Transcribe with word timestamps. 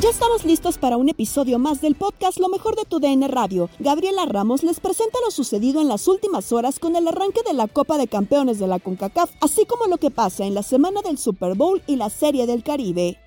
Ya 0.00 0.10
estamos 0.10 0.44
listos 0.44 0.78
para 0.78 0.96
un 0.96 1.08
episodio 1.08 1.58
más 1.58 1.80
del 1.80 1.96
podcast 1.96 2.38
Lo 2.38 2.48
mejor 2.48 2.76
de 2.76 2.84
tu 2.84 3.00
DN 3.00 3.26
Radio. 3.26 3.68
Gabriela 3.80 4.26
Ramos 4.26 4.62
les 4.62 4.78
presenta 4.78 5.18
lo 5.24 5.32
sucedido 5.32 5.80
en 5.80 5.88
las 5.88 6.06
últimas 6.06 6.52
horas 6.52 6.78
con 6.78 6.94
el 6.94 7.08
arranque 7.08 7.40
de 7.44 7.52
la 7.52 7.66
Copa 7.66 7.98
de 7.98 8.06
Campeones 8.06 8.60
de 8.60 8.68
la 8.68 8.78
CONCACAF, 8.78 9.32
así 9.40 9.66
como 9.66 9.86
lo 9.86 9.96
que 9.96 10.12
pasa 10.12 10.44
en 10.44 10.54
la 10.54 10.62
semana 10.62 11.02
del 11.02 11.18
Super 11.18 11.56
Bowl 11.56 11.82
y 11.88 11.96
la 11.96 12.10
Serie 12.10 12.46
del 12.46 12.62
Caribe. 12.62 13.18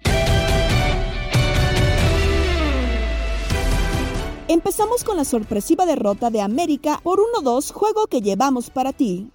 Empezamos 4.47 5.03
con 5.03 5.17
la 5.17 5.25
sorpresiva 5.25 5.85
derrota 5.85 6.29
de 6.29 6.39
América 6.39 7.01
por 7.03 7.19
1-2, 7.19 7.73
juego 7.73 8.07
que 8.07 8.21
llevamos 8.21 8.69
para 8.69 8.93
ti. 8.93 9.29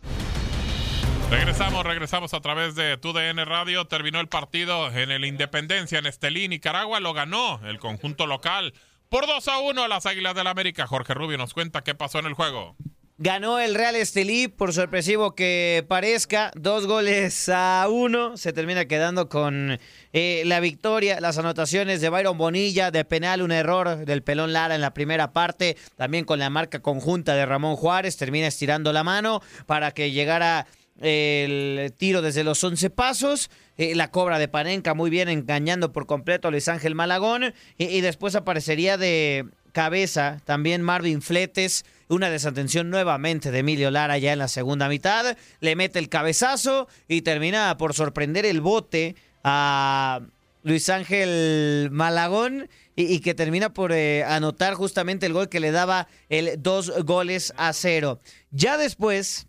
Regresamos, 1.30 1.84
regresamos 1.84 2.34
a 2.34 2.40
través 2.40 2.76
de 2.76 2.96
TUDN 2.98 3.44
Radio. 3.46 3.84
Terminó 3.86 4.20
el 4.20 4.28
partido 4.28 4.92
en 4.92 5.10
el 5.10 5.24
Independencia 5.24 5.98
en 5.98 6.06
Estelí, 6.06 6.46
Nicaragua. 6.46 7.00
Lo 7.00 7.12
ganó 7.14 7.60
el 7.66 7.80
conjunto 7.80 8.26
local 8.26 8.72
por 9.08 9.26
2 9.26 9.48
a 9.48 9.58
1 9.58 9.82
a 9.82 9.88
las 9.88 10.06
Águilas 10.06 10.36
del 10.36 10.46
América. 10.46 10.86
Jorge 10.86 11.14
Rubio 11.14 11.36
nos 11.36 11.52
cuenta 11.52 11.82
qué 11.82 11.96
pasó 11.96 12.20
en 12.20 12.26
el 12.26 12.34
juego. 12.34 12.76
Ganó 13.18 13.58
el 13.58 13.74
Real 13.74 13.96
Estelí, 13.96 14.46
por 14.46 14.74
sorpresivo 14.74 15.34
que 15.34 15.84
parezca, 15.88 16.52
dos 16.54 16.86
goles 16.86 17.48
a 17.48 17.86
uno. 17.90 18.36
Se 18.36 18.52
termina 18.52 18.84
quedando 18.84 19.28
con 19.28 19.80
eh, 20.12 20.42
la 20.44 20.60
victoria, 20.60 21.18
las 21.20 21.38
anotaciones 21.38 22.02
de 22.02 22.10
Byron 22.10 22.36
Bonilla, 22.36 22.90
de 22.90 23.06
penal, 23.06 23.40
un 23.40 23.52
error 23.52 24.04
del 24.04 24.22
pelón 24.22 24.52
Lara 24.52 24.74
en 24.74 24.82
la 24.82 24.92
primera 24.92 25.32
parte, 25.32 25.78
también 25.96 26.26
con 26.26 26.38
la 26.38 26.50
marca 26.50 26.80
conjunta 26.80 27.34
de 27.34 27.46
Ramón 27.46 27.76
Juárez, 27.76 28.18
termina 28.18 28.48
estirando 28.48 28.92
la 28.92 29.02
mano 29.02 29.40
para 29.64 29.92
que 29.92 30.10
llegara 30.10 30.66
el 31.00 31.92
tiro 31.96 32.22
desde 32.22 32.44
los 32.44 32.62
11 32.62 32.90
pasos, 32.90 33.50
eh, 33.76 33.94
la 33.94 34.10
cobra 34.10 34.38
de 34.38 34.48
Panenka 34.48 34.94
muy 34.94 35.10
bien 35.10 35.28
engañando 35.28 35.92
por 35.92 36.06
completo 36.06 36.48
a 36.48 36.50
Luis 36.50 36.68
Ángel 36.68 36.94
Malagón 36.94 37.54
y, 37.76 38.00
después 38.00 38.34
aparecería 38.34 38.96
de 38.96 39.46
cabeza 39.72 40.40
también 40.44 40.82
Marvin 40.82 41.20
Fletes, 41.20 41.84
una 42.08 42.30
desatención 42.30 42.88
nuevamente 42.88 43.50
de 43.50 43.58
Emilio 43.58 43.90
Lara 43.90 44.16
ya 44.16 44.32
en 44.32 44.38
la 44.38 44.48
segunda 44.48 44.88
mitad, 44.88 45.36
le 45.60 45.76
mete 45.76 45.98
el 45.98 46.08
cabezazo 46.08 46.88
y 47.08 47.22
termina 47.22 47.76
por 47.76 47.92
sorprender 47.92 48.46
el 48.46 48.62
bote 48.62 49.16
a 49.44 50.22
Luis 50.62 50.88
Ángel 50.88 51.90
Malagón 51.92 52.70
y, 52.96 53.12
y 53.12 53.20
que 53.20 53.34
termina 53.34 53.74
por 53.74 53.92
eh, 53.92 54.24
anotar 54.24 54.72
justamente 54.74 55.26
el 55.26 55.34
gol 55.34 55.50
que 55.50 55.60
le 55.60 55.72
daba 55.72 56.08
el 56.30 56.62
dos 56.62 57.04
goles 57.04 57.52
a 57.58 57.74
cero. 57.74 58.18
Ya 58.50 58.78
después 58.78 59.46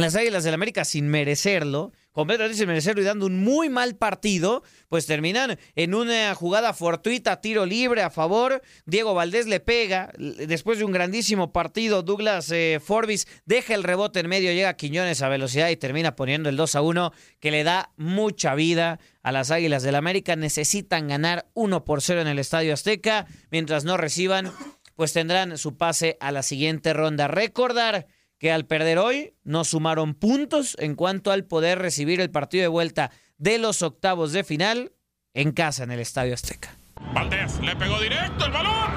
las 0.00 0.16
Águilas 0.16 0.44
del 0.44 0.54
América 0.54 0.84
sin 0.84 1.08
merecerlo, 1.08 1.92
completamente 2.12 2.58
sin 2.58 2.68
merecerlo 2.68 3.02
y 3.02 3.04
dando 3.04 3.26
un 3.26 3.38
muy 3.38 3.68
mal 3.68 3.96
partido, 3.96 4.62
pues 4.88 5.06
terminan 5.06 5.58
en 5.76 5.94
una 5.94 6.34
jugada 6.34 6.72
fortuita, 6.72 7.40
tiro 7.40 7.64
libre 7.64 8.02
a 8.02 8.10
favor. 8.10 8.60
Diego 8.86 9.14
Valdés 9.14 9.46
le 9.46 9.60
pega, 9.60 10.12
después 10.18 10.78
de 10.78 10.84
un 10.84 10.92
grandísimo 10.92 11.52
partido, 11.52 12.02
Douglas 12.02 12.50
eh, 12.50 12.80
Forbis 12.84 13.26
deja 13.44 13.74
el 13.74 13.84
rebote 13.84 14.20
en 14.20 14.28
medio, 14.28 14.52
llega 14.52 14.76
Quiñones 14.76 15.22
a 15.22 15.28
velocidad 15.28 15.68
y 15.70 15.76
termina 15.76 16.16
poniendo 16.16 16.48
el 16.48 16.56
2 16.56 16.74
a 16.74 16.82
1 16.82 17.12
que 17.40 17.50
le 17.50 17.64
da 17.64 17.92
mucha 17.96 18.54
vida 18.54 18.98
a 19.22 19.32
las 19.32 19.50
Águilas 19.50 19.82
del 19.82 19.94
América. 19.94 20.36
Necesitan 20.36 21.08
ganar 21.08 21.46
1 21.54 21.84
por 21.84 22.02
0 22.02 22.20
en 22.22 22.28
el 22.28 22.38
Estadio 22.38 22.74
Azteca, 22.74 23.26
mientras 23.50 23.84
no 23.84 23.96
reciban, 23.96 24.52
pues 24.96 25.12
tendrán 25.12 25.56
su 25.58 25.76
pase 25.76 26.16
a 26.20 26.32
la 26.32 26.42
siguiente 26.42 26.92
ronda. 26.92 27.28
Recordar 27.28 28.08
que 28.38 28.52
al 28.52 28.66
perder 28.66 28.98
hoy 28.98 29.34
no 29.44 29.64
sumaron 29.64 30.14
puntos 30.14 30.76
en 30.78 30.94
cuanto 30.94 31.30
al 31.32 31.44
poder 31.44 31.78
recibir 31.78 32.20
el 32.20 32.30
partido 32.30 32.62
de 32.62 32.68
vuelta 32.68 33.10
de 33.36 33.58
los 33.58 33.82
octavos 33.82 34.32
de 34.32 34.44
final 34.44 34.92
en 35.34 35.52
casa 35.52 35.84
en 35.84 35.90
el 35.90 36.00
Estadio 36.00 36.34
Azteca. 36.34 36.76
Valdés 37.12 37.60
le 37.60 37.76
pegó 37.76 38.00
directo 38.00 38.46
el 38.46 38.52
balón. 38.52 38.90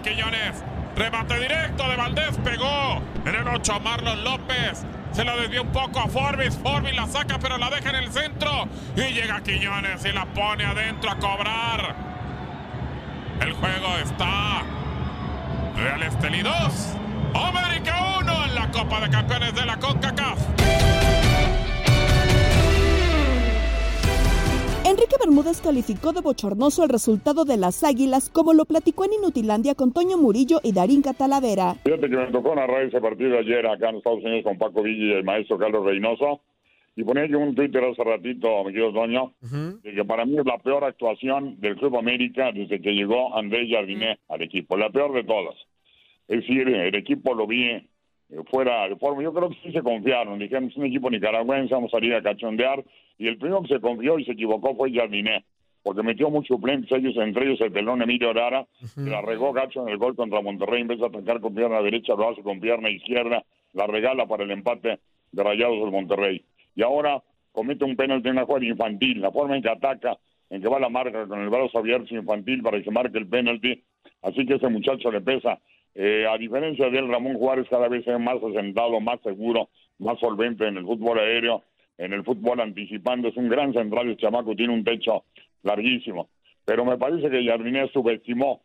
Quiñones. 0.00 0.62
Remate 0.96 1.38
directo 1.38 1.88
de 1.88 1.96
Valdés, 1.96 2.36
pegó 2.44 3.02
en 3.24 3.34
el 3.34 3.48
8 3.48 3.80
Marlon 3.80 4.24
López. 4.24 4.84
Se 5.12 5.24
lo 5.24 5.36
desvió 5.36 5.62
un 5.62 5.72
poco 5.72 6.00
a 6.00 6.08
Forbis. 6.08 6.56
Forbis 6.56 6.94
la 6.94 7.06
saca, 7.06 7.38
pero 7.38 7.58
la 7.58 7.70
deja 7.70 7.90
en 7.90 7.96
el 7.96 8.12
centro. 8.12 8.68
Y 8.96 9.12
llega 9.12 9.42
Quiñones 9.42 10.04
y 10.04 10.12
la 10.12 10.26
pone 10.26 10.64
adentro 10.64 11.10
a 11.10 11.16
cobrar. 11.16 11.94
juego 13.60 13.96
está 14.02 14.62
Real 15.76 16.02
Estelí 16.02 16.42
2, 16.42 16.52
América 17.34 18.18
1 18.20 18.44
en 18.44 18.54
la 18.54 18.70
Copa 18.70 19.00
de 19.00 19.10
Campeones 19.10 19.54
de 19.54 19.66
la 19.66 19.76
CONCACAF. 19.78 21.21
Enrique 25.02 25.16
Bermúdez 25.18 25.60
calificó 25.60 26.12
de 26.12 26.20
bochornoso 26.20 26.84
el 26.84 26.88
resultado 26.88 27.44
de 27.44 27.56
las 27.56 27.82
Águilas, 27.82 28.30
como 28.30 28.54
lo 28.54 28.64
platicó 28.66 29.04
en 29.04 29.14
Inutilandia 29.14 29.74
con 29.74 29.92
Toño 29.92 30.16
Murillo 30.16 30.60
y 30.62 30.72
Darín 30.72 31.02
Catalavera. 31.02 31.74
Fíjate 31.82 32.08
que 32.08 32.16
me 32.16 32.26
tocó 32.28 32.54
narrar 32.54 32.84
ese 32.84 33.00
partido 33.00 33.36
ayer 33.36 33.66
acá 33.66 33.88
en 33.88 33.96
Estados 33.96 34.22
Unidos 34.22 34.44
con 34.44 34.58
Paco 34.58 34.80
Villa 34.80 35.06
y 35.06 35.12
el 35.14 35.24
maestro 35.24 35.58
Carlos 35.58 35.84
Reynoso. 35.84 36.42
Y 36.94 37.02
ponía 37.02 37.26
yo 37.26 37.40
un 37.40 37.52
Twitter 37.56 37.82
hace 37.82 38.04
ratito, 38.04 38.62
mi 38.62 38.72
querido 38.72 38.92
Toño, 38.92 39.32
de 39.40 39.92
que 39.92 40.04
para 40.04 40.24
mí 40.24 40.38
es 40.38 40.46
la 40.46 40.58
peor 40.58 40.84
actuación 40.84 41.58
del 41.58 41.74
Club 41.74 41.96
América 41.96 42.52
desde 42.52 42.80
que 42.80 42.92
llegó 42.92 43.36
Andrés 43.36 43.68
Jardiné 43.72 44.20
al 44.28 44.42
equipo. 44.42 44.76
La 44.76 44.90
peor 44.90 45.14
de 45.14 45.24
todas. 45.24 45.56
Es 46.28 46.42
decir, 46.42 46.68
el 46.68 46.94
equipo 46.94 47.34
lo 47.34 47.48
vi 47.48 47.88
fuera 48.50 48.88
de 48.88 48.96
forma. 48.96 49.22
Yo 49.22 49.32
creo 49.32 49.50
que 49.50 49.56
sí 49.62 49.72
se 49.72 49.82
confiaron. 49.82 50.38
Dijeron, 50.38 50.64
es 50.64 50.76
un 50.76 50.86
equipo 50.86 51.10
nicaragüense, 51.10 51.74
vamos 51.74 51.92
a 51.92 51.96
salir 51.96 52.14
a 52.14 52.22
cachondear. 52.22 52.84
Y 53.18 53.28
el 53.28 53.38
primero 53.38 53.62
que 53.62 53.74
se 53.74 53.80
confió 53.80 54.18
y 54.18 54.24
se 54.24 54.32
equivocó 54.32 54.74
fue 54.74 54.92
Jardiné, 54.92 55.44
porque 55.82 56.02
metió 56.02 56.30
muchos 56.30 56.56
suplentes, 56.56 56.90
ellos, 56.92 57.14
entre 57.16 57.46
ellos 57.46 57.60
el 57.60 57.72
pelón 57.72 58.02
Emilio 58.02 58.32
Rara, 58.32 58.66
que 58.94 59.10
la 59.10 59.20
regó 59.20 59.52
gacho 59.52 59.82
en 59.82 59.88
el 59.90 59.98
gol 59.98 60.16
contra 60.16 60.40
Monterrey, 60.40 60.82
en 60.82 60.88
vez 60.88 60.98
de 60.98 61.06
atacar 61.06 61.40
con 61.40 61.54
pierna 61.54 61.80
derecha, 61.82 62.14
lo 62.14 62.30
hace 62.30 62.42
con 62.42 62.60
pierna 62.60 62.90
izquierda, 62.90 63.44
la 63.74 63.86
regala 63.86 64.26
para 64.26 64.44
el 64.44 64.50
empate 64.50 64.98
de 65.30 65.42
Rayados 65.42 65.78
del 65.80 65.90
Monterrey. 65.90 66.44
Y 66.74 66.82
ahora 66.82 67.22
comete 67.52 67.84
un 67.84 67.96
penalti 67.96 68.28
en 68.28 68.36
una 68.36 68.46
jugada 68.46 68.64
infantil, 68.64 69.20
la 69.20 69.30
forma 69.30 69.56
en 69.56 69.62
que 69.62 69.70
ataca, 69.70 70.18
en 70.50 70.60
que 70.60 70.68
va 70.68 70.80
la 70.80 70.88
marca 70.88 71.26
con 71.26 71.40
el 71.40 71.48
brazo 71.48 71.78
abierto 71.78 72.14
infantil 72.14 72.62
para 72.62 72.78
que 72.78 72.84
se 72.84 72.90
marque 72.90 73.18
el 73.18 73.28
penalti, 73.28 73.82
así 74.22 74.46
que 74.46 74.54
ese 74.54 74.68
muchacho 74.68 75.10
le 75.10 75.20
pesa. 75.20 75.58
Eh, 75.94 76.26
a 76.26 76.38
diferencia 76.38 76.88
de 76.88 76.98
él, 76.98 77.08
Ramón 77.08 77.34
Juárez 77.34 77.66
cada 77.68 77.88
vez 77.88 78.06
es 78.06 78.18
más 78.18 78.42
asentado, 78.42 79.00
más 79.00 79.20
seguro, 79.22 79.68
más 79.98 80.18
solvente 80.18 80.66
en 80.66 80.78
el 80.78 80.84
fútbol 80.84 81.18
aéreo, 81.18 81.62
en 81.98 82.12
el 82.12 82.24
fútbol 82.24 82.60
anticipando. 82.60 83.28
Es 83.28 83.36
un 83.36 83.48
gran 83.48 83.72
central, 83.72 84.08
el 84.08 84.16
chamaco 84.16 84.54
tiene 84.56 84.72
un 84.72 84.84
techo 84.84 85.24
larguísimo. 85.62 86.28
Pero 86.64 86.84
me 86.84 86.96
parece 86.96 87.28
que 87.30 87.44
Jardiné 87.44 87.88
subestimó 87.88 88.62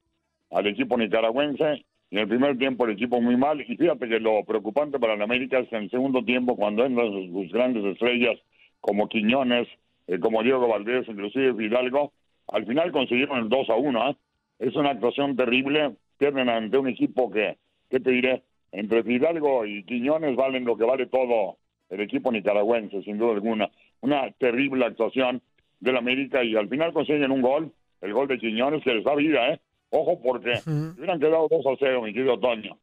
al 0.52 0.68
equipo 0.68 0.98
nicaragüense 0.98 1.86
en 2.12 2.20
el 2.20 2.28
primer 2.28 2.58
tiempo 2.58 2.86
el 2.86 2.94
equipo 2.94 3.22
muy 3.22 3.36
mal. 3.36 3.60
Y 3.62 3.76
fíjate 3.76 4.08
que 4.08 4.20
lo 4.20 4.44
preocupante 4.46 5.00
para 5.00 5.14
el 5.14 5.22
América 5.22 5.60
es 5.60 5.70
que 5.70 5.76
en 5.76 5.84
el 5.84 5.90
segundo 5.90 6.24
tiempo, 6.24 6.56
cuando 6.56 6.86
entran 6.86 7.12
sus 7.12 7.52
grandes 7.52 7.84
estrellas 7.86 8.38
como 8.80 9.10
Quiñones, 9.10 9.68
eh, 10.08 10.20
como 10.20 10.44
Diego 10.44 10.68
Valdés, 10.68 11.08
inclusive 11.08 11.54
Fidalgo, 11.54 12.14
al 12.48 12.66
final 12.66 12.92
consiguieron 12.92 13.40
el 13.40 13.50
2 13.50 13.70
a 13.70 13.76
1. 13.76 14.10
¿eh? 14.10 14.16
Es 14.60 14.76
una 14.76 14.92
actuación 14.92 15.36
terrible. 15.36 15.96
Pierden 16.18 16.50
ante 16.50 16.78
un 16.78 16.88
equipo 16.88 17.30
que, 17.30 17.58
¿qué 17.90 18.00
te 18.00 18.12
diré? 18.12 18.44
Entre 18.72 19.04
Fidalgo 19.04 19.66
y 19.66 19.84
Quiñones 19.84 20.36
valen 20.36 20.66
lo 20.66 20.78
que 20.78 20.84
vale 20.84 21.08
todo 21.08 21.58
el 21.90 22.02
equipo 22.02 22.32
nicaragüense, 22.32 23.02
sin 23.04 23.18
duda 23.18 23.34
alguna. 23.34 23.70
Una 24.02 24.30
terrible 24.32 24.86
actuación 24.86 25.42
del 25.80 25.98
América 25.98 26.44
y 26.44 26.56
al 26.56 26.68
final 26.68 26.94
consiguen 26.94 27.32
un 27.32 27.42
gol, 27.42 27.72
el 28.02 28.14
gol 28.14 28.28
de 28.28 28.40
Quiñones, 28.40 28.84
que 28.84 28.94
les 28.94 29.04
da 29.04 29.16
vida, 29.16 29.54
¿eh? 29.54 29.60
Ojo, 29.90 30.22
porque 30.22 30.60
hubieran 30.98 31.20
quedado 31.20 31.48
2 31.50 31.66
a 31.66 31.76
0, 31.80 32.02
mi 32.02 32.14
querido 32.14 32.40
Toño. 32.40 32.78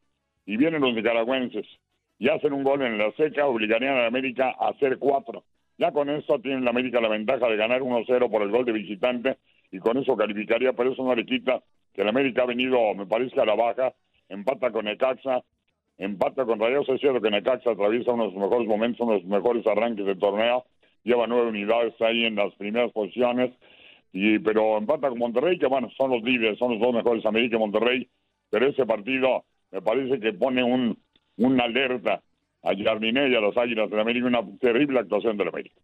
Y 0.45 0.57
vienen 0.57 0.81
los 0.81 0.93
nicaragüenses 0.93 1.65
y 2.17 2.29
hacen 2.29 2.53
un 2.53 2.63
gol 2.63 2.81
en 2.81 2.97
la 2.97 3.11
seca, 3.11 3.45
obligarían 3.45 3.95
a 3.95 4.01
la 4.01 4.07
América 4.07 4.55
a 4.59 4.69
hacer 4.69 4.97
cuatro. 4.97 5.43
Ya 5.77 5.91
con 5.91 6.09
eso 6.09 6.39
tiene 6.39 6.61
la 6.61 6.69
América 6.69 7.01
la 7.01 7.09
ventaja 7.09 7.47
de 7.47 7.57
ganar 7.57 7.81
1-0 7.81 8.31
por 8.31 8.41
el 8.41 8.49
gol 8.49 8.65
de 8.65 8.71
visitante 8.71 9.37
y 9.71 9.79
con 9.79 9.97
eso 9.97 10.15
calificaría, 10.15 10.73
pero 10.73 10.93
eso 10.93 11.03
no 11.03 11.13
le 11.13 11.25
quita 11.25 11.61
que 11.95 12.01
el 12.01 12.09
América 12.09 12.43
ha 12.43 12.45
venido, 12.45 12.93
me 12.93 13.05
parece, 13.05 13.39
a 13.39 13.45
la 13.45 13.55
baja, 13.55 13.93
empata 14.29 14.71
con 14.71 14.85
Necaxa, 14.85 15.43
empata 15.97 16.45
con 16.45 16.59
Rayados, 16.59 16.89
es 16.89 16.99
cierto 16.99 17.21
que 17.21 17.31
Necaxa 17.31 17.71
atraviesa 17.71 18.11
unos 18.11 18.33
mejores 18.33 18.67
momentos, 18.67 19.07
unos 19.07 19.23
mejores 19.23 19.65
arranques 19.65 20.05
del 20.05 20.19
torneo, 20.19 20.65
lleva 21.03 21.25
nueve 21.25 21.49
unidades 21.49 21.93
ahí 22.01 22.25
en 22.25 22.35
las 22.35 22.53
primeras 22.55 22.91
posiciones, 22.91 23.51
y 24.11 24.39
pero 24.39 24.77
empata 24.77 25.09
con 25.09 25.19
Monterrey, 25.19 25.57
que 25.57 25.67
bueno, 25.67 25.89
son 25.97 26.11
los 26.11 26.21
líderes, 26.21 26.59
son 26.59 26.71
los 26.71 26.79
dos 26.79 26.93
mejores, 26.93 27.25
América 27.25 27.55
y 27.55 27.59
Monterrey, 27.59 28.09
pero 28.49 28.67
ese 28.67 28.85
partido 28.85 29.45
me 29.71 29.81
parece 29.81 30.19
que 30.19 30.33
pone 30.33 30.63
un 30.63 30.97
una 31.37 31.65
alerta 31.65 32.21
a 32.63 32.73
Jardiné 32.75 33.29
y 33.29 33.35
a 33.35 33.39
los 33.39 33.55
Águilas 33.57 33.89
de 33.89 33.99
América, 33.99 34.27
una 34.27 34.43
terrible 34.59 34.99
actuación 34.99 35.37
de 35.37 35.45
la 35.45 35.49
América. 35.49 35.75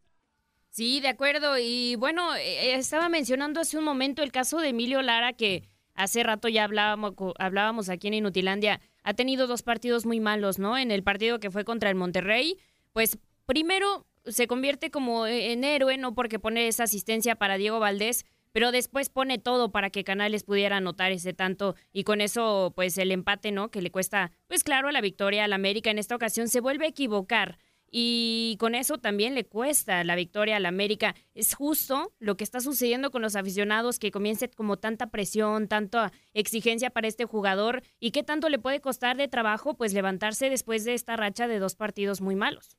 Sí, 0.69 1.01
de 1.01 1.09
acuerdo. 1.09 1.57
Y 1.59 1.95
bueno, 1.97 2.35
eh, 2.35 2.75
estaba 2.75 3.09
mencionando 3.09 3.59
hace 3.59 3.77
un 3.77 3.83
momento 3.83 4.23
el 4.23 4.31
caso 4.31 4.59
de 4.59 4.69
Emilio 4.69 5.01
Lara, 5.01 5.33
que 5.33 5.63
hace 6.01 6.23
rato 6.23 6.47
ya 6.47 6.63
hablábamos, 6.63 7.13
hablábamos 7.37 7.89
aquí 7.89 8.07
en 8.07 8.15
Inutilandia. 8.15 8.81
Ha 9.03 9.13
tenido 9.13 9.47
dos 9.47 9.63
partidos 9.63 10.05
muy 10.05 10.19
malos, 10.19 10.59
¿no? 10.59 10.77
En 10.77 10.91
el 10.91 11.03
partido 11.03 11.39
que 11.39 11.51
fue 11.51 11.63
contra 11.63 11.89
el 11.89 11.95
Monterrey, 11.95 12.57
pues 12.93 13.17
primero 13.45 14.05
se 14.25 14.47
convierte 14.47 14.91
como 14.91 15.27
en 15.27 15.63
héroe, 15.63 15.97
no 15.97 16.13
porque 16.13 16.39
pone 16.39 16.67
esa 16.67 16.83
asistencia 16.83 17.35
para 17.35 17.57
Diego 17.57 17.79
Valdés, 17.79 18.25
pero 18.51 18.71
después 18.71 19.09
pone 19.09 19.37
todo 19.37 19.71
para 19.71 19.89
que 19.89 20.03
Canales 20.03 20.43
pudiera 20.43 20.77
anotar 20.77 21.11
ese 21.11 21.33
tanto 21.33 21.75
y 21.91 22.03
con 22.03 22.21
eso 22.21 22.73
pues 22.75 22.97
el 22.97 23.11
empate, 23.11 23.51
¿no? 23.51 23.71
Que 23.71 23.81
le 23.81 23.91
cuesta, 23.91 24.31
pues 24.47 24.63
claro, 24.63 24.91
la 24.91 25.01
victoria 25.01 25.45
al 25.45 25.53
América 25.53 25.89
en 25.89 25.99
esta 25.99 26.15
ocasión 26.15 26.47
se 26.47 26.59
vuelve 26.59 26.85
a 26.85 26.89
equivocar 26.89 27.57
y 27.91 28.55
con 28.57 28.73
eso 28.73 28.97
también 28.97 29.35
le 29.35 29.43
cuesta 29.43 30.03
la 30.05 30.15
victoria 30.15 30.55
al 30.55 30.65
América. 30.65 31.13
Es 31.35 31.53
justo 31.53 32.13
lo 32.19 32.37
que 32.37 32.45
está 32.45 32.61
sucediendo 32.61 33.11
con 33.11 33.21
los 33.21 33.35
aficionados 33.35 33.99
que 33.99 34.11
comience 34.11 34.49
como 34.49 34.77
tanta 34.77 35.11
presión, 35.11 35.67
tanta 35.67 36.11
exigencia 36.33 36.89
para 36.89 37.09
este 37.09 37.25
jugador 37.25 37.81
y 37.99 38.11
qué 38.11 38.23
tanto 38.23 38.47
le 38.47 38.59
puede 38.59 38.79
costar 38.79 39.17
de 39.17 39.27
trabajo 39.27 39.75
pues 39.75 39.93
levantarse 39.93 40.49
después 40.49 40.85
de 40.85 40.93
esta 40.93 41.17
racha 41.17 41.49
de 41.49 41.59
dos 41.59 41.75
partidos 41.75 42.21
muy 42.21 42.35
malos. 42.35 42.77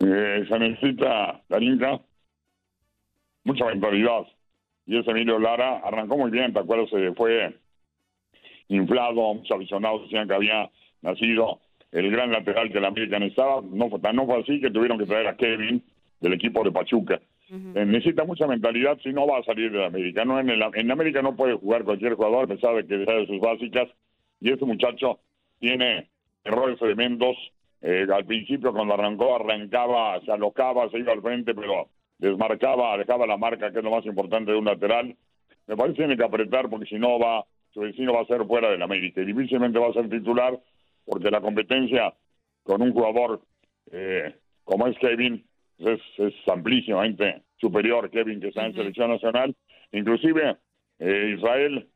Eh, 0.00 0.44
se 0.48 0.58
necesita, 0.58 1.42
Darinka, 1.48 2.00
mucha 3.44 3.66
mentalidad. 3.66 4.26
Y 4.86 4.98
ese 4.98 5.10
Emilio 5.12 5.38
Lara 5.38 5.78
arrancó 5.84 6.16
muy 6.16 6.32
bien, 6.32 6.52
¿te 6.52 6.58
acuerdas? 6.58 6.90
Se 6.90 7.12
fue 7.12 7.56
inflado, 8.66 9.34
muchos 9.34 9.52
aficionados 9.52 10.02
decían 10.02 10.26
que 10.26 10.34
había 10.34 10.68
nacido 11.02 11.60
el 11.92 12.10
gran 12.10 12.30
lateral 12.30 12.70
que 12.70 12.80
la 12.80 12.88
América 12.88 13.18
necesitaba. 13.18 13.62
No 13.62 13.88
fue, 13.88 14.12
no 14.12 14.26
fue 14.26 14.40
así 14.40 14.60
que 14.60 14.70
tuvieron 14.70 14.98
que 14.98 15.06
traer 15.06 15.26
a 15.26 15.36
Kevin 15.36 15.82
del 16.20 16.32
equipo 16.34 16.62
de 16.62 16.72
Pachuca. 16.72 17.20
Eh, 17.52 17.84
necesita 17.84 18.24
mucha 18.24 18.46
mentalidad 18.46 18.98
si 19.02 19.12
no 19.12 19.26
va 19.26 19.38
a 19.38 19.42
salir 19.42 19.72
de 19.72 19.78
la 19.78 19.86
América. 19.86 20.24
No, 20.24 20.38
en, 20.38 20.50
el, 20.50 20.62
en 20.74 20.90
América 20.90 21.20
no 21.20 21.34
puede 21.34 21.54
jugar 21.54 21.82
cualquier 21.82 22.14
jugador 22.14 22.44
a 22.44 22.54
pesar 22.54 22.76
de 22.76 22.86
que 22.86 23.04
sabe 23.04 23.26
sus 23.26 23.40
básicas. 23.40 23.88
Y 24.40 24.52
este 24.52 24.64
muchacho 24.64 25.18
tiene 25.58 26.08
errores 26.44 26.78
tremendos. 26.78 27.36
Eh, 27.82 28.06
al 28.12 28.24
principio 28.24 28.72
cuando 28.72 28.94
arrancó, 28.94 29.34
arrancaba, 29.34 30.20
se 30.20 30.30
alocaba, 30.30 30.88
se 30.90 30.98
iba 30.98 31.12
al 31.12 31.22
frente, 31.22 31.54
pero 31.54 31.88
desmarcaba, 32.18 32.96
dejaba 32.98 33.26
la 33.26 33.36
marca, 33.36 33.72
que 33.72 33.78
es 33.78 33.84
lo 33.84 33.90
más 33.90 34.06
importante 34.06 34.52
de 34.52 34.58
un 34.58 34.66
lateral. 34.66 35.16
Me 35.66 35.76
parece 35.76 35.94
que 35.94 36.02
tiene 36.02 36.16
que 36.16 36.24
apretar 36.24 36.68
porque 36.68 36.86
si 36.86 36.96
no 36.96 37.18
va, 37.18 37.44
su 37.72 37.80
vecino 37.80 38.12
va 38.12 38.20
a 38.20 38.26
ser 38.26 38.44
fuera 38.46 38.70
del 38.70 38.82
América. 38.82 39.22
Y 39.22 39.24
difícilmente 39.24 39.78
va 39.78 39.88
a 39.88 39.92
ser 39.92 40.08
titular 40.08 40.56
porque 41.10 41.28
la 41.28 41.40
competencia 41.40 42.14
con 42.62 42.82
un 42.82 42.92
jugador 42.92 43.40
eh, 43.90 44.32
como 44.62 44.86
es 44.86 44.96
Kevin 44.98 45.44
es, 45.78 46.00
es 46.18 46.34
amplísimamente 46.46 47.42
superior 47.56 48.08
Kevin 48.10 48.40
que 48.40 48.48
está 48.48 48.64
en 48.64 48.74
selección 48.74 49.10
nacional. 49.10 49.56
Inclusive 49.90 50.56
eh, 51.00 51.34
Israel, 51.36 51.88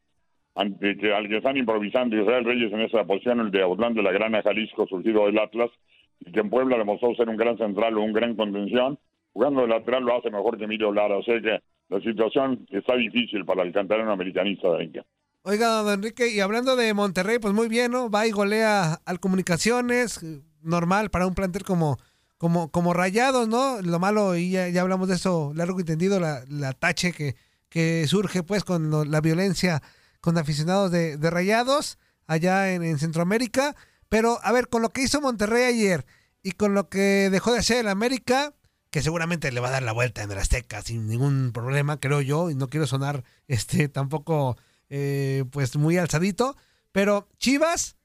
ante 0.57 0.97
que, 0.97 1.13
al 1.13 1.29
que 1.29 1.37
están 1.37 1.57
improvisando 1.57 2.17
Israel 2.17 2.45
Reyes 2.45 2.73
en 2.73 2.81
esa 2.81 3.05
posición, 3.05 3.39
el 3.39 3.53
de 3.53 3.63
Autlán 3.63 3.95
de 3.95 4.03
la 4.03 4.11
Grana 4.11 4.43
Jalisco, 4.43 4.89
surgido 4.89 5.27
del 5.27 5.39
Atlas, 5.39 5.71
y 6.19 6.33
que 6.33 6.41
en 6.41 6.51
Puebla 6.51 6.77
demostró 6.77 7.15
ser 7.15 7.29
un 7.29 7.37
gran 7.37 7.57
central 7.57 7.97
o 7.97 8.03
un 8.03 8.13
gran 8.13 8.35
contención, 8.35 8.99
jugando 9.33 9.61
de 9.61 9.69
lateral 9.69 10.03
lo 10.03 10.19
hace 10.19 10.31
mejor 10.31 10.59
que 10.59 10.65
Emilio 10.65 10.93
Lara. 10.93 11.19
O 11.19 11.23
sea 11.23 11.41
que 11.41 11.61
la 11.89 12.01
situación 12.01 12.67
está 12.71 12.97
difícil 12.97 13.45
para 13.45 13.63
el 13.63 13.73
canterano 13.73 14.11
americanista 14.11 14.73
de 14.73 14.85
Inca. 14.85 15.05
Oiga, 15.47 15.69
don 15.83 15.93
Enrique, 15.93 16.29
y 16.29 16.41
hablando 16.41 16.75
de 16.75 16.95
Monterrey, 16.95 17.39
pues 17.39 17.53
muy 17.53 17.69
bien, 17.69 17.93
¿no? 17.93 18.09
Va 18.09 18.27
y 18.27 18.31
golea 18.31 19.03
al 19.05 19.21
Comunicaciones, 19.21 20.21
normal 20.63 21.11
para 21.11 21.27
un 21.27 21.35
plantel 21.35 21.65
como, 21.65 21.99
como, 22.39 22.71
como 22.71 22.95
Rayados, 22.95 23.47
¿no? 23.47 23.83
Lo 23.83 23.99
malo, 23.99 24.37
y 24.37 24.51
ya, 24.51 24.69
ya 24.71 24.81
hablamos 24.81 25.07
de 25.09 25.17
eso 25.17 25.53
largo 25.55 25.79
y 25.79 25.83
entendido, 25.83 26.19
la, 26.19 26.43
la 26.49 26.73
tache 26.73 27.13
que, 27.13 27.37
que 27.69 28.07
surge 28.09 28.43
pues 28.43 28.65
con 28.65 28.89
lo- 28.91 29.05
la 29.05 29.21
violencia 29.21 29.83
con 30.23 30.39
aficionados 30.39 30.91
de, 30.91 31.19
de 31.19 31.31
Rayados 31.31 31.99
allá 32.27 32.73
en, 32.73 32.83
en 32.83 32.99
Centroamérica. 32.99 33.77
Pero, 34.09 34.39
a 34.43 34.51
ver, 34.51 34.69
con 34.69 34.81
lo 34.81 34.89
que 34.89 35.03
hizo 35.03 35.21
Monterrey 35.21 35.65
ayer 35.65 36.07
y 36.43 36.53
con 36.53 36.73
lo 36.73 36.89
que 36.89 37.29
dejó 37.31 37.53
de 37.53 37.59
hacer 37.59 37.79
el 37.79 37.89
América, 37.89 38.55
que 38.91 39.03
seguramente 39.03 39.53
le 39.53 39.61
va 39.61 39.69
a 39.69 39.73
dar 39.73 39.83
la 39.83 39.93
vuelta 39.93 40.23
en 40.23 40.31
el 40.31 40.39
Azteca 40.39 40.81
sin 40.81 41.07
ningún 41.07 41.51
problema, 41.53 42.01
creo 42.01 42.23
yo, 42.23 42.49
y 42.49 42.55
no 42.55 42.69
quiero 42.69 42.87
sonar 42.87 43.25
este 43.47 43.89
tampoco 43.89 44.57
eh, 44.91 45.45
pues 45.51 45.77
muy 45.77 45.97
alzadito, 45.97 46.55
pero 46.93 47.29
Chivas 47.39 47.97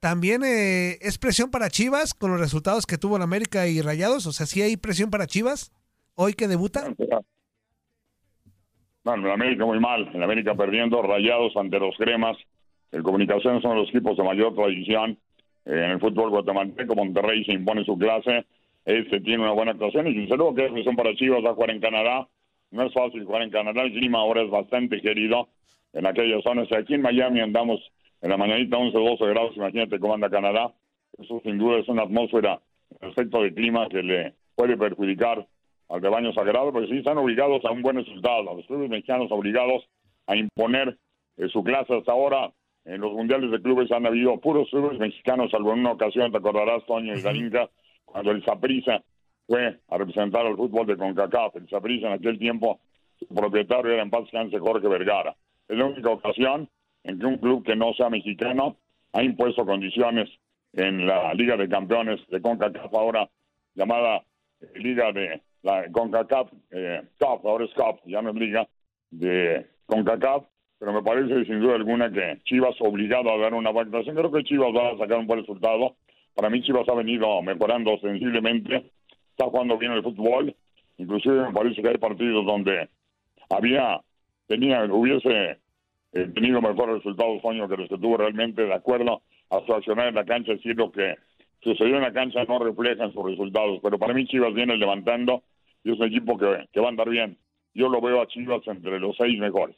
también 0.00 0.42
eh, 0.44 0.98
es 1.00 1.18
presión 1.18 1.50
para 1.50 1.70
Chivas 1.70 2.14
con 2.14 2.30
los 2.30 2.40
resultados 2.40 2.86
que 2.86 2.98
tuvo 2.98 3.16
el 3.16 3.22
América 3.22 3.66
y 3.66 3.80
Rayados, 3.80 4.26
o 4.26 4.32
sea, 4.32 4.46
sí 4.46 4.62
hay 4.62 4.76
presión 4.76 5.10
para 5.10 5.26
Chivas 5.26 5.72
hoy 6.14 6.34
que 6.34 6.48
debuta. 6.48 6.84
Bueno, 9.04 9.26
en 9.26 9.32
América 9.32 9.64
muy 9.64 9.80
mal, 9.80 10.10
en 10.12 10.22
América 10.22 10.54
perdiendo, 10.54 11.00
rayados 11.00 11.56
ante 11.56 11.78
los 11.78 11.96
cremas. 11.96 12.36
El 12.92 13.02
Comunicación 13.02 13.62
son 13.62 13.76
los 13.76 13.88
equipos 13.88 14.16
de 14.16 14.24
mayor 14.24 14.54
tradición. 14.54 15.18
Eh, 15.64 15.72
en 15.72 15.90
el 15.92 16.00
fútbol 16.00 16.30
guatemalteco, 16.30 16.94
Monterrey 16.94 17.44
se 17.44 17.52
impone 17.52 17.84
su 17.84 17.96
clase. 17.96 18.44
Este 18.84 19.20
tiene 19.20 19.42
una 19.42 19.52
buena 19.52 19.72
actuación 19.72 20.06
y 20.08 20.14
desde 20.14 20.36
luego 20.36 20.54
que 20.54 20.66
es 20.66 20.84
son 20.84 20.96
para 20.96 21.14
Chivas 21.14 21.44
a 21.44 21.54
jugar 21.54 21.70
en 21.70 21.80
Canadá. 21.80 22.28
No 22.70 22.82
es 22.84 22.92
fácil 22.92 23.24
jugar 23.24 23.42
en 23.42 23.50
Canadá, 23.50 23.82
el 23.82 23.92
clima 23.92 24.18
ahora 24.18 24.42
es 24.42 24.50
bastante 24.50 25.00
querido 25.00 25.48
en 25.92 26.06
aquellas 26.06 26.42
zonas. 26.42 26.68
Aquí 26.72 26.94
en 26.94 27.02
Miami 27.02 27.40
andamos 27.40 27.80
en 28.20 28.30
la 28.30 28.36
mañanita 28.36 28.76
11 28.76 28.98
12 28.98 29.26
grados, 29.26 29.56
imagínate 29.56 29.98
cómo 29.98 30.14
anda 30.14 30.30
Canadá. 30.30 30.72
Eso 31.18 31.40
sin 31.44 31.58
duda 31.58 31.78
es 31.78 31.88
una 31.88 32.02
atmósfera, 32.02 32.60
respecto 33.00 33.42
de 33.42 33.54
clima 33.54 33.88
que 33.88 34.02
le 34.02 34.34
puede 34.54 34.76
perjudicar 34.76 35.46
al 35.88 36.02
rebaño 36.02 36.32
sagrado, 36.32 36.72
porque 36.72 36.88
sí 36.88 36.98
están 36.98 37.18
obligados 37.18 37.64
a 37.64 37.70
un 37.70 37.82
buen 37.82 37.96
resultado. 37.96 38.42
Los 38.54 38.66
clubes 38.66 38.90
mexicanos 38.90 39.30
obligados 39.30 39.88
a 40.26 40.36
imponer 40.36 40.98
eh, 41.36 41.48
su 41.48 41.62
clase 41.62 41.96
hasta 41.96 42.12
ahora. 42.12 42.52
En 42.84 43.00
los 43.00 43.12
mundiales 43.12 43.50
de 43.50 43.60
clubes 43.60 43.90
han 43.92 44.06
habido 44.06 44.38
puros 44.40 44.68
clubes 44.70 44.98
mexicanos, 44.98 45.50
salvo 45.50 45.72
en 45.72 45.80
una 45.80 45.92
ocasión, 45.92 46.30
te 46.32 46.38
acordarás, 46.38 46.84
Toño 46.86 47.14
y 47.14 47.20
Darinka, 47.20 47.68
cuando 48.04 48.30
el 48.30 48.42
Saprissa 48.44 49.02
fue 49.46 49.78
a 49.88 49.98
representar 49.98 50.46
al 50.46 50.56
fútbol 50.56 50.86
de 50.86 50.96
CONCACAF. 50.96 51.56
El 51.56 51.68
Saprissa 51.68 52.06
en 52.06 52.14
aquel 52.14 52.38
tiempo, 52.38 52.80
su 53.18 53.26
propietario 53.34 53.92
era 53.92 54.02
en 54.02 54.10
paz 54.10 54.28
Jorge 54.30 54.88
Vergara. 54.88 55.36
Es 55.68 55.76
la 55.76 55.84
única 55.86 56.10
ocasión 56.10 56.68
en 57.04 57.18
que 57.18 57.26
un 57.26 57.38
club 57.38 57.64
que 57.64 57.76
no 57.76 57.92
sea 57.94 58.10
mexicano 58.10 58.76
ha 59.12 59.22
impuesto 59.22 59.64
condiciones 59.64 60.28
en 60.72 61.06
la 61.06 61.32
Liga 61.34 61.56
de 61.56 61.68
Campeones 61.68 62.20
de 62.28 62.40
CONCACAF, 62.40 62.94
ahora 62.94 63.28
llamada 63.74 64.22
eh, 64.60 64.72
Liga 64.76 65.12
de 65.12 65.40
la 65.62 65.90
CONCACAF, 65.90 66.50
eh, 66.70 67.02
CAF, 67.18 67.44
ahora 67.44 67.64
es 67.64 67.74
CAF, 67.74 68.00
ya 68.04 68.22
no 68.22 68.30
es 68.30 68.36
Liga 68.36 68.68
de 69.10 69.66
CONCACAF, 69.86 70.44
pero 70.78 70.92
me 70.92 71.02
parece 71.02 71.44
sin 71.44 71.60
duda 71.60 71.74
alguna 71.74 72.10
que 72.10 72.40
Chivas 72.44 72.76
obligado 72.80 73.32
a 73.32 73.38
dar 73.38 73.54
una 73.54 73.70
buena 73.70 74.02
Creo 74.02 74.30
que 74.30 74.44
Chivas 74.44 74.74
va 74.74 74.90
a 74.90 74.98
sacar 74.98 75.18
un 75.18 75.26
buen 75.26 75.40
resultado. 75.40 75.96
Para 76.34 76.50
mí 76.50 76.62
Chivas 76.62 76.88
ha 76.88 76.94
venido 76.94 77.42
mejorando 77.42 77.98
sensiblemente, 77.98 78.92
está 79.30 79.46
jugando 79.46 79.76
bien 79.76 79.92
el 79.92 80.02
fútbol, 80.02 80.54
inclusive 80.98 81.46
me 81.46 81.52
parece 81.52 81.82
que 81.82 81.88
hay 81.88 81.98
partidos 81.98 82.46
donde 82.46 82.88
había, 83.50 84.00
tenía, 84.48 84.84
hubiese 84.84 85.58
eh, 86.12 86.26
tenido 86.34 86.60
mejores 86.60 86.96
resultados 86.96 87.44
años 87.44 87.70
que 87.70 87.76
los 87.76 87.88
que 87.88 87.98
tuvo 87.98 88.16
realmente 88.16 88.62
de 88.62 88.74
acuerdo 88.74 89.22
a 89.50 89.64
su 89.64 89.72
accionar 89.72 90.08
en 90.08 90.16
la 90.16 90.24
cancha, 90.24 90.52
es 90.52 90.62
decir, 90.62 90.76
que 90.92 91.14
sucedió 91.60 91.96
en 91.96 92.02
la 92.02 92.12
cancha 92.12 92.44
no 92.44 92.58
refleja 92.58 93.04
en 93.04 93.12
sus 93.12 93.24
resultados, 93.24 93.78
pero 93.82 93.98
para 93.98 94.14
mí 94.14 94.26
Chivas 94.26 94.54
viene 94.54 94.76
levantando 94.76 95.44
y 95.84 95.92
es 95.92 96.00
un 96.00 96.06
equipo 96.06 96.36
que, 96.36 96.66
que 96.72 96.80
va 96.80 96.86
a 96.86 96.90
andar 96.90 97.08
bien. 97.08 97.38
Yo 97.74 97.88
lo 97.88 98.00
veo 98.00 98.20
a 98.20 98.26
Chivas 98.26 98.66
entre 98.66 98.98
los 98.98 99.16
seis 99.16 99.38
mejores. 99.38 99.76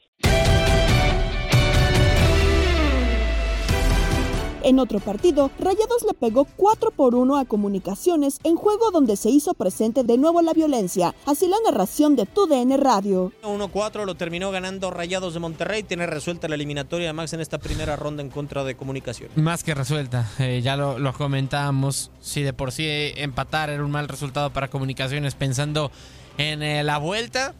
En 4.63 4.77
otro 4.77 4.99
partido, 4.99 5.49
Rayados 5.59 6.03
le 6.07 6.13
pegó 6.13 6.45
4 6.45 6.91
por 6.91 7.15
1 7.15 7.37
a 7.37 7.45
Comunicaciones 7.45 8.39
en 8.43 8.55
juego 8.55 8.91
donde 8.91 9.15
se 9.15 9.29
hizo 9.29 9.55
presente 9.55 10.03
de 10.03 10.17
nuevo 10.17 10.41
la 10.41 10.53
violencia. 10.53 11.15
Así 11.25 11.47
la 11.47 11.57
narración 11.65 12.15
de 12.15 12.27
TUDN 12.27 12.79
Radio. 12.79 13.31
1-4 13.43 14.05
lo 14.05 14.15
terminó 14.15 14.51
ganando 14.51 14.91
Rayados 14.91 15.33
de 15.33 15.39
Monterrey. 15.39 15.81
Tiene 15.81 16.05
resuelta 16.05 16.47
la 16.47 16.55
eliminatoria 16.55 17.11
Max 17.11 17.33
en 17.33 17.41
esta 17.41 17.57
primera 17.57 17.95
ronda 17.95 18.21
en 18.21 18.29
contra 18.29 18.63
de 18.63 18.75
Comunicaciones. 18.75 19.35
Más 19.35 19.63
que 19.63 19.73
resuelta. 19.73 20.29
Eh, 20.37 20.61
ya 20.61 20.77
lo, 20.77 20.99
lo 20.99 21.13
comentábamos. 21.13 22.11
Si 22.19 22.43
de 22.43 22.53
por 22.53 22.71
sí 22.71 22.85
empatar 22.87 23.71
era 23.71 23.83
un 23.83 23.91
mal 23.91 24.07
resultado 24.07 24.51
para 24.51 24.69
Comunicaciones 24.69 25.33
pensando 25.33 25.91
en 26.37 26.61
eh, 26.61 26.83
la 26.83 26.99
vuelta. 26.99 27.55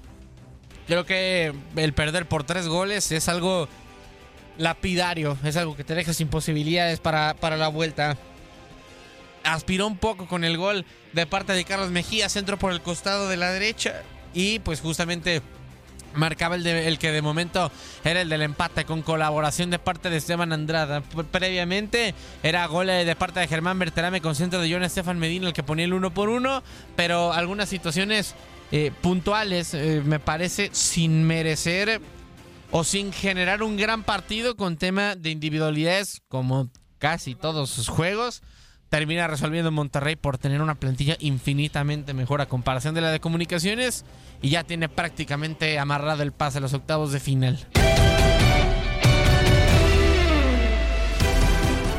Creo 0.88 1.06
que 1.06 1.54
el 1.76 1.94
perder 1.94 2.28
por 2.28 2.44
tres 2.44 2.68
goles 2.68 3.12
es 3.12 3.30
algo 3.30 3.68
lapidario. 4.62 5.38
Es 5.44 5.58
algo 5.58 5.76
que 5.76 5.84
te 5.84 5.96
deja 5.96 6.14
sin 6.14 6.28
posibilidades 6.28 7.00
para, 7.00 7.34
para 7.34 7.58
la 7.58 7.68
vuelta. 7.68 8.18
Aspiró 9.44 9.88
un 9.88 9.98
poco 9.98 10.28
con 10.28 10.44
el 10.44 10.58
gol 10.58 10.86
de 11.14 11.26
parte 11.26 11.54
de 11.54 11.66
Carlos 11.66 11.90
Mejía, 11.90 12.30
centro 12.30 12.58
por 12.58 12.72
el 12.72 12.82
costado 12.82 13.28
de 13.28 13.38
la 13.38 13.52
derecha. 13.52 14.04
Y 14.34 14.60
pues 14.60 14.80
justamente 14.80 15.42
marcaba 16.14 16.56
el, 16.56 16.66
el, 16.68 17.00
que 17.00 17.12
de 17.12 17.22
momento 17.22 17.72
era 18.04 18.22
el 18.22 18.30
del 18.30 18.42
empate 18.42 18.86
con 18.86 19.02
colaboración 19.02 19.70
de 19.70 19.80
parte 19.80 20.10
de 20.10 20.18
Esteban 20.18 20.54
Andrada. 20.54 21.02
Previamente 21.32 22.14
era 22.44 22.66
gol 22.68 22.88
de 22.88 23.16
parte 23.16 23.40
de 23.40 23.48
Germán 23.48 23.80
Berterame 23.80 24.22
con 24.22 24.36
centro 24.36 24.62
de 24.62 24.72
John 24.72 24.84
Estefan 24.84 25.20
Medina 25.20 25.48
el 25.48 25.54
que 25.54 25.64
ponía 25.64 25.86
el 25.86 25.94
uno 25.94 26.14
por 26.14 26.30
uno, 26.30 26.64
pero 26.96 27.34
algunas 27.34 27.70
situaciones 27.70 28.36
eh, 28.72 28.92
puntuales 29.02 29.74
eh, 29.74 30.02
me 30.06 30.20
parece 30.20 30.70
sin 30.72 31.24
merecer 31.24 32.00
o 32.72 32.84
sin 32.84 33.12
generar 33.12 33.64
un 33.64 33.78
gran 33.78 34.04
partido 34.04 34.56
con 34.56 34.78
tema 34.78 35.16
de 35.16 35.30
individualidades 35.30 36.22
como 36.28 36.70
casi 36.98 37.36
todos 37.36 37.70
sus 37.70 37.90
juegos. 37.90 38.42
Termina 38.90 39.28
resolviendo 39.28 39.72
Monterrey 39.72 40.16
por 40.16 40.38
tener 40.38 40.62
una 40.62 40.76
plantilla 40.76 41.16
infinitamente 41.20 42.14
mejor 42.14 42.42
a 42.42 42.48
comparación 42.48 42.94
de 42.94 43.02
la 43.02 43.12
de 43.12 43.22
comunicaciones 43.22 44.04
y 44.42 44.50
ya 44.50 44.64
tiene 44.64 44.90
prácticamente 44.90 45.80
amarrado 45.80 46.24
el 46.24 46.34
pase 46.34 46.58
a 46.58 46.62
los 46.62 46.74
octavos 46.74 47.12
de 47.12 47.20
final. 47.20 47.68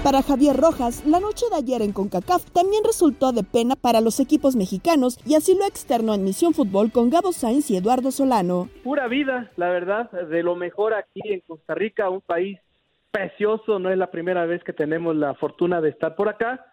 Para 0.02 0.20
Javier 0.20 0.56
Rojas, 0.56 1.06
la 1.06 1.20
noche 1.20 1.46
de 1.48 1.58
ayer 1.58 1.80
en 1.80 1.92
CONCACAF 1.92 2.50
también 2.50 2.82
resultó 2.84 3.30
de 3.30 3.44
pena 3.44 3.76
para 3.76 4.00
los 4.00 4.18
equipos 4.18 4.56
mexicanos 4.56 5.16
y 5.24 5.36
así 5.36 5.56
lo 5.56 5.64
externó 5.64 6.12
en 6.12 6.24
Misión 6.24 6.54
Fútbol 6.54 6.90
con 6.90 7.08
Gabo 7.08 7.30
Sainz 7.30 7.70
y 7.70 7.76
Eduardo 7.76 8.10
Solano. 8.10 8.68
Pura 8.82 9.06
vida, 9.06 9.52
la 9.54 9.68
verdad, 9.68 10.10
de 10.10 10.42
lo 10.42 10.56
mejor 10.56 10.92
aquí 10.92 11.20
en 11.22 11.38
Costa 11.46 11.76
Rica, 11.76 12.10
un 12.10 12.20
país 12.20 12.58
precioso, 13.12 13.78
no 13.78 13.90
es 13.90 13.96
la 13.96 14.10
primera 14.10 14.44
vez 14.44 14.64
que 14.64 14.72
tenemos 14.72 15.14
la 15.14 15.34
fortuna 15.34 15.80
de 15.80 15.90
estar 15.90 16.16
por 16.16 16.28
acá, 16.28 16.66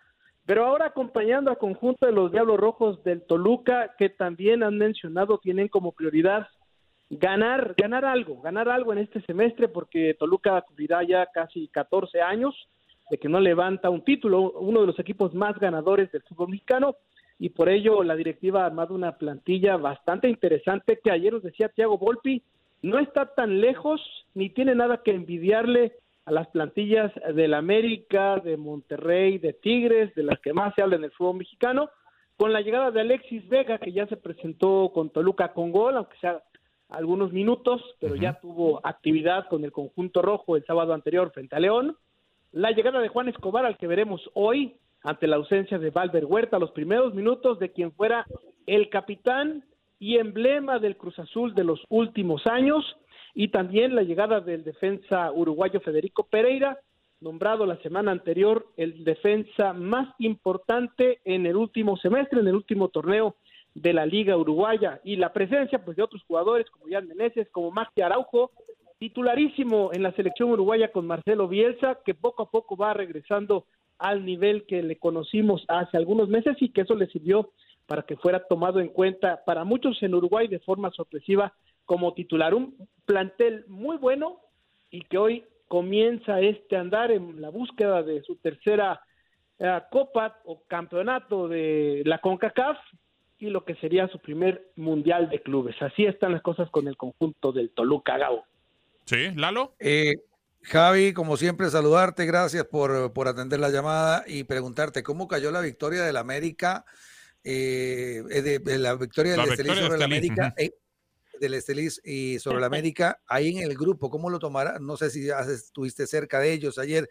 pero 0.48 0.66
ahora 0.66 0.88
acompañando 0.88 1.52
al 1.52 1.60
conjunto 1.60 2.08
de 2.08 2.12
los 2.12 2.32
Diablos 2.32 2.60
Rojos 2.60 3.04
del 3.04 3.22
Toluca, 3.22 3.94
que 4.00 4.10
también 4.10 4.64
han 4.64 4.80
mencionado, 4.80 5.38
tienen 5.38 5.68
como 5.68 5.92
prioridad 5.92 6.48
ganar, 7.12 7.76
ganar 7.78 8.06
algo, 8.06 8.42
ganar 8.42 8.70
algo 8.70 8.92
en 8.92 9.00
este 9.00 9.22
semestre, 9.22 9.68
porque 9.68 10.16
Toluca 10.18 10.60
cumplirá 10.62 11.04
ya 11.04 11.28
casi 11.28 11.68
14 11.68 12.22
años 12.22 12.56
de 13.10 13.18
que 13.18 13.30
no 13.30 13.40
levanta 13.40 13.90
un 13.90 14.04
título, 14.04 14.52
uno 14.52 14.82
de 14.82 14.88
los 14.88 15.00
equipos 15.00 15.34
más 15.34 15.58
ganadores 15.60 16.12
del 16.12 16.24
fútbol 16.24 16.50
mexicano, 16.50 16.96
y 17.40 17.50
por 17.50 17.70
ello 17.70 18.04
la 18.04 18.16
directiva 18.16 18.64
ha 18.64 18.66
armado 18.68 18.94
una 18.94 19.18
plantilla 19.18 19.78
bastante 19.78 20.30
interesante 20.30 21.00
que 21.02 21.12
ayer 21.12 21.34
nos 21.34 21.44
decía 21.44 21.70
Thiago 21.70 21.98
Volpi, 21.98 22.44
no 22.82 23.00
está 23.00 23.34
tan 23.34 23.62
lejos 23.62 24.02
ni 24.34 24.50
tiene 24.50 24.76
nada 24.76 25.02
que 25.04 25.12
envidiarle 25.12 25.94
a 26.26 26.32
las 26.32 26.48
plantillas 26.50 27.12
del 27.34 27.54
América, 27.54 28.38
de 28.38 28.56
Monterrey, 28.58 29.38
de 29.38 29.54
Tigres, 29.54 30.14
de 30.16 30.24
las 30.24 30.40
que 30.40 30.54
más 30.54 30.76
se 30.76 30.82
habla 30.82 30.98
en 30.98 31.06
el 31.06 31.12
fútbol 31.12 31.38
mexicano, 31.38 31.90
con 32.38 32.54
la 32.54 32.62
llegada 32.62 32.92
de 32.92 33.02
Alexis 33.02 33.48
Vega, 33.50 33.80
que 33.80 33.92
ya 33.92 34.06
se 34.08 34.16
presentó 34.16 34.92
con 34.94 35.10
Toluca 35.10 35.54
con 35.54 35.72
gol, 35.72 35.98
aunque 35.98 36.18
sea 36.20 36.42
algunos 36.90 37.32
minutos, 37.32 37.82
pero 38.00 38.16
ya 38.16 38.40
tuvo 38.40 38.80
actividad 38.86 39.48
con 39.48 39.64
el 39.64 39.72
conjunto 39.72 40.22
rojo 40.22 40.56
el 40.56 40.66
sábado 40.66 40.94
anterior 40.94 41.32
frente 41.32 41.56
a 41.56 41.60
León, 41.60 41.98
la 42.52 42.72
llegada 42.72 43.00
de 43.00 43.10
Juan 43.10 43.30
Escobar, 43.30 43.66
al 43.66 43.78
que 43.78 43.88
veremos 43.88 44.30
hoy, 44.34 44.76
ante 45.04 45.28
la 45.28 45.38
ausencia 45.38 45.78
de 45.78 45.92
Valver 45.92 46.26
Huerta, 46.26 46.60
los 46.60 46.72
primeros 46.72 47.14
minutos 47.14 47.60
de 47.60 47.72
quien 47.72 47.92
fuera 47.92 48.26
el 48.66 48.90
capitán 48.90 49.64
y 50.00 50.18
emblema 50.18 50.80
del 50.80 50.98
Cruz 50.98 51.20
Azul 51.20 51.54
de 51.54 51.64
los 51.64 51.82
últimos 51.90 52.46
años, 52.48 52.98
y 53.34 53.50
también 53.50 53.96
la 53.96 54.04
llegada 54.04 54.42
del 54.42 54.64
defensa 54.64 55.32
uruguayo 55.32 55.80
Federico 55.82 56.24
Pereira, 56.24 56.80
nombrado 57.22 57.66
la 57.66 57.78
semana 57.78 58.12
anterior 58.12 58.66
el 58.78 59.04
defensa 59.04 59.74
más 59.74 60.14
importante 60.20 61.20
en 61.26 61.46
el 61.46 61.56
último 61.56 61.98
semestre, 61.98 62.40
en 62.40 62.48
el 62.48 62.56
último 62.56 62.90
torneo 62.90 63.36
de 63.76 63.94
la 63.94 64.06
Liga 64.06 64.36
Uruguaya, 64.36 65.00
y 65.04 65.18
la 65.18 65.32
presencia 65.32 65.84
pues 65.84 65.96
de 65.98 66.04
otros 66.04 66.24
jugadores 66.24 66.70
como 66.72 66.86
Jan 66.90 67.08
Meneses, 67.08 67.48
como 67.52 67.72
Maxi 67.72 68.02
Araujo, 68.02 68.52
titularísimo 69.00 69.92
en 69.94 70.04
la 70.04 70.12
selección 70.12 70.52
uruguaya 70.52 70.92
con 70.92 71.08
Marcelo 71.08 71.48
Bielsa, 71.48 72.00
que 72.06 72.14
poco 72.14 72.44
a 72.44 72.52
poco 72.52 72.76
va 72.76 72.94
regresando 72.94 73.66
al 73.98 74.26
nivel 74.26 74.66
que 74.66 74.84
le 74.84 74.98
conocimos 74.98 75.66
hace 75.68 75.98
algunos 75.98 76.30
meses 76.30 76.56
y 76.62 76.70
que 76.70 76.82
eso 76.82 76.96
le 76.96 77.08
sirvió 77.08 77.52
para 77.86 78.04
que 78.04 78.18
fuera 78.18 78.46
tomado 78.48 78.80
en 78.80 78.90
cuenta 78.90 79.44
para 79.46 79.64
muchos 79.64 80.02
en 80.04 80.14
Uruguay 80.14 80.48
de 80.48 80.60
forma 80.60 80.92
sorpresiva 80.92 81.54
como 81.86 82.14
titular. 82.14 82.54
Un 82.54 82.76
plantel 83.06 83.66
muy 83.68 83.98
bueno 83.98 84.40
y 84.92 85.02
que 85.02 85.18
hoy 85.18 85.44
comienza 85.68 86.40
este 86.40 86.78
andar 86.78 87.12
en 87.12 87.42
la 87.42 87.50
búsqueda 87.50 88.04
de 88.04 88.22
su 88.24 88.36
tercera 88.36 89.02
eh, 89.60 89.80
copa 89.92 90.40
o 90.46 90.62
campeonato 90.68 91.48
de 91.48 92.04
la 92.06 92.20
CONCACAF 92.20 92.78
y 93.40 93.50
lo 93.50 93.64
que 93.64 93.76
sería 93.76 94.08
su 94.10 94.20
primer 94.20 94.72
mundial 94.76 95.30
de 95.30 95.42
clubes. 95.42 95.76
Así 95.82 96.06
están 96.06 96.34
las 96.34 96.42
cosas 96.42 96.70
con 96.70 96.88
el 96.88 96.98
conjunto 96.98 97.52
del 97.52 97.70
Toluca 97.72 98.18
Gao. 98.18 98.44
Sí, 99.10 99.32
Lalo. 99.36 99.76
Eh, 99.80 100.18
Javi, 100.62 101.14
como 101.14 101.36
siempre, 101.36 101.68
saludarte, 101.72 102.28
gracias 102.28 102.64
por, 102.66 103.12
por, 103.12 103.28
atender 103.28 103.60
la 103.60 103.70
llamada 103.70 104.24
y 104.28 104.44
preguntarte 104.44 105.02
cómo 105.02 105.28
cayó 105.28 105.50
la 105.50 105.62
victoria 105.62 106.04
del 106.04 106.16
América, 106.18 106.86
eh, 107.44 108.22
de, 108.30 108.60
de, 108.60 108.78
la 108.78 108.94
victoria 108.94 109.32
del 109.32 109.42
la 109.42 109.46
Estelí 109.48 109.70
sobre 109.70 109.84
del 109.84 109.94
el 109.96 110.04
América. 110.04 110.54
Uh 110.56 110.62
-huh. 110.62 110.74
del 111.40 111.54
Estelis 111.56 112.02
y 112.06 112.38
sobre 112.38 112.60
la 112.60 112.68
América, 112.68 113.20
ahí 113.26 113.58
en 113.58 113.64
el 113.64 113.76
grupo, 113.76 114.12
¿cómo 114.12 114.30
lo 114.30 114.38
tomará? 114.38 114.78
No 114.78 114.96
sé 114.96 115.10
si 115.10 115.32
has- 115.32 115.48
estuviste 115.48 116.06
cerca 116.06 116.40
de 116.40 116.54
ellos 116.54 116.78
ayer 116.78 117.10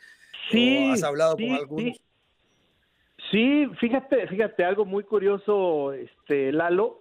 Sí, 0.52 0.90
o 0.90 0.92
has 0.92 1.02
hablado 1.02 1.34
sí, 1.36 1.48
con 1.48 1.56
algunos. 1.56 1.96
sí. 1.96 2.02
Sí, 3.32 3.66
fíjate, 3.80 4.28
fíjate, 4.28 4.64
algo 4.64 4.84
muy 4.84 5.02
curioso, 5.02 5.92
este 5.92 6.52
Lalo. 6.52 7.00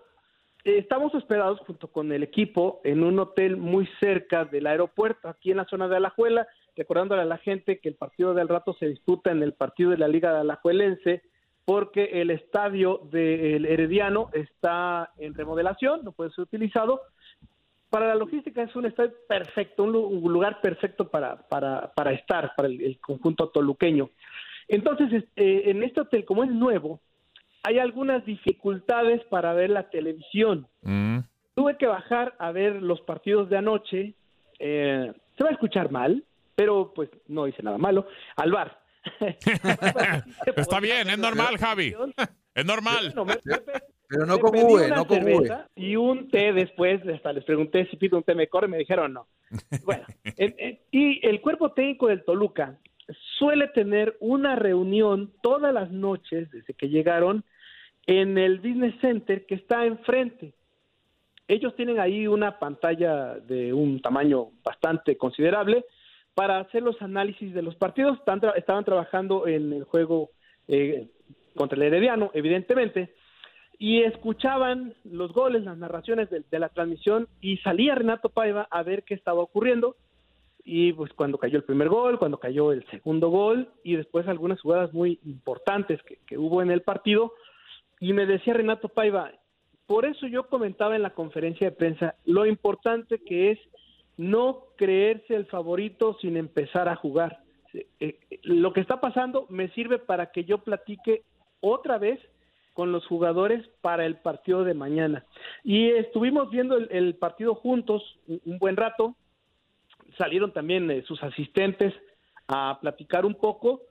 Eh, 0.68 0.80
Estamos 0.80 1.16
hospedados 1.16 1.60
junto 1.62 1.88
con 1.88 2.12
el 2.12 2.24
equipo 2.24 2.82
en 2.84 3.02
un 3.02 3.18
hotel 3.20 3.56
muy 3.56 3.88
cerca 4.02 4.44
del 4.44 4.68
aeropuerto, 4.68 5.30
aquí 5.30 5.52
en 5.52 5.58
la 5.58 5.66
zona 5.66 5.88
de 5.88 5.96
Alajuela, 5.96 6.46
recordándole 6.76 7.22
a 7.22 7.26
la 7.26 7.38
gente 7.38 7.80
que 7.80 7.88
el 7.88 7.96
partido 7.96 8.34
del 8.34 8.50
rato 8.50 8.74
se 8.74 8.88
disputa 8.88 9.32
en 9.32 9.42
el 9.44 9.54
partido 9.54 9.92
de 9.92 9.98
la 9.98 10.10
Liga 10.10 10.34
de 10.34 10.42
Alajuelense, 10.42 11.22
porque 11.64 12.22
el 12.22 12.32
estadio 12.32 13.00
del 13.12 13.66
Herediano 13.66 14.30
está 14.34 15.12
en 15.18 15.34
remodelación, 15.34 16.04
no 16.04 16.12
puede 16.12 16.32
ser 16.32 16.44
utilizado. 16.44 17.00
Para 17.90 18.08
la 18.08 18.16
logística 18.16 18.62
es 18.62 18.76
un 18.76 18.86
estadio 18.86 19.14
perfecto, 19.30 19.84
un, 19.84 19.94
lu- 19.94 20.08
un 20.08 20.34
lugar 20.34 20.60
perfecto 20.60 21.08
para, 21.08 21.48
para, 21.48 21.94
para 21.96 22.12
estar, 22.12 22.52
para 22.58 22.68
el, 22.68 23.00
conjunto 23.00 23.48
toluqueño. 23.50 24.10
Entonces, 24.68 25.14
este, 25.14 25.70
en 25.72 25.82
este 25.84 26.02
hotel, 26.02 26.26
como 26.26 26.44
es 26.44 26.52
nuevo, 26.52 27.00
hay 27.68 27.80
algunas 27.80 28.26
dificultades 28.26 29.22
para 29.26 29.54
ver 29.54 29.70
la 29.70 29.90
televisión. 29.90 30.68
Tuve 31.54 31.78
que 31.78 31.88
bajar 31.88 32.34
a 32.40 32.52
ver 32.52 32.82
los 32.82 33.02
partidos 33.02 33.50
de 33.50 33.58
anoche. 33.58 34.14
eh, 34.60 35.12
se 35.38 35.44
va 35.44 35.50
a 35.50 35.54
escuchar 35.54 35.92
mal, 35.92 36.24
pero 36.56 36.92
pues 36.96 37.10
no 37.28 37.48
hice 37.48 37.62
nada 37.62 37.78
malo. 37.78 38.08
Al 38.38 38.52
bar. 38.52 38.80
Está 40.56 40.80
bien, 40.80 41.10
es 41.10 41.18
normal, 41.18 41.58
Javi. 41.58 41.94
Es 42.56 42.66
normal. 42.66 43.14
Pero 44.10 44.26
no 44.26 44.36
Me 44.36 44.40
con 44.40 44.52
V, 44.56 44.90
no 44.90 45.06
con 45.06 45.24
V. 45.24 45.58
Y 45.76 45.96
un 45.98 46.30
té 46.30 46.54
después, 46.54 47.02
hasta 47.08 47.34
les 47.34 47.44
pregunté 47.44 47.86
si 47.90 47.98
pido 47.98 48.18
un 48.18 48.24
té 48.24 48.34
mejor 48.36 48.64
y 48.66 48.68
me 48.70 48.78
dijeron 48.78 49.14
no. 49.14 49.28
Bueno, 49.84 50.06
en- 50.24 50.56
en- 50.58 50.80
y 50.92 51.26
el 51.28 51.42
cuerpo 51.42 51.72
técnico 51.74 52.08
del 52.08 52.24
Toluca 52.24 52.78
suele 53.38 53.68
tener 53.70 54.16
una 54.22 54.56
reunión 54.56 55.34
todas 55.44 55.74
las 55.74 55.92
noches 55.92 56.50
desde 56.52 56.74
que 56.74 56.90
llegaron 56.90 57.44
en 58.08 58.38
el 58.38 58.58
Business 58.58 58.96
Center 59.02 59.46
que 59.46 59.56
está 59.56 59.86
enfrente. 59.86 60.54
Ellos 61.48 61.76
tienen 61.76 62.00
ahí 62.00 62.28
una 62.28 62.58
pantalla 62.60 63.36
de 63.36 63.74
un 63.74 64.02
tamaño 64.02 64.50
bastante 64.64 65.16
considerable 65.18 65.86
para 66.34 66.60
hacer 66.60 66.84
los 66.84 67.02
análisis 67.02 67.54
de 67.54 67.62
los 67.62 67.76
partidos. 67.76 68.18
Están 68.18 68.42
tra- 68.42 68.54
estaban 68.58 68.84
trabajando 68.86 69.48
en 69.48 69.72
el 69.74 69.84
juego 69.84 70.30
eh, 70.68 71.08
contra 71.56 71.78
el 71.78 71.84
Herediano, 71.84 72.32
evidentemente, 72.34 73.14
y 73.80 74.02
escuchaban 74.04 74.94
los 75.04 75.32
goles, 75.34 75.64
las 75.64 75.78
narraciones 75.78 76.30
de, 76.30 76.44
de 76.50 76.60
la 76.60 76.70
transmisión 76.70 77.28
y 77.42 77.58
salía 77.58 77.96
Renato 77.96 78.30
Paiva 78.30 78.68
a 78.72 78.84
ver 78.84 79.04
qué 79.04 79.14
estaba 79.14 79.42
ocurriendo 79.42 79.96
y 80.64 80.92
pues 80.94 81.14
cuando 81.14 81.38
cayó 81.38 81.58
el 81.58 81.64
primer 81.64 81.88
gol, 81.88 82.20
cuando 82.20 82.40
cayó 82.40 82.72
el 82.74 82.86
segundo 82.88 83.30
gol 83.30 83.70
y 83.84 83.96
después 83.96 84.28
algunas 84.28 84.60
jugadas 84.60 84.94
muy 84.94 85.20
importantes 85.26 86.02
que, 86.04 86.18
que 86.28 86.38
hubo 86.38 86.62
en 86.62 86.72
el 86.72 86.82
partido 86.82 87.34
y 88.00 88.14
me 88.14 88.26
decía 88.26 88.54
Renato 88.54 88.90
Paiva, 88.90 89.32
por 89.86 90.06
eso 90.06 90.28
yo 90.28 90.48
comentaba 90.48 90.96
en 90.96 91.04
la 91.04 91.12
conferencia 91.12 91.70
de 91.70 91.76
prensa 91.76 92.16
lo 92.26 92.46
importante 92.46 93.20
que 93.20 93.52
es 93.52 93.60
no 94.18 94.66
creerse 94.76 95.36
el 95.36 95.46
favorito 95.46 96.18
sin 96.20 96.38
empezar 96.38 96.90
a 96.90 96.96
jugar. 96.96 97.40
Eh, 97.74 97.88
eh, 98.00 98.20
lo 98.44 98.74
que 98.74 98.82
está 98.82 99.00
pasando 99.00 99.46
me 99.50 99.70
sirve 99.70 100.00
para 100.00 100.32
que 100.32 100.44
yo 100.44 100.60
platique 100.60 101.24
otra 101.62 101.98
vez 101.98 102.20
con 102.74 102.92
los 102.92 103.06
jugadores 103.08 103.68
para 103.82 104.06
el 104.06 104.18
partido 104.18 104.64
de 104.64 104.74
mañana. 104.74 105.26
Y 105.64 105.90
estuvimos 105.90 106.50
viendo 106.50 106.78
el, 106.78 107.16
partido 107.16 107.56
juntos 107.56 108.20
un, 108.28 108.42
un 108.46 108.60
buen 108.60 108.78
rato, 108.78 109.16
salieron 110.18 110.52
también 110.52 110.90
eh, 110.92 111.04
sus 111.08 111.22
asistentes 111.24 111.94
a 112.48 112.80
platicar 112.80 113.26
un 113.26 113.36
poco 113.36 113.82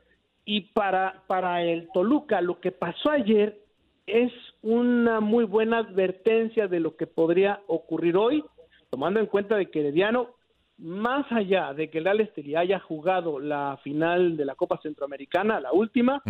y 0.45 0.63
para, 0.73 1.25
para 1.27 1.63
el 1.63 1.89
Toluca 1.93 2.41
lo 2.41 2.61
que 2.61 2.73
pasó 2.73 3.11
ayer 3.11 3.66
es 4.07 4.33
una 4.63 5.21
muy 5.21 5.45
buena 5.45 5.79
advertencia 5.79 6.69
de 6.69 6.81
lo 6.81 6.97
que 6.97 7.07
podría 7.07 7.61
ocurrir 7.67 8.17
hoy, 8.17 8.45
tomando 8.91 9.21
en 9.21 9.27
cuenta 9.27 9.57
de 9.57 9.67
que 9.71 9.81
Herediano, 9.81 10.29
más 10.79 11.27
allá 11.33 11.73
de 11.73 11.89
que 11.91 11.99
el 11.99 12.07
haya 12.57 12.79
jugado 12.81 13.39
la 13.41 13.79
final 13.83 14.37
de 14.37 14.45
la 14.45 14.55
Copa 14.55 14.79
Centroamericana, 14.83 15.59
la 15.61 15.73
última, 15.73 16.23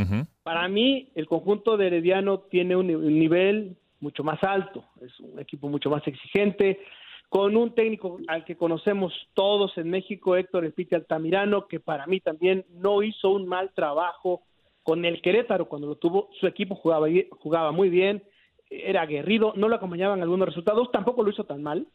para 0.42 0.68
mí 0.68 1.10
el 1.14 1.26
conjunto 1.26 1.76
de 1.76 1.88
Herediano 1.88 2.38
tiene 2.40 2.76
un, 2.76 2.86
ni- 2.86 2.94
un 2.94 3.18
nivel 3.18 3.76
mucho 4.00 4.22
más 4.22 4.42
alto, 4.44 4.84
es 5.00 5.18
un 5.20 5.38
equipo 5.40 5.68
mucho 5.68 5.90
más 5.90 6.06
exigente, 6.06 6.80
con 7.28 7.56
un 7.56 7.74
técnico 7.74 8.18
al 8.28 8.44
que 8.44 8.56
conocemos 8.56 9.12
todos 9.34 9.76
en 9.78 9.90
México, 9.90 10.36
Héctor 10.36 10.64
El 10.64 10.72
Piti 10.72 10.94
Altamirano, 10.94 11.66
que 11.66 11.80
para 11.80 12.06
mí 12.06 12.20
también 12.20 12.64
no 12.70 13.02
hizo 13.02 13.30
un 13.30 13.48
mal 13.48 13.72
trabajo 13.74 14.42
con 14.86 15.04
el 15.04 15.20
Querétaro 15.20 15.66
cuando 15.66 15.88
lo 15.88 15.96
tuvo, 15.96 16.30
su 16.38 16.46
equipo 16.46 16.76
jugaba, 16.76 17.08
jugaba 17.40 17.72
muy 17.72 17.90
bien, 17.90 18.22
era 18.70 19.02
aguerrido, 19.02 19.52
no 19.56 19.68
lo 19.68 19.74
acompañaban 19.74 20.22
algunos 20.22 20.46
resultados, 20.46 20.92
tampoco 20.92 21.24
lo 21.24 21.30
hizo 21.30 21.42
tan 21.44 21.60
mal. 21.62 21.88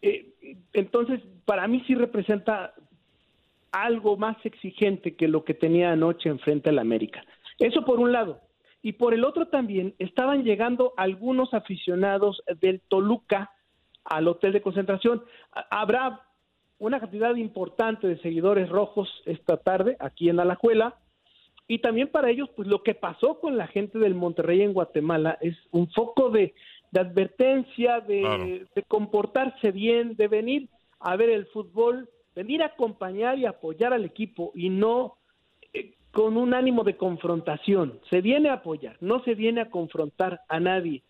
Eh, 0.00 0.32
entonces, 0.72 1.20
para 1.44 1.66
mí 1.66 1.82
sí 1.86 1.96
representa 1.96 2.74
algo 3.72 4.16
más 4.16 4.36
exigente 4.44 5.16
que 5.16 5.26
lo 5.26 5.44
que 5.44 5.54
tenía 5.54 5.90
anoche 5.92 6.28
enfrente 6.28 6.70
al 6.70 6.78
América. 6.78 7.24
Eso 7.58 7.84
por 7.84 7.98
un 7.98 8.12
lado. 8.12 8.40
Y 8.82 8.92
por 8.92 9.14
el 9.14 9.24
otro 9.24 9.46
también 9.48 9.94
estaban 9.98 10.44
llegando 10.44 10.92
algunos 10.96 11.52
aficionados 11.54 12.42
del 12.60 12.80
Toluca 12.88 13.50
al 14.04 14.28
hotel 14.28 14.52
de 14.52 14.62
concentración. 14.62 15.24
Ha- 15.52 15.66
Habrá 15.80 16.20
una 16.78 17.00
cantidad 17.00 17.34
importante 17.34 18.06
de 18.06 18.18
seguidores 18.18 18.68
rojos 18.68 19.08
esta 19.26 19.56
tarde 19.56 19.96
aquí 20.00 20.28
en 20.28 20.38
Alajuela. 20.40 20.96
Y 21.68 21.78
también 21.78 22.08
para 22.08 22.30
ellos, 22.30 22.50
pues 22.56 22.68
lo 22.68 22.82
que 22.82 22.94
pasó 22.94 23.40
con 23.40 23.56
la 23.56 23.66
gente 23.66 23.98
del 23.98 24.14
Monterrey 24.14 24.62
en 24.62 24.72
Guatemala 24.72 25.38
es 25.40 25.56
un 25.70 25.88
foco 25.90 26.28
de, 26.30 26.54
de 26.90 27.00
advertencia, 27.00 28.00
de, 28.00 28.20
Claro. 28.20 28.44
de 28.74 28.82
comportarse 28.88 29.70
bien, 29.72 30.16
de 30.16 30.28
venir 30.28 30.68
a 31.00 31.16
ver 31.16 31.30
el 31.30 31.46
fútbol, 31.46 32.08
venir 32.34 32.62
a 32.62 32.66
acompañar 32.66 33.38
y 33.38 33.46
apoyar 33.46 33.92
al 33.92 34.04
equipo 34.04 34.52
y 34.54 34.70
no 34.70 35.16
eh, 35.72 35.94
con 36.10 36.36
un 36.36 36.54
ánimo 36.54 36.84
de 36.84 36.96
confrontación. 36.96 38.00
Se 38.10 38.20
viene 38.20 38.48
a 38.50 38.54
apoyar, 38.54 38.96
no 39.00 39.22
se 39.24 39.34
viene 39.34 39.60
a 39.62 39.70
confrontar 39.70 40.40
a 40.48 40.60
nadie. 40.60 41.02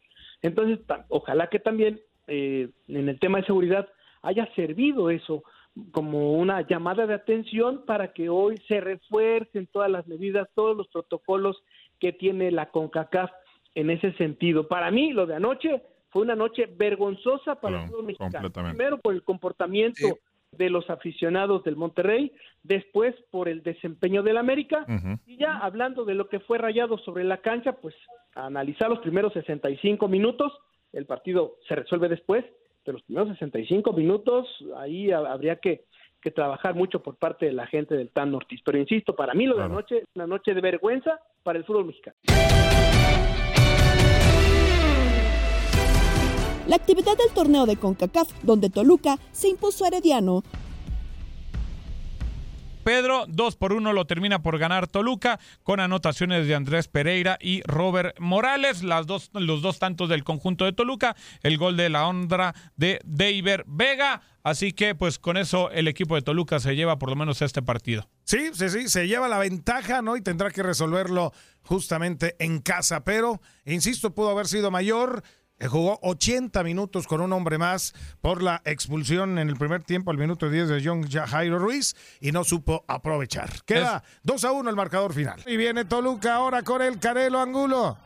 Entonces, 0.43 0.81
ojalá 1.09 1.49
que 1.49 1.59
también 1.59 2.01
eh, 2.27 2.69
en 2.89 3.09
el 3.09 3.19
tema 3.19 3.39
de 3.39 3.47
seguridad 3.47 3.89
haya 4.23 4.47
servido 4.55 5.11
eso 5.11 5.43
como 5.91 6.35
una 6.35 6.67
llamada 6.67 7.07
de 7.07 7.15
atención 7.15 7.85
para 7.87 8.13
que 8.13 8.29
hoy 8.29 8.59
se 8.69 8.81
refuercen 8.81 9.67
todas 9.67 9.91
las 9.91 10.07
medidas, 10.07 10.49
todos 10.55 10.77
los 10.77 10.89
protocolos 10.89 11.63
que 11.99 12.13
tiene 12.13 12.51
la 12.51 12.71
CONCACAF 12.71 13.31
en 13.75 13.91
ese 13.91 14.13
sentido. 14.15 14.69
Para 14.69 14.91
mí, 14.91 15.13
lo 15.13 15.27
de 15.27 15.37
anoche 15.37 15.83
fue 16.11 16.23
una 16.23 16.35
noche 16.35 16.67
vergonzosa 16.77 17.55
para 17.57 17.83
el 17.83 17.89
fútbol 17.89 18.05
mexicano. 18.05 18.51
Primero 18.51 18.99
por 18.99 19.15
el 19.15 19.23
comportamiento 19.23 20.19
de 20.53 20.69
los 20.69 20.89
aficionados 20.91 21.65
del 21.65 21.77
Monterrey, 21.77 22.33
después 22.63 23.15
por 23.31 23.49
el 23.49 23.63
desempeño 23.63 24.23
del 24.23 24.37
América 24.37 24.85
y 25.27 25.39
ya 25.39 25.57
hablando 25.57 26.05
de 26.05 26.15
lo 26.15 26.29
que 26.29 26.41
fue 26.41 26.59
rayado 26.59 26.99
sobre 26.99 27.25
la 27.25 27.39
cancha, 27.39 27.73
pues 27.73 27.95
analizar 28.35 28.91
los 28.91 28.99
primeros 28.99 29.33
65 29.33 30.09
minutos, 30.09 30.53
el 30.93 31.07
partido 31.07 31.57
se 31.67 31.75
resuelve 31.77 32.11
después, 32.11 32.45
pero 32.85 32.99
los 32.99 33.05
primeros 33.05 33.29
65 33.31 33.93
minutos 33.93 34.47
ahí 34.77 35.11
ha- 35.11 35.19
habría 35.33 35.57
que, 35.57 35.85
que 36.21 36.31
trabajar 36.31 36.75
mucho 36.75 37.03
por 37.03 37.17
parte 37.17 37.47
de 37.47 37.53
la 37.53 37.67
gente 37.67 37.95
del 37.97 38.11
TAN 38.11 38.35
Ortiz. 38.35 38.61
Pero 38.65 38.79
insisto, 38.79 39.15
para 39.15 39.35
mí 39.35 39.47
lo 39.47 39.57
de 39.57 39.65
anoche 39.65 39.99
es 39.99 40.05
una 40.15 40.27
noche 40.27 40.55
de 40.55 40.61
vergüenza 40.61 41.19
para 41.43 41.59
el 41.59 41.65
fútbol 41.65 41.87
mexicano. 41.87 42.17
La 46.69 46.77
actividad 46.77 47.17
del 47.19 47.35
torneo 47.35 47.67
de 47.67 47.77
CONCACAF, 47.77 48.29
donde 48.45 48.71
Toluca 48.71 49.17
se 49.33 49.49
impuso 49.49 49.85
a 49.85 49.89
Herediano 49.89 50.43
Pedro, 52.83 53.25
2 53.29 53.57
por 53.57 53.73
1 53.73 53.93
lo 53.93 54.05
termina 54.07 54.43
por 54.43 54.59
ganar 54.59 54.87
Toluca 54.87 55.41
con 55.63 55.81
anotaciones 55.81 56.47
de 56.47 56.55
Andrés 56.55 56.89
Pereira 56.89 57.39
y 57.41 57.63
Robert 57.63 58.19
Morales, 58.19 58.83
las 58.83 59.07
dos, 59.07 59.31
los 59.33 59.63
dos 59.63 59.79
tantos 59.79 60.09
del 60.09 60.25
conjunto 60.25 60.65
de 60.65 60.73
Toluca, 60.73 61.17
el 61.43 61.57
gol 61.59 61.77
de 61.77 61.89
la 61.89 62.07
honra 62.07 62.55
de 62.77 63.01
David 63.05 63.63
Vega. 63.67 64.23
Así 64.43 64.73
que 64.73 64.95
pues 64.95 65.19
con 65.19 65.37
eso 65.37 65.71
el 65.71 65.87
equipo 65.87 66.17
de 66.17 66.23
Toluca 66.23 66.59
se 66.59 66.75
lleva 66.75 66.99
por 66.99 67.09
lo 67.09 67.17
menos 67.17 67.43
este 67.43 67.63
partido. 67.63 68.09
Sí, 68.25 68.51
sí, 68.55 68.69
sí, 68.71 68.89
se 68.89 69.07
lleva 69.07 69.29
la 69.29 69.39
ventaja, 69.39 70.03
¿no? 70.03 70.17
Y 70.17 70.23
tendrá 70.23 70.51
que 70.51 70.63
resolverlo 70.63 71.33
justamente 71.63 72.35
en 72.39 72.61
casa, 72.61 73.05
pero, 73.05 73.41
insisto, 73.65 74.15
pudo 74.15 74.31
haber 74.31 74.49
sido 74.49 74.71
mayor. 74.71 75.23
Jugó 75.69 75.99
80 76.03 76.63
minutos 76.65 77.07
con 77.07 77.21
un 77.21 77.33
hombre 77.33 77.59
más 77.59 77.95
por 78.21 78.43
la 78.43 78.63
expulsión 78.65 79.39
en 79.39 79.49
el 79.49 79.57
primer 79.57 79.83
tiempo, 79.83 80.11
al 80.11 80.19
minuto 80.19 80.51
10 80.51 80.69
de 80.69 80.83
John 80.85 81.09
Jairo 81.09 81.59
Ruiz, 81.59 81.95
y 82.21 82.33
no 82.33 82.45
supo 82.45 82.85
aprovechar. 82.89 83.63
Queda 83.65 84.03
2 84.25 84.45
a 84.45 84.53
1 84.53 84.71
el 84.71 84.77
marcador 84.77 85.13
final. 85.13 85.43
Y 85.47 85.57
viene 85.57 85.85
Toluca 85.85 86.35
ahora 86.35 86.63
con 86.63 86.83
el 86.83 86.99
Canelo 86.99 87.41
Angulo. 87.41 87.97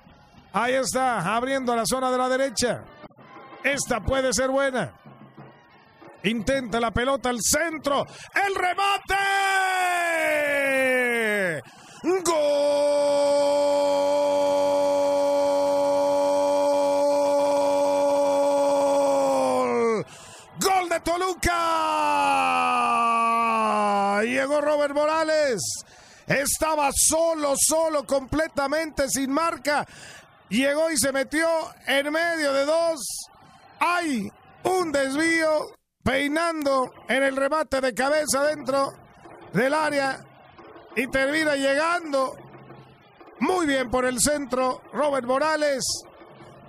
Ahí 0.53 0.75
está, 0.75 1.35
abriendo 1.35 1.75
la 1.77 1.85
zona 1.87 2.11
de 2.11 2.19
la 2.19 2.29
derecha. 2.29 2.83
Esta 3.63 4.01
puede 4.01 4.33
ser 4.33 4.51
buena. 4.51 4.93
Intenta 6.23 6.81
la 6.81 6.91
pelota 6.91 7.29
al 7.29 7.39
centro. 7.41 8.05
El 8.35 8.55
remate. 8.55 9.17
¡Gol! 12.25 13.96
Toluca! 24.21 24.23
Llegó 24.25 24.61
Robert 24.61 24.95
Morales. 24.95 25.63
Estaba 26.27 26.91
solo, 26.93 27.55
solo, 27.57 28.05
completamente 28.05 29.09
sin 29.09 29.31
marca. 29.31 29.87
Llegó 30.49 30.91
y 30.91 30.97
se 30.97 31.13
metió 31.13 31.47
en 31.87 32.13
medio 32.13 32.53
de 32.53 32.65
dos. 32.65 33.01
Hay 33.79 34.31
un 34.65 34.93
desvío 34.93 35.77
peinando 36.03 36.93
en 37.09 37.23
el 37.23 37.37
remate 37.37 37.81
de 37.81 37.95
cabeza 37.95 38.45
dentro 38.45 38.93
del 39.53 39.75
área 39.75 40.25
y 40.97 41.07
termina 41.09 41.57
llegando 41.57 42.37
muy 43.41 43.67
bien 43.67 43.91
por 43.91 44.05
el 44.05 44.21
centro 44.21 44.83
Robert 44.93 45.27
Morales 45.27 45.85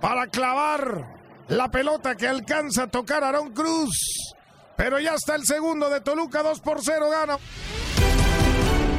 para 0.00 0.26
clavar 0.26 1.18
la 1.48 1.70
pelota 1.70 2.14
que 2.14 2.28
alcanza 2.28 2.84
a 2.84 2.90
tocar 2.90 3.24
a 3.24 3.28
Aaron 3.28 3.52
Cruz. 3.52 4.34
Pero 4.78 5.00
ya 5.00 5.14
está 5.14 5.34
el 5.34 5.44
segundo 5.44 5.90
de 5.90 6.00
Toluca, 6.00 6.40
2 6.44 6.60
por 6.60 6.78
0 6.80 7.10
gana. 7.10 7.36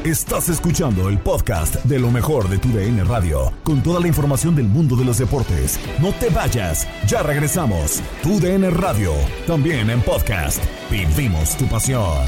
Estás 0.04 0.50
escuchando 0.50 1.08
el 1.08 1.20
podcast 1.20 1.76
de 1.86 2.00
lo 2.00 2.12
mejor 2.12 2.50
de 2.50 2.58
tu 2.58 2.68
DN 2.68 3.02
Radio, 3.06 3.54
con 3.64 3.82
toda 3.82 4.02
la 4.02 4.08
información 4.08 4.58
del 4.58 4.68
mundo 4.68 4.98
de 4.98 5.06
los 5.06 5.20
deportes. 5.20 5.80
No 6.02 6.12
te 6.12 6.30
vayas, 6.30 6.86
ya 7.08 7.24
regresamos. 7.24 8.02
Tu 8.22 8.42
DN 8.42 8.70
Radio, 8.72 9.14
también 9.48 9.90
en 9.90 10.02
podcast. 10.02 10.62
Vivimos 10.92 11.56
tu 11.56 11.66
pasión. 11.68 12.28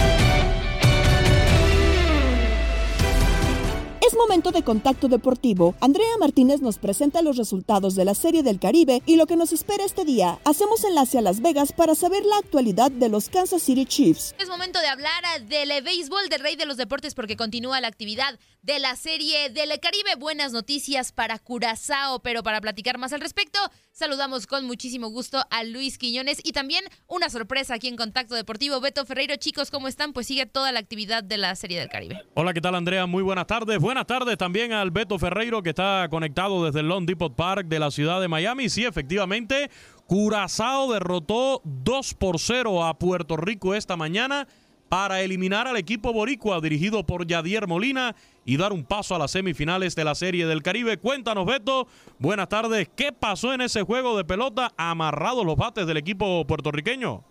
Es 4.11 4.17
momento 4.17 4.51
de 4.51 4.61
contacto 4.61 5.07
deportivo. 5.07 5.73
Andrea 5.79 6.17
Martínez 6.19 6.59
nos 6.59 6.77
presenta 6.79 7.21
los 7.21 7.37
resultados 7.37 7.95
de 7.95 8.03
la 8.03 8.13
Serie 8.13 8.43
del 8.43 8.59
Caribe 8.59 9.01
y 9.05 9.15
lo 9.15 9.25
que 9.25 9.37
nos 9.37 9.53
espera 9.53 9.85
este 9.85 10.03
día. 10.03 10.37
Hacemos 10.43 10.83
enlace 10.83 11.19
a 11.19 11.21
Las 11.21 11.41
Vegas 11.41 11.71
para 11.71 11.95
saber 11.95 12.25
la 12.25 12.35
actualidad 12.39 12.91
de 12.91 13.07
los 13.07 13.29
Kansas 13.29 13.63
City 13.63 13.85
Chiefs. 13.85 14.35
Es 14.37 14.49
momento 14.49 14.81
de 14.81 14.87
hablar 14.87 15.23
del 15.47 15.81
béisbol 15.81 16.27
del 16.27 16.41
rey 16.41 16.57
de 16.57 16.65
los 16.65 16.75
deportes 16.75 17.15
porque 17.15 17.37
continúa 17.37 17.79
la 17.79 17.87
actividad 17.87 18.37
de 18.63 18.79
la 18.79 18.97
Serie 18.97 19.49
del 19.49 19.79
Caribe. 19.79 20.15
Buenas 20.19 20.51
noticias 20.51 21.13
para 21.13 21.39
Curazao, 21.39 22.19
pero 22.19 22.43
para 22.43 22.59
platicar 22.59 22.97
más 22.97 23.13
al 23.13 23.21
respecto, 23.21 23.59
saludamos 23.93 24.45
con 24.45 24.67
muchísimo 24.67 25.07
gusto 25.07 25.41
a 25.49 25.63
Luis 25.63 25.97
Quiñones 25.97 26.41
y 26.43 26.51
también 26.51 26.83
una 27.07 27.29
sorpresa 27.29 27.75
aquí 27.75 27.87
en 27.87 27.95
Contacto 27.95 28.35
Deportivo. 28.35 28.81
Beto 28.81 29.05
Ferreiro, 29.05 29.37
chicos, 29.37 29.71
¿cómo 29.71 29.87
están? 29.87 30.11
Pues 30.11 30.27
sigue 30.27 30.45
toda 30.47 30.73
la 30.73 30.79
actividad 30.79 31.23
de 31.23 31.37
la 31.37 31.55
Serie 31.55 31.79
del 31.79 31.87
Caribe. 31.87 32.21
Hola, 32.33 32.53
¿qué 32.53 32.59
tal 32.59 32.75
Andrea? 32.75 33.05
Muy 33.05 33.23
buenas 33.23 33.47
tardes. 33.47 33.79
Buenas 33.79 34.00
tardes 34.07 34.37
también 34.37 34.73
al 34.73 34.91
Beto 34.91 35.17
Ferreiro 35.17 35.61
que 35.61 35.69
está 35.69 36.07
conectado 36.09 36.65
desde 36.65 36.81
el 36.81 36.87
Long 36.87 37.05
Depot 37.05 37.35
Park 37.35 37.67
de 37.67 37.79
la 37.79 37.91
ciudad 37.91 38.21
de 38.21 38.27
Miami. 38.27 38.69
Sí, 38.69 38.85
efectivamente, 38.85 39.69
Curazao 40.05 40.91
derrotó 40.91 41.61
2 41.63 42.13
por 42.15 42.39
0 42.39 42.85
a 42.85 42.97
Puerto 42.97 43.37
Rico 43.37 43.73
esta 43.73 43.95
mañana 43.97 44.47
para 44.91 45.21
eliminar 45.21 45.69
al 45.69 45.77
equipo 45.77 46.11
boricua 46.11 46.59
dirigido 46.59 47.05
por 47.05 47.25
Yadier 47.25 47.65
Molina 47.65 48.13
y 48.43 48.57
dar 48.57 48.73
un 48.73 48.83
paso 48.83 49.15
a 49.15 49.19
las 49.19 49.31
semifinales 49.31 49.95
de 49.95 50.03
la 50.03 50.15
Serie 50.15 50.45
del 50.45 50.61
Caribe. 50.61 50.97
Cuéntanos, 50.97 51.45
Beto. 51.45 51.87
Buenas 52.19 52.49
tardes. 52.49 52.89
¿Qué 52.93 53.13
pasó 53.13 53.53
en 53.53 53.61
ese 53.61 53.83
juego 53.83 54.17
de 54.17 54.25
pelota 54.25 54.73
amarrados 54.75 55.45
los 55.45 55.55
bates 55.55 55.87
del 55.87 55.95
equipo 55.95 56.45
puertorriqueño? 56.45 57.23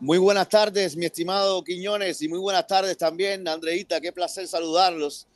Muy 0.00 0.16
buenas 0.16 0.48
tardes, 0.48 0.96
mi 0.96 1.04
estimado 1.04 1.62
Quiñones, 1.62 2.22
y 2.22 2.28
muy 2.28 2.38
buenas 2.38 2.66
tardes 2.66 2.96
también, 2.96 3.46
Andreita. 3.46 4.00
Qué 4.00 4.10
placer 4.10 4.48
saludarlos. 4.48 5.27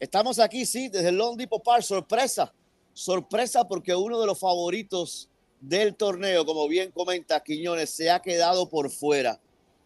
Estamos 0.00 0.38
aquí, 0.38 0.64
sí, 0.64 0.88
desde 0.88 1.10
el 1.10 1.16
Long 1.18 1.36
Depot. 1.36 1.62
Sorpresa, 1.82 2.50
sorpresa 2.94 3.68
porque 3.68 3.94
uno 3.94 4.18
de 4.18 4.26
los 4.26 4.38
favoritos 4.38 5.28
del 5.60 5.94
torneo, 5.94 6.46
como 6.46 6.66
bien 6.68 6.90
comenta 6.90 7.44
Quiñones, 7.44 7.90
se 7.90 8.10
ha 8.10 8.22
quedado 8.22 8.66
por 8.66 8.88
fuera. 8.90 9.38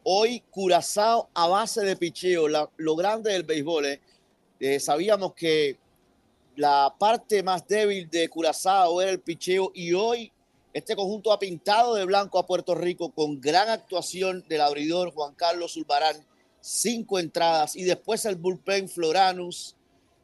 Hoy 0.05 0.41
Curazao 0.53 1.29
a 1.35 1.49
base 1.49 1.81
de 1.81 1.97
picheo, 1.97 2.47
lo 2.49 2.95
grande 2.95 3.33
del 3.33 3.43
béisbol. 3.43 3.87
¿eh? 3.87 4.01
Eh, 4.61 4.79
sabíamos 4.79 5.35
que 5.35 5.79
la 6.55 6.95
parte 6.97 7.43
más 7.43 7.67
débil 7.67 8.09
de 8.09 8.29
Curazao 8.29 9.03
era 9.03 9.11
el 9.11 9.19
picheo 9.19 9.73
y 9.75 9.95
hoy 9.95 10.31
este 10.73 10.95
conjunto 10.95 11.33
ha 11.33 11.41
pintado 11.41 11.97
de 11.97 12.05
blanco 12.05 12.39
a 12.39 12.47
Puerto 12.47 12.77
Rico 12.77 13.11
con 13.11 13.41
gran 13.41 13.69
actuación 13.69 14.45
del 14.49 14.61
abridor 14.61 15.13
Juan 15.13 15.35
Carlos 15.35 15.75
Zulbarán, 15.75 16.25
cinco 16.61 17.19
entradas 17.19 17.75
y 17.75 17.83
después 17.83 18.25
el 18.27 18.37
bullpen 18.37 18.89
Floranus, 18.89 19.75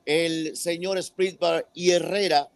el 0.06 0.56
señor 0.56 1.02
Spritbar 1.02 1.68
y 1.74 1.90
Herrera 1.90 2.48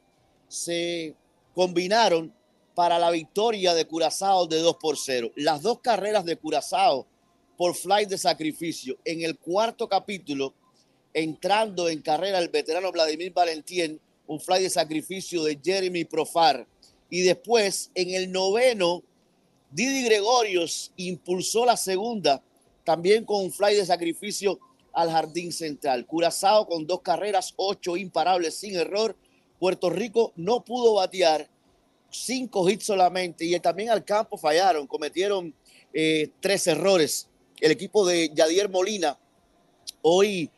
se 0.49 1.15
combinaron 1.55 2.33
para 2.75 2.99
la 2.99 3.11
victoria 3.11 3.75
de 3.75 3.87
Curazao 3.87 4.47
de 4.47 4.59
2 4.59 4.77
por 4.77 4.97
0. 4.97 5.31
Las 5.37 5.63
dos 5.63 5.81
carreras 5.81 6.25
de 6.25 6.37
Curazao 6.37 7.07
por 7.57 7.75
flight 7.75 8.09
de 8.09 8.19
sacrificio. 8.19 8.99
En 9.05 9.23
el 9.23 9.39
cuarto 9.39 9.89
capítulo, 9.89 10.55
entrando 11.13 11.89
en 11.89 12.03
carrera 12.03 12.39
el 12.39 12.49
veterano 12.49 12.91
Vladimir 12.91 13.33
Valentín, 13.33 14.01
un 14.27 14.41
fly 14.41 14.63
de 14.63 14.71
sacrificio 14.71 15.45
de 15.45 15.59
Jeremy 15.63 16.05
Profar. 16.05 16.67
Y 17.11 17.23
después, 17.23 17.91
en 17.95 18.11
el 18.11 18.33
noveno, 18.33 19.03
Didi 19.71 20.05
Gregorios 20.05 20.93
impulsó 20.97 21.65
la 21.65 21.77
segunda, 21.77 22.43
también 22.85 23.25
con 23.25 23.45
un 23.45 23.53
fly 23.53 23.77
de 23.77 23.87
sacrificio 23.87 24.59
al 24.95 25.11
jardín 25.11 25.53
central. 25.53 26.07
Curazao 26.07 26.67
con 26.67 26.87
dos 26.87 27.03
carreras, 27.03 27.53
ocho 27.57 27.97
imparables 27.97 28.57
sin 28.57 28.77
error. 28.77 29.17
Puerto 29.59 29.91
Rico 29.91 30.33
no 30.37 30.65
pudo 30.65 30.95
batear, 30.95 31.49
cinco 32.11 32.69
hits 32.69 32.87
solamente. 32.87 33.45
Y 33.45 33.59
también 33.61 33.91
al 33.91 34.05
campo 34.05 34.37
fallaron, 34.37 34.87
cometieron 34.87 35.55
eh, 35.93 36.31
tres 36.41 36.67
errores 36.67 37.29
el 37.61 37.71
equipo 37.71 38.07
de 38.07 38.31
Yadier 38.35 38.69
Molina 38.69 39.19
hoy 40.03 40.51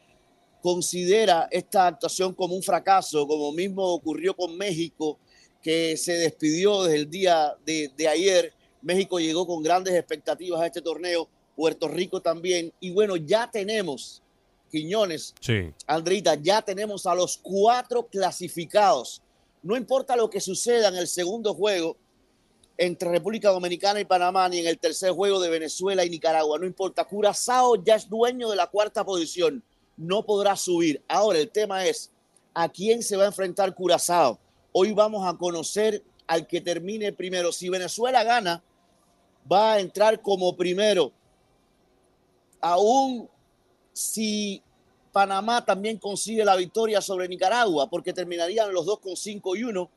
considera 0.61 1.47
esta 1.51 1.87
actuación 1.87 2.35
como 2.35 2.57
un 2.57 2.63
fracaso, 2.63 3.27
como 3.27 3.53
mismo 3.53 3.85
ocurrió 3.85 4.35
con 4.35 4.57
México, 4.57 5.19
que 5.63 5.97
se 5.97 6.15
despidió 6.15 6.83
desde 6.83 6.97
el 6.97 7.11
día 7.11 7.55
de, 7.65 8.09
ayer. 8.09 8.53
México 8.83 9.21
llegó 9.21 9.47
con 9.47 9.63
grandes 9.63 9.95
expectativas 9.95 10.61
a 10.61 10.67
este 10.67 10.83
torneo, 10.83 11.29
Puerto 11.55 11.87
Rico 11.87 12.21
también. 12.21 12.73
Y 12.81 12.91
bueno, 12.91 13.17
ya 13.17 13.49
tenemos, 13.51 14.23
Quiñones, 14.71 15.35
sí. 15.41 15.73
Andrita, 15.87 16.35
ya 16.35 16.63
tenemos 16.63 17.07
a 17.07 17.15
los 17.15 17.39
cuatro 17.39 18.07
clasificados. 18.07 19.23
No 19.63 19.77
importa 19.77 20.17
lo 20.17 20.29
que 20.29 20.41
suceda 20.41 20.89
en 20.89 20.97
el 20.97 21.07
segundo 21.07 21.55
juego, 21.55 21.97
entre 22.79 23.11
República 23.11 23.51
Dominicana 23.51 24.01
y 24.01 24.05
Panamá, 24.05 24.49
ni 24.49 24.59
en 24.59 24.67
el 24.67 24.79
tercer 24.79 25.13
juego 25.13 25.41
de 25.41 25.49
Venezuela 25.49 26.05
y 26.05 26.11
Nicaragua. 26.11 26.59
No 26.59 26.67
importa, 26.67 27.05
Curazao 27.05 27.83
ya 27.83 27.95
es 27.95 28.09
dueño 28.09 28.51
de 28.51 28.57
la 28.57 28.67
cuarta 28.67 29.05
posición, 29.05 29.63
no 29.97 30.25
podrá 30.25 30.57
subir. 30.57 31.03
Ahora 31.09 31.39
el 31.39 31.51
tema 31.51 31.87
es, 31.87 32.13
¿a 32.55 32.69
quién 32.69 33.03
se 33.03 33.17
va 33.17 33.25
a 33.25 33.29
enfrentar 33.29 33.75
Curazao? 33.75 34.39
Hoy 34.73 34.93
vamos 34.93 35.27
a 35.27 35.37
conocer 35.37 36.05
al 36.27 36.47
que 36.47 36.61
termine 36.61 37.13
primero. 37.13 37.51
Si 37.51 37.69
Venezuela 37.69 38.23
gana, 38.25 38.63
va 39.51 39.75
a 39.75 39.81
entrar 39.81 40.21
como 40.21 40.55
primero. 40.57 41.13
Aún 42.61 43.29
si 43.97 44.63
Panamá 45.11 45.65
también 45.65 45.97
consigue 45.97 46.45
la 46.45 46.55
victoria 46.55 47.01
sobre 47.01 47.29
Nicaragua, 47.29 47.89
porque 47.89 48.13
terminarían 48.13 48.71
los 48.75 48.85
dos 48.85 48.99
con 48.99 49.17
5 49.17 49.57
y 49.57 49.65
1 49.65 49.91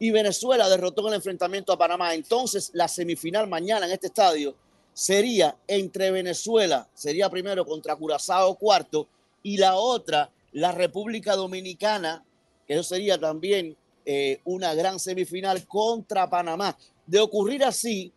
y 0.00 0.10
Venezuela 0.10 0.68
derrotó 0.68 1.02
en 1.02 1.08
el 1.08 1.14
enfrentamiento 1.14 1.72
a 1.72 1.78
Panamá. 1.78 2.14
Entonces, 2.14 2.72
la 2.74 2.88
semifinal 2.88 3.46
mañana 3.46 3.86
en 3.86 3.92
este 3.92 4.08
estadio 4.08 4.56
sería 4.92 5.56
entre 5.68 6.10
Venezuela, 6.10 6.88
sería 6.94 7.30
primero 7.30 7.64
contra 7.64 7.94
Curazao 7.94 8.56
cuarto, 8.56 9.06
y 9.44 9.56
la 9.56 9.76
otra, 9.76 10.32
la 10.50 10.72
República 10.72 11.36
Dominicana, 11.36 12.24
que 12.66 12.74
eso 12.74 12.82
sería 12.82 13.20
también 13.20 13.76
eh, 14.04 14.40
una 14.42 14.74
gran 14.74 14.98
semifinal 14.98 15.64
contra 15.68 16.28
Panamá. 16.28 16.76
De 17.06 17.20
ocurrir 17.20 17.62
así, 17.62 18.12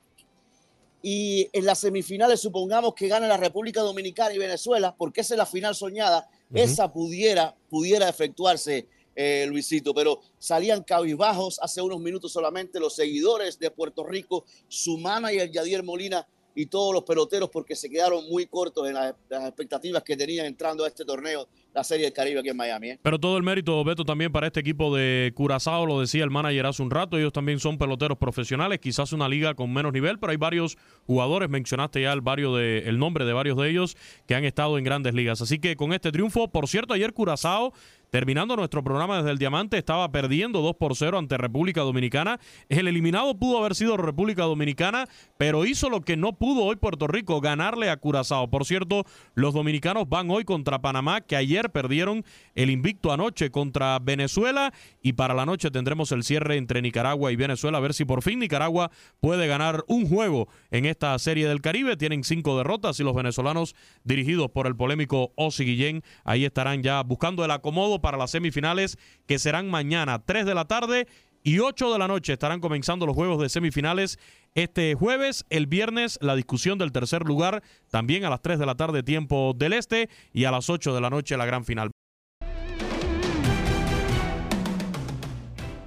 y 1.01 1.47
en 1.53 1.65
las 1.65 1.79
semifinales 1.79 2.39
supongamos 2.39 2.93
que 2.93 3.07
gana 3.07 3.27
la 3.27 3.37
República 3.37 3.81
Dominicana 3.81 4.33
y 4.33 4.37
Venezuela, 4.37 4.95
porque 4.97 5.21
esa 5.21 5.35
es 5.35 5.37
la 5.37 5.45
final 5.45 5.75
soñada, 5.75 6.29
esa 6.53 6.91
pudiera, 6.91 7.55
pudiera 7.69 8.09
efectuarse, 8.09 8.87
eh, 9.15 9.45
Luisito, 9.47 9.93
pero 9.93 10.21
salían 10.37 10.83
cabizbajos 10.83 11.59
hace 11.61 11.81
unos 11.81 11.99
minutos 11.99 12.31
solamente 12.31 12.79
los 12.79 12.95
seguidores 12.95 13.57
de 13.57 13.71
Puerto 13.71 14.03
Rico, 14.03 14.45
su 14.67 14.97
manager 14.97 15.51
Yadier 15.51 15.83
Molina 15.83 16.27
y 16.53 16.67
todos 16.67 16.93
los 16.93 17.03
peloteros 17.03 17.49
porque 17.49 17.75
se 17.75 17.89
quedaron 17.89 18.27
muy 18.29 18.47
cortos 18.47 18.87
en 18.87 18.95
las, 18.95 19.15
las 19.29 19.45
expectativas 19.45 20.03
que 20.03 20.17
tenían 20.17 20.45
entrando 20.45 20.83
a 20.83 20.87
este 20.87 21.05
torneo, 21.05 21.47
la 21.73 21.83
Serie 21.83 22.05
del 22.05 22.13
Caribe 22.13 22.39
aquí 22.39 22.49
en 22.49 22.57
Miami. 22.57 22.89
¿eh? 22.91 22.99
Pero 23.01 23.19
todo 23.19 23.37
el 23.37 23.43
mérito, 23.43 23.83
Beto, 23.83 24.03
también 24.03 24.31
para 24.31 24.47
este 24.47 24.59
equipo 24.59 24.95
de 24.95 25.31
Curazao, 25.35 25.85
lo 25.85 25.99
decía 25.99 26.23
el 26.23 26.31
manager 26.31 26.65
hace 26.65 26.81
un 26.81 26.91
rato, 26.91 27.17
ellos 27.17 27.33
también 27.33 27.59
son 27.59 27.77
peloteros 27.77 28.17
profesionales, 28.17 28.79
quizás 28.79 29.13
una 29.13 29.29
liga 29.29 29.53
con 29.53 29.71
menos 29.71 29.93
nivel, 29.93 30.19
pero 30.19 30.31
hay 30.31 30.37
varios 30.37 30.77
jugadores, 31.05 31.49
mencionaste 31.49 32.01
ya 32.01 32.15
de, 32.15 32.83
el 32.85 32.99
nombre 32.99 33.25
de 33.25 33.33
varios 33.33 33.57
de 33.57 33.69
ellos 33.69 33.97
que 34.27 34.35
han 34.35 34.43
estado 34.43 34.77
en 34.77 34.83
grandes 34.83 35.13
ligas. 35.13 35.41
Así 35.41 35.59
que 35.59 35.75
con 35.75 35.93
este 35.93 36.11
triunfo, 36.11 36.49
por 36.49 36.67
cierto, 36.67 36.93
ayer 36.93 37.13
Curazao 37.13 37.73
Terminando 38.09 38.55
nuestro 38.55 38.83
programa 38.83 39.17
desde 39.17 39.31
el 39.31 39.37
Diamante, 39.37 39.77
estaba 39.77 40.09
perdiendo 40.11 40.61
2 40.61 40.75
por 40.77 40.95
0 40.95 41.17
ante 41.17 41.37
República 41.37 41.81
Dominicana. 41.81 42.39
El 42.69 42.87
eliminado 42.87 43.37
pudo 43.37 43.57
haber 43.57 43.75
sido 43.75 43.97
República 43.97 44.43
Dominicana, 44.43 45.07
pero 45.37 45.65
hizo 45.65 45.89
lo 45.89 46.01
que 46.01 46.15
no 46.15 46.33
pudo 46.33 46.63
hoy 46.63 46.77
Puerto 46.77 47.07
Rico, 47.07 47.41
ganarle 47.41 47.89
a 47.89 47.97
Curazao. 47.97 48.49
Por 48.49 48.65
cierto, 48.65 49.03
los 49.35 49.53
dominicanos 49.53 50.07
van 50.07 50.31
hoy 50.31 50.45
contra 50.45 50.79
Panamá, 50.79 51.19
que 51.19 51.35
ayer 51.35 51.69
perdieron 51.69 52.23
el 52.55 52.69
invicto 52.69 53.11
anoche 53.11 53.51
contra 53.51 53.99
Venezuela. 53.99 54.73
Y 55.01 55.13
para 55.13 55.33
la 55.33 55.45
noche 55.45 55.69
tendremos 55.69 56.11
el 56.13 56.23
cierre 56.23 56.55
entre 56.55 56.81
Nicaragua 56.81 57.31
y 57.33 57.35
Venezuela, 57.35 57.77
a 57.77 57.81
ver 57.81 57.93
si 57.93 58.05
por 58.05 58.21
fin 58.21 58.39
Nicaragua 58.39 58.89
puede 59.19 59.47
ganar 59.47 59.83
un 59.87 60.07
juego 60.07 60.47
en 60.71 60.85
esta 60.85 61.17
serie 61.19 61.47
del 61.47 61.61
Caribe. 61.61 61.97
Tienen 61.97 62.23
cinco 62.23 62.57
derrotas 62.57 62.99
y 63.01 63.03
los 63.03 63.15
venezolanos, 63.15 63.75
dirigidos 64.05 64.49
por 64.51 64.65
el 64.65 64.77
polémico 64.77 65.33
Osi 65.35 65.65
Guillén, 65.65 66.03
ahí 66.23 66.45
estarán 66.45 66.83
ya 66.83 67.03
buscando 67.03 67.43
el 67.43 67.51
acomodo 67.51 67.96
para 68.01 68.17
las 68.17 68.31
semifinales 68.31 68.97
que 69.25 69.39
serán 69.39 69.69
mañana 69.69 70.23
3 70.23 70.45
de 70.45 70.55
la 70.55 70.65
tarde 70.65 71.07
y 71.43 71.59
8 71.59 71.93
de 71.93 71.99
la 71.99 72.07
noche 72.07 72.33
estarán 72.33 72.59
comenzando 72.59 73.05
los 73.05 73.15
juegos 73.15 73.41
de 73.41 73.47
semifinales 73.47 74.19
este 74.53 74.95
jueves. 74.95 75.45
El 75.49 75.67
viernes 75.67 76.19
la 76.21 76.35
discusión 76.35 76.77
del 76.77 76.91
tercer 76.91 77.23
lugar 77.23 77.63
también 77.89 78.25
a 78.25 78.29
las 78.29 78.41
3 78.41 78.59
de 78.59 78.65
la 78.65 78.75
tarde 78.75 79.03
tiempo 79.03 79.53
del 79.55 79.73
este 79.73 80.09
y 80.33 80.43
a 80.43 80.51
las 80.51 80.69
8 80.69 80.93
de 80.93 81.01
la 81.01 81.09
noche 81.09 81.37
la 81.37 81.45
gran 81.45 81.63
final. 81.63 81.91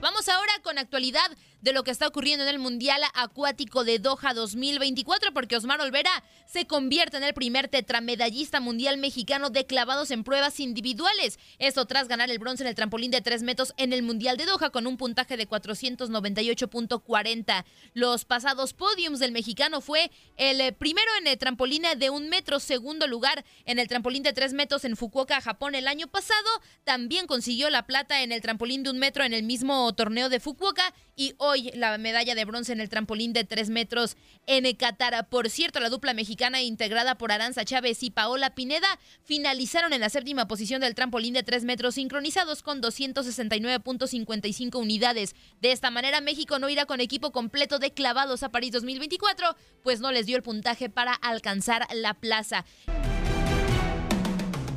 Vamos 0.00 0.28
ahora 0.30 0.52
con 0.62 0.78
actualidad 0.78 1.30
de 1.62 1.72
lo 1.72 1.84
que 1.84 1.90
está 1.90 2.06
ocurriendo 2.06 2.44
en 2.44 2.50
el 2.50 2.58
Mundial 2.58 3.00
Acuático 3.14 3.84
de 3.84 3.98
Doha 3.98 4.34
2024, 4.34 5.32
porque 5.32 5.56
Osmar 5.56 5.80
Olvera 5.80 6.10
se 6.46 6.66
convierte 6.66 7.16
en 7.16 7.24
el 7.24 7.34
primer 7.34 7.68
tetramedallista 7.68 8.60
mundial 8.60 8.98
mexicano 8.98 9.50
de 9.50 9.66
clavados 9.66 10.10
en 10.10 10.24
pruebas 10.24 10.60
individuales. 10.60 11.38
Esto 11.58 11.86
tras 11.86 12.08
ganar 12.08 12.30
el 12.30 12.38
bronce 12.38 12.62
en 12.62 12.68
el 12.68 12.74
trampolín 12.74 13.10
de 13.10 13.20
3 13.20 13.42
metros 13.42 13.74
en 13.76 13.92
el 13.92 14.02
Mundial 14.02 14.36
de 14.36 14.46
Doha 14.46 14.70
con 14.70 14.86
un 14.86 14.96
puntaje 14.96 15.36
de 15.36 15.48
498.40. 15.48 17.64
Los 17.94 18.24
pasados 18.24 18.72
podiums 18.72 19.20
del 19.20 19.32
mexicano 19.32 19.80
fue 19.80 20.10
el 20.36 20.60
eh, 20.60 20.72
primero 20.72 21.10
en 21.20 21.26
el 21.26 21.38
trampolín 21.38 21.82
de 21.96 22.10
un 22.10 22.28
metro, 22.28 22.60
segundo 22.60 23.06
lugar 23.06 23.44
en 23.64 23.78
el 23.78 23.88
trampolín 23.88 24.22
de 24.22 24.32
3 24.32 24.52
metros 24.54 24.84
en 24.84 24.96
Fukuoka, 24.96 25.40
Japón 25.40 25.74
el 25.74 25.88
año 25.88 26.08
pasado. 26.08 26.48
También 26.84 27.26
consiguió 27.26 27.70
la 27.70 27.86
plata 27.86 28.22
en 28.22 28.32
el 28.32 28.40
trampolín 28.40 28.82
de 28.82 28.90
un 28.90 28.98
metro 28.98 29.24
en 29.24 29.34
el 29.34 29.42
mismo 29.42 29.92
torneo 29.94 30.28
de 30.28 30.40
Fukuoka 30.40 30.94
y 31.16 31.34
la 31.74 31.98
medalla 31.98 32.34
de 32.34 32.44
bronce 32.44 32.72
en 32.72 32.80
el 32.80 32.88
trampolín 32.88 33.32
de 33.32 33.44
3 33.44 33.70
metros 33.70 34.16
en 34.46 34.64
Qatar. 34.76 35.28
Por 35.28 35.50
cierto, 35.50 35.80
la 35.80 35.88
dupla 35.88 36.14
mexicana 36.14 36.62
integrada 36.62 37.16
por 37.16 37.32
Aranza 37.32 37.64
Chávez 37.64 38.02
y 38.02 38.10
Paola 38.10 38.54
Pineda 38.54 38.98
finalizaron 39.22 39.92
en 39.92 40.00
la 40.00 40.08
séptima 40.08 40.48
posición 40.48 40.80
del 40.80 40.94
trampolín 40.94 41.34
de 41.34 41.42
3 41.42 41.64
metros 41.64 41.94
sincronizados 41.96 42.62
con 42.62 42.82
269.55 42.82 44.76
unidades. 44.76 45.34
De 45.60 45.72
esta 45.72 45.90
manera, 45.90 46.20
México 46.20 46.58
no 46.58 46.68
irá 46.68 46.86
con 46.86 47.00
equipo 47.00 47.32
completo 47.32 47.78
de 47.78 47.92
clavados 47.92 48.42
a 48.42 48.50
París 48.50 48.72
2024, 48.72 49.56
pues 49.82 50.00
no 50.00 50.12
les 50.12 50.26
dio 50.26 50.36
el 50.36 50.42
puntaje 50.42 50.88
para 50.88 51.12
alcanzar 51.14 51.86
la 51.92 52.14
plaza. 52.14 52.64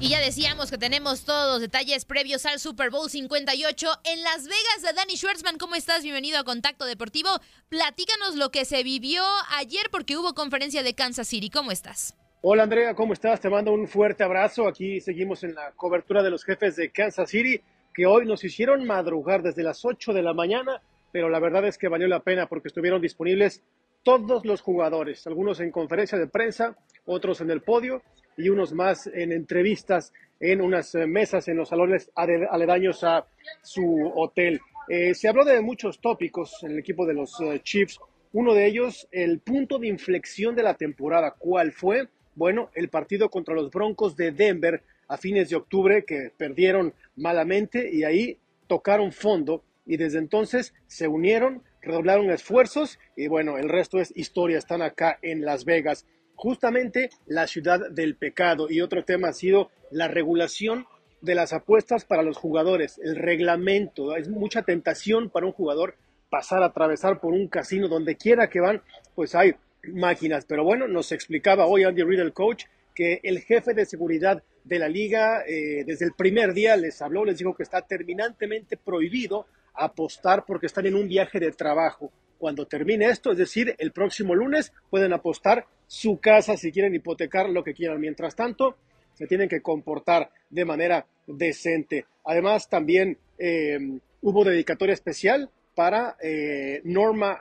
Y 0.04 0.10
ya 0.10 0.20
decíamos 0.20 0.70
que 0.70 0.78
tenemos 0.78 1.24
todos 1.24 1.54
los 1.54 1.62
detalles 1.62 2.04
previos 2.04 2.46
al 2.46 2.60
Super 2.60 2.90
Bowl 2.90 3.10
58 3.10 3.88
en 4.04 4.22
Las 4.22 4.44
Vegas. 4.44 4.94
Dani 4.94 5.16
Schwartzman, 5.16 5.58
¿cómo 5.58 5.76
estás? 5.76 6.04
Bienvenido 6.04 6.38
a 6.38 6.44
Contacto 6.44 6.84
Deportivo. 6.84 7.30
Platícanos 7.70 8.36
lo 8.36 8.52
que 8.52 8.66
se 8.66 8.84
vivió 8.84 9.24
ayer 9.58 9.86
porque 9.90 10.18
hubo 10.18 10.34
conferencia 10.34 10.84
de 10.84 10.94
Kansas 10.94 11.30
City. 11.30 11.50
¿Cómo 11.50 11.72
estás? 11.72 12.18
Hola 12.42 12.64
Andrea, 12.64 12.94
¿cómo 12.96 13.14
estás? 13.14 13.40
Te 13.40 13.50
mando 13.50 13.72
un 13.72 13.88
fuerte 13.88 14.26
abrazo. 14.26 14.68
Aquí 14.68 15.00
seguimos 15.00 15.42
en 15.46 15.56
la 15.56 15.72
cobertura 15.72 16.22
de 16.22 16.32
los 16.32 16.44
jefes 16.44 16.76
de 16.76 16.92
Kansas 16.92 17.30
City 17.30 17.62
que 17.94 18.06
hoy 18.06 18.26
nos 18.26 18.44
hicieron 18.44 18.86
madrugar 18.86 19.42
desde 19.42 19.64
las 19.64 19.86
8 19.86 20.12
de 20.12 20.22
la 20.22 20.34
mañana, 20.34 20.82
pero 21.14 21.30
la 21.30 21.40
verdad 21.40 21.66
es 21.66 21.78
que 21.78 21.88
valió 21.88 22.10
la 22.10 22.20
pena 22.20 22.48
porque 22.48 22.68
estuvieron 22.68 23.02
disponibles 23.02 23.64
todos 24.04 24.46
los 24.46 24.60
jugadores, 24.60 25.26
algunos 25.28 25.62
en 25.62 25.72
conferencia 25.72 26.18
de 26.18 26.28
prensa, 26.28 26.76
otros 27.06 27.40
en 27.40 27.52
el 27.52 27.62
podio 27.62 28.04
y 28.38 28.50
unos 28.50 28.74
más 28.74 29.08
en 29.08 29.32
entrevistas 29.32 30.14
en 30.40 30.62
unas 30.62 30.94
eh, 30.96 31.08
mesas 31.08 31.48
en 31.48 31.58
los 31.58 31.70
salones 31.70 32.12
aledaños 32.16 33.04
a 33.04 33.26
su 33.62 34.12
hotel. 34.16 34.60
Eh, 34.90 35.14
se 35.14 35.30
habló 35.30 35.46
de 35.46 35.62
muchos 35.62 36.02
tópicos 36.02 36.62
en 36.64 36.72
el 36.72 36.80
equipo 36.80 37.06
de 37.06 37.14
los 37.14 37.40
eh, 37.40 37.62
Chiefs. 37.64 38.00
Uno 38.34 38.54
de 38.54 38.66
ellos, 38.66 39.08
el 39.12 39.40
punto 39.40 39.80
de 39.80 39.88
inflexión 39.88 40.56
de 40.56 40.64
la 40.64 40.74
temporada. 40.74 41.36
¿Cuál 41.38 41.72
fue? 41.72 42.10
Bueno, 42.36 42.72
el 42.74 42.90
partido 42.90 43.30
contra 43.30 43.56
los 43.56 43.72
Broncos 43.72 44.18
de 44.18 44.32
Denver 44.32 44.84
a 45.08 45.18
fines 45.18 45.50
de 45.50 45.56
octubre 45.56 46.04
que 46.04 46.32
perdieron 46.36 46.94
malamente 47.16 47.90
y 47.94 48.04
ahí 48.04 48.38
tocaron 48.68 49.12
fondo 49.12 49.64
y 49.86 49.98
desde 49.98 50.18
entonces 50.18 50.74
se 50.88 51.08
unieron, 51.08 51.62
redoblaron 51.82 52.32
esfuerzos 52.32 53.00
y 53.16 53.28
bueno, 53.28 53.58
el 53.58 53.70
resto 53.70 54.00
es 54.00 54.12
historia, 54.16 54.58
están 54.58 54.82
acá 54.82 55.20
en 55.22 55.46
Las 55.46 55.66
Vegas 55.66 56.06
justamente 56.36 57.10
la 57.26 57.48
ciudad 57.48 57.90
del 57.92 58.16
pecado. 58.16 58.68
Y 58.70 58.82
otro 58.82 59.04
tema 59.04 59.30
ha 59.30 59.34
sido 59.34 59.70
la 59.92 60.08
regulación 60.08 60.86
de 61.22 61.36
las 61.36 61.54
apuestas 61.54 62.04
para 62.06 62.24
los 62.24 62.38
jugadores, 62.38 63.00
el 63.02 63.16
reglamento. 63.16 64.16
Es 64.16 64.30
mucha 64.30 64.64
tentación 64.64 65.30
para 65.30 65.46
un 65.46 65.54
jugador 65.54 65.96
pasar 66.30 66.64
a 66.64 66.68
atravesar 66.68 67.20
por 67.20 67.34
un 67.34 67.48
casino 67.48 67.88
donde 67.88 68.18
quiera 68.18 68.50
que 68.50 68.60
van, 68.60 68.82
pues 69.16 69.36
hay 69.36 69.54
máquinas. 69.84 70.46
Pero 70.46 70.64
bueno, 70.64 70.88
nos 70.88 71.12
explicaba 71.12 71.66
hoy 71.66 71.84
Andy 71.84 72.04
Reid, 72.04 72.20
el 72.20 72.34
coach, 72.34 72.66
que 72.94 73.20
el 73.24 73.40
jefe 73.40 73.74
de 73.74 73.86
seguridad 73.86 74.44
de 74.64 74.80
la 74.80 74.88
liga 74.88 75.44
eh, 75.48 75.84
desde 75.86 76.06
el 76.06 76.14
primer 76.14 76.54
día 76.54 76.76
les 76.76 77.02
habló, 77.02 77.26
les 77.26 77.38
dijo 77.38 77.56
que 77.56 77.64
está 77.64 77.82
terminantemente 77.82 78.78
prohibido 78.78 79.46
apostar 79.74 80.46
porque 80.46 80.68
están 80.68 80.86
en 80.86 80.96
un 80.96 81.08
viaje 81.08 81.40
de 81.40 81.52
trabajo. 81.52 82.12
Cuando 82.44 82.66
termine 82.66 83.06
esto, 83.06 83.32
es 83.32 83.38
decir, 83.38 83.74
el 83.78 83.94
próximo 83.94 84.36
lunes, 84.36 84.74
pueden 84.90 85.14
apostar 85.14 85.66
su 85.88 86.20
casa 86.20 86.58
si 86.58 86.74
quieren 86.74 86.94
hipotecar 86.94 87.50
lo 87.50 87.64
que 87.64 87.74
quieran. 87.74 88.02
Mientras 88.02 88.36
tanto, 88.36 88.76
se 89.14 89.28
tienen 89.28 89.48
que 89.48 89.62
comportar 89.62 90.30
de 90.50 90.66
manera 90.66 91.06
decente. 91.26 92.06
Además, 92.26 92.68
también 92.68 93.18
eh, 93.38 93.80
hubo 94.22 94.44
dedicatoria 94.44 94.92
especial 94.92 95.50
para 95.74 96.18
eh, 96.22 96.82
Norma 96.84 97.40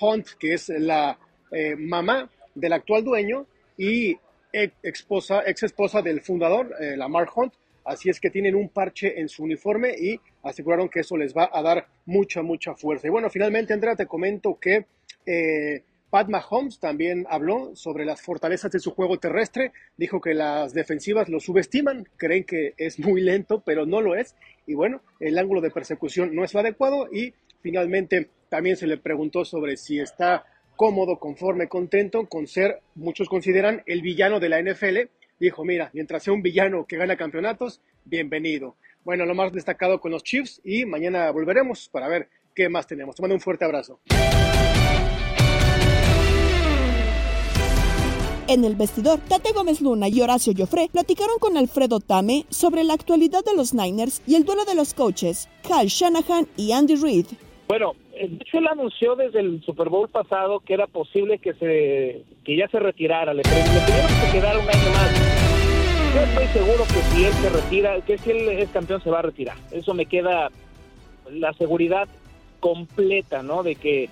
Hunt, 0.00 0.26
que 0.36 0.54
es 0.54 0.68
la 0.68 1.16
eh, 1.52 1.76
mamá 1.76 2.28
del 2.52 2.72
actual 2.72 3.04
dueño 3.04 3.46
y 3.78 4.18
ex 4.52 4.74
esposa, 4.82 5.44
ex 5.46 5.62
esposa 5.62 6.02
del 6.02 6.22
fundador, 6.22 6.74
Lamar 6.96 7.28
Hunt. 7.36 7.54
Así 7.90 8.08
es 8.08 8.20
que 8.20 8.30
tienen 8.30 8.54
un 8.54 8.68
parche 8.68 9.20
en 9.20 9.28
su 9.28 9.42
uniforme 9.42 9.90
y 9.98 10.20
aseguraron 10.44 10.88
que 10.88 11.00
eso 11.00 11.16
les 11.16 11.36
va 11.36 11.50
a 11.52 11.60
dar 11.60 11.88
mucha, 12.06 12.40
mucha 12.40 12.74
fuerza. 12.76 13.08
Y 13.08 13.10
bueno, 13.10 13.28
finalmente, 13.30 13.72
Andrea, 13.72 13.96
te 13.96 14.06
comento 14.06 14.58
que 14.60 14.86
Pat 16.08 16.28
Mahomes 16.28 16.78
también 16.78 17.26
habló 17.28 17.74
sobre 17.74 18.04
las 18.04 18.20
fortalezas 18.20 18.70
de 18.70 18.80
su 18.80 18.92
juego 18.92 19.18
terrestre, 19.18 19.72
dijo 19.96 20.20
que 20.20 20.34
las 20.34 20.72
defensivas 20.72 21.28
lo 21.28 21.40
subestiman, 21.40 22.08
creen 22.16 22.44
que 22.44 22.74
es 22.76 22.98
muy 22.98 23.20
lento, 23.20 23.62
pero 23.64 23.86
no 23.86 24.00
lo 24.00 24.16
es, 24.16 24.34
y 24.66 24.74
bueno, 24.74 25.02
el 25.20 25.38
ángulo 25.38 25.60
de 25.60 25.70
persecución 25.70 26.34
no 26.34 26.44
es 26.44 26.52
lo 26.54 26.60
adecuado, 26.60 27.08
y 27.12 27.34
finalmente 27.60 28.28
también 28.48 28.76
se 28.76 28.88
le 28.88 28.98
preguntó 28.98 29.44
sobre 29.44 29.76
si 29.76 30.00
está 30.00 30.44
cómodo, 30.74 31.18
conforme, 31.18 31.68
contento 31.68 32.26
con 32.26 32.46
ser, 32.46 32.80
muchos 32.94 33.28
consideran, 33.28 33.82
el 33.86 34.02
villano 34.02 34.40
de 34.40 34.48
la 34.48 34.60
NFL, 34.60 35.10
dijo, 35.40 35.64
mira, 35.64 35.90
mientras 35.94 36.22
sea 36.22 36.34
un 36.34 36.42
villano 36.42 36.86
que 36.86 36.98
gana 36.98 37.16
campeonatos, 37.16 37.80
bienvenido. 38.04 38.76
Bueno, 39.02 39.24
lo 39.24 39.34
más 39.34 39.52
destacado 39.52 40.00
con 40.00 40.12
los 40.12 40.22
Chiefs 40.22 40.60
y 40.62 40.84
mañana 40.84 41.30
volveremos 41.30 41.88
para 41.88 42.06
ver 42.08 42.28
qué 42.54 42.68
más 42.68 42.86
tenemos. 42.86 43.16
Te 43.16 43.22
mando 43.22 43.34
un 43.34 43.40
fuerte 43.40 43.64
abrazo. 43.64 43.98
En 48.46 48.64
el 48.64 48.74
vestidor, 48.74 49.20
Tate 49.28 49.52
Gómez 49.52 49.80
Luna 49.80 50.08
y 50.08 50.20
Horacio 50.20 50.52
Joffre 50.56 50.88
platicaron 50.92 51.38
con 51.38 51.56
Alfredo 51.56 52.00
Tame 52.00 52.46
sobre 52.50 52.82
la 52.82 52.94
actualidad 52.94 53.44
de 53.44 53.54
los 53.54 53.72
Niners 53.72 54.22
y 54.26 54.34
el 54.34 54.44
duelo 54.44 54.64
de 54.64 54.74
los 54.74 54.92
coaches, 54.92 55.48
Kyle 55.62 55.86
Shanahan 55.86 56.48
y 56.56 56.72
Andy 56.72 56.96
Reid. 56.96 57.26
Bueno, 57.68 57.92
de 58.28 58.36
hecho 58.36 58.58
él 58.58 58.68
anunció 58.68 59.16
desde 59.16 59.40
el 59.40 59.62
Super 59.62 59.88
Bowl 59.88 60.08
pasado 60.08 60.60
que 60.60 60.74
era 60.74 60.86
posible 60.86 61.38
que 61.38 61.54
se 61.54 62.22
que 62.44 62.56
ya 62.56 62.68
se 62.68 62.78
retirara, 62.78 63.32
le, 63.32 63.42
le 63.42 63.48
pidieron 63.50 64.10
que 64.24 64.32
quedara 64.32 64.58
un 64.58 64.68
año 64.68 64.90
más. 64.92 65.40
Yo 66.14 66.20
estoy 66.22 66.46
seguro 66.48 66.84
que 66.84 67.00
si 67.02 67.24
él 67.24 67.32
se 67.34 67.50
retira, 67.50 68.00
que 68.00 68.18
si 68.18 68.30
él 68.30 68.48
es 68.48 68.68
campeón 68.70 69.00
se 69.02 69.10
va 69.10 69.20
a 69.20 69.22
retirar. 69.22 69.56
Eso 69.70 69.94
me 69.94 70.06
queda 70.06 70.50
la 71.30 71.52
seguridad 71.52 72.08
completa, 72.58 73.42
¿no? 73.44 73.62
De 73.62 73.76
que, 73.76 74.08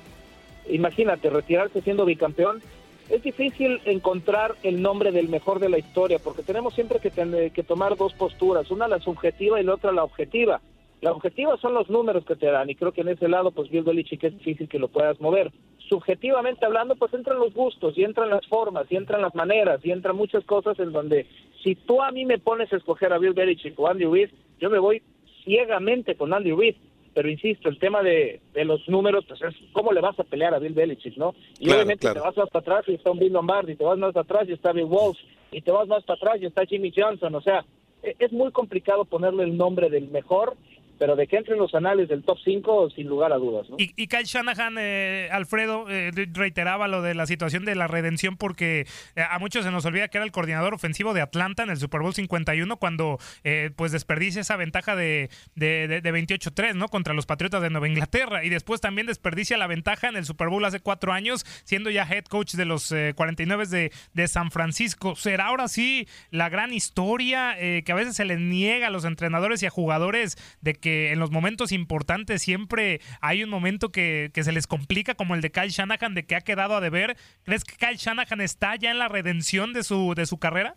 imagínate, 0.70 1.28
retirarse 1.28 1.82
siendo 1.82 2.04
bicampeón, 2.04 2.62
es 3.08 3.22
difícil 3.22 3.80
encontrar 3.84 4.54
el 4.62 4.80
nombre 4.80 5.12
del 5.12 5.28
mejor 5.28 5.58
de 5.60 5.70
la 5.70 5.78
historia, 5.78 6.18
porque 6.18 6.42
tenemos 6.42 6.74
siempre 6.74 7.00
que, 7.00 7.10
tener, 7.10 7.50
que 7.52 7.62
tomar 7.62 7.96
dos 7.96 8.12
posturas, 8.14 8.70
una 8.70 8.86
la 8.86 9.00
subjetiva 9.00 9.60
y 9.60 9.64
la 9.64 9.74
otra 9.74 9.92
la 9.92 10.04
objetiva. 10.04 10.60
La 11.00 11.12
objetiva 11.12 11.56
son 11.58 11.74
los 11.74 11.88
números 11.88 12.24
que 12.24 12.36
te 12.36 12.46
dan, 12.46 12.68
y 12.70 12.74
creo 12.74 12.92
que 12.92 13.02
en 13.02 13.08
ese 13.08 13.28
lado, 13.28 13.52
pues 13.52 13.70
Bill 13.70 13.84
Belichick 13.84 14.24
es 14.24 14.36
difícil 14.36 14.68
que 14.68 14.78
lo 14.78 14.88
puedas 14.88 15.20
mover. 15.20 15.52
Subjetivamente 15.88 16.66
hablando, 16.66 16.96
pues 16.96 17.14
entran 17.14 17.38
los 17.38 17.54
gustos, 17.54 17.96
y 17.96 18.04
entran 18.04 18.30
las 18.30 18.46
formas, 18.46 18.86
y 18.90 18.96
entran 18.96 19.22
las 19.22 19.34
maneras, 19.34 19.80
y 19.84 19.92
entran 19.92 20.16
muchas 20.16 20.44
cosas 20.44 20.78
en 20.80 20.92
donde 20.92 21.26
si 21.62 21.74
tú 21.76 22.02
a 22.02 22.10
mí 22.10 22.24
me 22.24 22.38
pones 22.38 22.72
a 22.72 22.76
escoger 22.76 23.12
a 23.12 23.18
Bill 23.18 23.32
Belichick 23.32 23.78
o 23.78 23.88
Andy 23.88 24.04
Reid, 24.06 24.30
yo 24.60 24.70
me 24.70 24.78
voy 24.78 25.02
ciegamente 25.44 26.16
con 26.16 26.34
Andy 26.34 26.52
Reid 26.52 26.74
pero 27.18 27.30
insisto, 27.30 27.68
el 27.68 27.80
tema 27.80 28.00
de, 28.00 28.40
de, 28.54 28.64
los 28.64 28.88
números, 28.88 29.24
pues 29.26 29.42
es 29.42 29.52
cómo 29.72 29.92
le 29.92 30.00
vas 30.00 30.16
a 30.20 30.22
pelear 30.22 30.54
a 30.54 30.60
Bill 30.60 30.72
Belichick, 30.72 31.16
¿no? 31.16 31.34
Y 31.58 31.64
Claro, 31.64 31.78
obviamente 31.80 32.02
claro. 32.02 32.20
te 32.20 32.26
vas 32.28 32.36
más 32.36 32.48
para 32.48 32.60
atrás 32.60 32.84
y 32.86 32.94
está 32.94 33.10
un 33.10 33.18
Bill 33.18 33.32
Lombardi, 33.32 33.74
te 33.74 33.82
vas 33.82 33.98
más 33.98 34.12
para 34.12 34.22
atrás 34.22 34.48
y 34.48 34.52
está 34.52 34.70
Bill 34.70 34.84
Walsh, 34.84 35.18
y 35.50 35.60
te 35.60 35.72
vas 35.72 35.88
más 35.88 36.04
para 36.04 36.16
atrás 36.16 36.36
y 36.40 36.46
está 36.46 36.64
Jimmy 36.64 36.92
Johnson, 36.96 37.34
o 37.34 37.40
sea, 37.40 37.64
e- 38.04 38.14
es 38.20 38.30
muy 38.30 38.52
complicado 38.52 39.04
ponerle 39.04 39.42
el 39.42 39.56
nombre 39.56 39.90
del 39.90 40.06
mejor, 40.10 40.56
pero 40.98 41.16
de 41.16 41.26
que 41.26 41.36
entre 41.36 41.54
en 41.54 41.60
los 41.60 41.74
anales 41.74 42.08
del 42.08 42.22
top 42.22 42.38
5, 42.44 42.90
sin 42.90 43.06
lugar 43.06 43.32
a 43.32 43.36
dudas, 43.36 43.68
¿no? 43.70 43.76
Y, 43.78 43.92
y 43.96 44.06
Kyle 44.08 44.24
Shanahan, 44.24 44.76
eh, 44.78 45.28
Alfredo, 45.32 45.86
eh, 45.88 46.10
reiteraba 46.32 46.88
lo 46.88 47.02
de 47.02 47.14
la 47.14 47.26
situación 47.26 47.64
de 47.64 47.74
la 47.74 47.86
redención 47.86 48.36
porque 48.36 48.86
eh, 49.16 49.22
a 49.28 49.38
muchos 49.38 49.64
se 49.64 49.70
nos 49.70 49.84
olvida 49.84 50.08
que 50.08 50.18
era 50.18 50.24
el 50.24 50.32
coordinador 50.32 50.74
ofensivo 50.74 51.14
de 51.14 51.20
Atlanta 51.20 51.62
en 51.62 51.70
el 51.70 51.76
Super 51.76 52.00
Bowl 52.00 52.14
51 52.14 52.76
cuando 52.78 53.18
eh, 53.44 53.70
pues 53.76 53.92
desperdicia 53.92 54.40
esa 54.40 54.56
ventaja 54.56 54.96
de, 54.96 55.30
de, 55.54 55.88
de- 55.88 56.00
de 56.00 56.12
28-3 56.12 56.74
¿no? 56.74 56.88
contra 56.88 57.14
los 57.14 57.26
Patriotas 57.26 57.62
de 57.62 57.70
Nueva 57.70 57.88
Inglaterra 57.88 58.44
y 58.44 58.48
después 58.48 58.80
también 58.80 59.06
desperdicia 59.06 59.56
la 59.56 59.66
ventaja 59.66 60.08
en 60.08 60.16
el 60.16 60.24
Super 60.24 60.48
Bowl 60.48 60.64
hace 60.64 60.80
cuatro 60.80 61.12
años 61.12 61.44
siendo 61.64 61.90
ya 61.90 62.02
head 62.04 62.24
coach 62.24 62.54
de 62.54 62.64
los 62.64 62.90
eh, 62.92 63.12
49 63.16 63.66
de, 63.66 63.92
de 64.14 64.28
San 64.28 64.50
Francisco. 64.50 65.16
¿Será 65.16 65.46
ahora 65.46 65.68
sí 65.68 66.06
la 66.30 66.48
gran 66.48 66.72
historia 66.72 67.54
eh, 67.58 67.82
que 67.84 67.92
a 67.92 67.94
veces 67.94 68.16
se 68.16 68.24
le 68.24 68.36
niega 68.36 68.88
a 68.88 68.90
los 68.90 69.04
entrenadores 69.04 69.62
y 69.62 69.66
a 69.66 69.70
jugadores 69.70 70.36
de 70.60 70.74
que 70.88 71.12
en 71.12 71.18
los 71.18 71.30
momentos 71.30 71.72
importantes 71.72 72.42
siempre 72.42 73.00
hay 73.20 73.42
un 73.42 73.50
momento 73.50 73.90
que, 73.90 74.30
que 74.32 74.42
se 74.42 74.52
les 74.52 74.66
complica 74.66 75.14
como 75.14 75.34
el 75.34 75.42
de 75.42 75.50
Kyle 75.50 75.68
Shanahan 75.68 76.14
de 76.14 76.24
que 76.24 76.34
ha 76.34 76.40
quedado 76.40 76.74
a 76.74 76.80
deber? 76.80 77.16
¿Crees 77.44 77.64
que 77.64 77.76
Kyle 77.76 77.96
Shanahan 77.96 78.40
está 78.40 78.76
ya 78.76 78.90
en 78.90 78.98
la 78.98 79.08
redención 79.08 79.72
de 79.72 79.82
su, 79.82 80.14
de 80.14 80.24
su 80.24 80.38
carrera? 80.38 80.74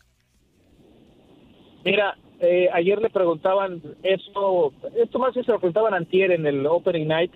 Mira, 1.86 2.18
eh, 2.42 2.68
ayer 2.74 3.02
le 3.02 3.10
preguntaban 3.10 3.82
esto, 4.04 4.74
esto 5.02 5.20
más 5.20 5.34
bien 5.34 5.46
se 5.46 5.52
lo 5.52 5.60
preguntaban 5.60 5.94
antier 5.94 6.32
en 6.32 6.46
el 6.46 6.66
Opening 6.66 7.08
Night 7.08 7.32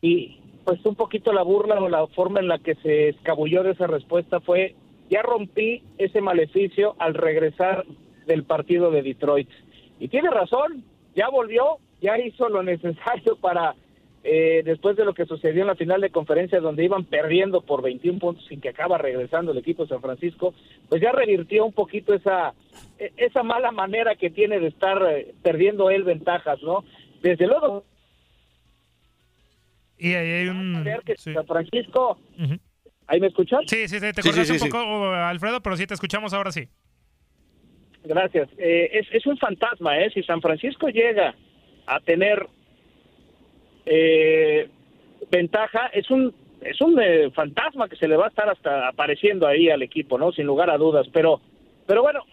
y 0.00 0.40
pues 0.64 0.84
un 0.84 0.94
poquito 0.94 1.32
la 1.32 1.42
burla 1.42 1.76
o 1.80 1.88
la 1.88 2.06
forma 2.08 2.40
en 2.40 2.48
la 2.48 2.58
que 2.58 2.74
se 2.76 3.10
escabulló 3.10 3.62
de 3.62 3.72
esa 3.72 3.86
respuesta 3.86 4.40
fue 4.40 4.74
ya 5.10 5.22
rompí 5.22 5.82
ese 5.98 6.20
maleficio 6.20 6.96
al 6.98 7.14
regresar 7.14 7.84
del 8.26 8.44
partido 8.44 8.90
de 8.90 9.02
Detroit. 9.02 9.48
Y 10.00 10.08
tiene 10.08 10.30
razón, 10.30 10.84
ya 11.14 11.28
volvió, 11.28 11.78
ya 12.00 12.18
hizo 12.18 12.48
lo 12.48 12.62
necesario 12.62 13.36
para, 13.36 13.74
eh, 14.24 14.62
después 14.64 14.96
de 14.96 15.04
lo 15.04 15.14
que 15.14 15.24
sucedió 15.26 15.62
en 15.62 15.68
la 15.68 15.76
final 15.76 16.00
de 16.00 16.10
conferencia 16.10 16.60
donde 16.60 16.84
iban 16.84 17.04
perdiendo 17.04 17.60
por 17.62 17.82
21 17.82 18.18
puntos 18.18 18.44
sin 18.46 18.60
que 18.60 18.68
acaba 18.70 18.98
regresando 18.98 19.52
el 19.52 19.58
equipo 19.58 19.82
de 19.84 19.88
San 19.90 20.00
Francisco, 20.02 20.54
pues 20.88 21.00
ya 21.00 21.12
revirtió 21.12 21.64
un 21.64 21.72
poquito 21.72 22.12
esa, 22.14 22.52
e- 22.98 23.12
esa 23.16 23.42
mala 23.42 23.70
manera 23.72 24.14
que 24.16 24.30
tiene 24.30 24.58
de 24.60 24.68
estar 24.68 25.00
eh, 25.10 25.34
perdiendo 25.42 25.90
él 25.90 26.04
ventajas, 26.04 26.60
¿no? 26.62 26.84
Desde 27.22 27.46
luego, 27.46 27.84
Y 29.98 30.12
ahí 30.14 30.30
hay 30.30 30.48
un... 30.48 30.84
ver 30.84 31.02
que 31.02 31.16
sí. 31.16 31.32
San 31.32 31.46
Francisco. 31.46 32.18
¿ahí 33.08 33.20
me 33.20 33.28
escuchan? 33.28 33.60
Sí, 33.66 33.88
sí, 33.88 34.00
sí, 34.00 34.12
te 34.12 34.20
Sí, 34.22 34.28
cortaste 34.28 34.52
sí, 34.52 34.58
sí, 34.58 34.64
un 34.64 34.70
poco, 34.70 35.10
Alfredo, 35.12 35.60
pero 35.62 35.76
sí 35.76 35.86
te 35.86 35.94
escuchamos 35.94 36.32
ahora 36.34 36.50
sí. 36.52 36.68
Gracias. 38.04 38.48
Eh, 38.58 38.90
es, 38.92 39.06
es 39.12 39.26
un 39.26 39.36
fantasma, 39.38 39.98
¿eh? 39.98 40.10
Si 40.12 40.22
San 40.22 40.40
Francisco 40.40 40.88
llega 40.88 41.34
a 41.86 42.00
tener 42.00 42.46
eh, 43.86 44.68
ventaja, 45.30 45.86
es 45.92 46.10
un 46.10 46.34
es 46.60 46.80
un 46.80 47.00
eh, 47.00 47.30
fantasma 47.30 47.88
que 47.88 47.96
se 47.96 48.08
le 48.08 48.16
va 48.16 48.26
a 48.26 48.28
estar 48.28 48.48
hasta 48.48 48.88
apareciendo 48.88 49.46
ahí 49.46 49.68
al 49.70 49.82
equipo, 49.82 50.18
¿no? 50.18 50.32
Sin 50.32 50.46
lugar 50.46 50.70
a 50.70 50.78
dudas. 50.78 51.06
Pero, 51.12 51.40
pero 51.86 52.02
bueno, 52.02 52.24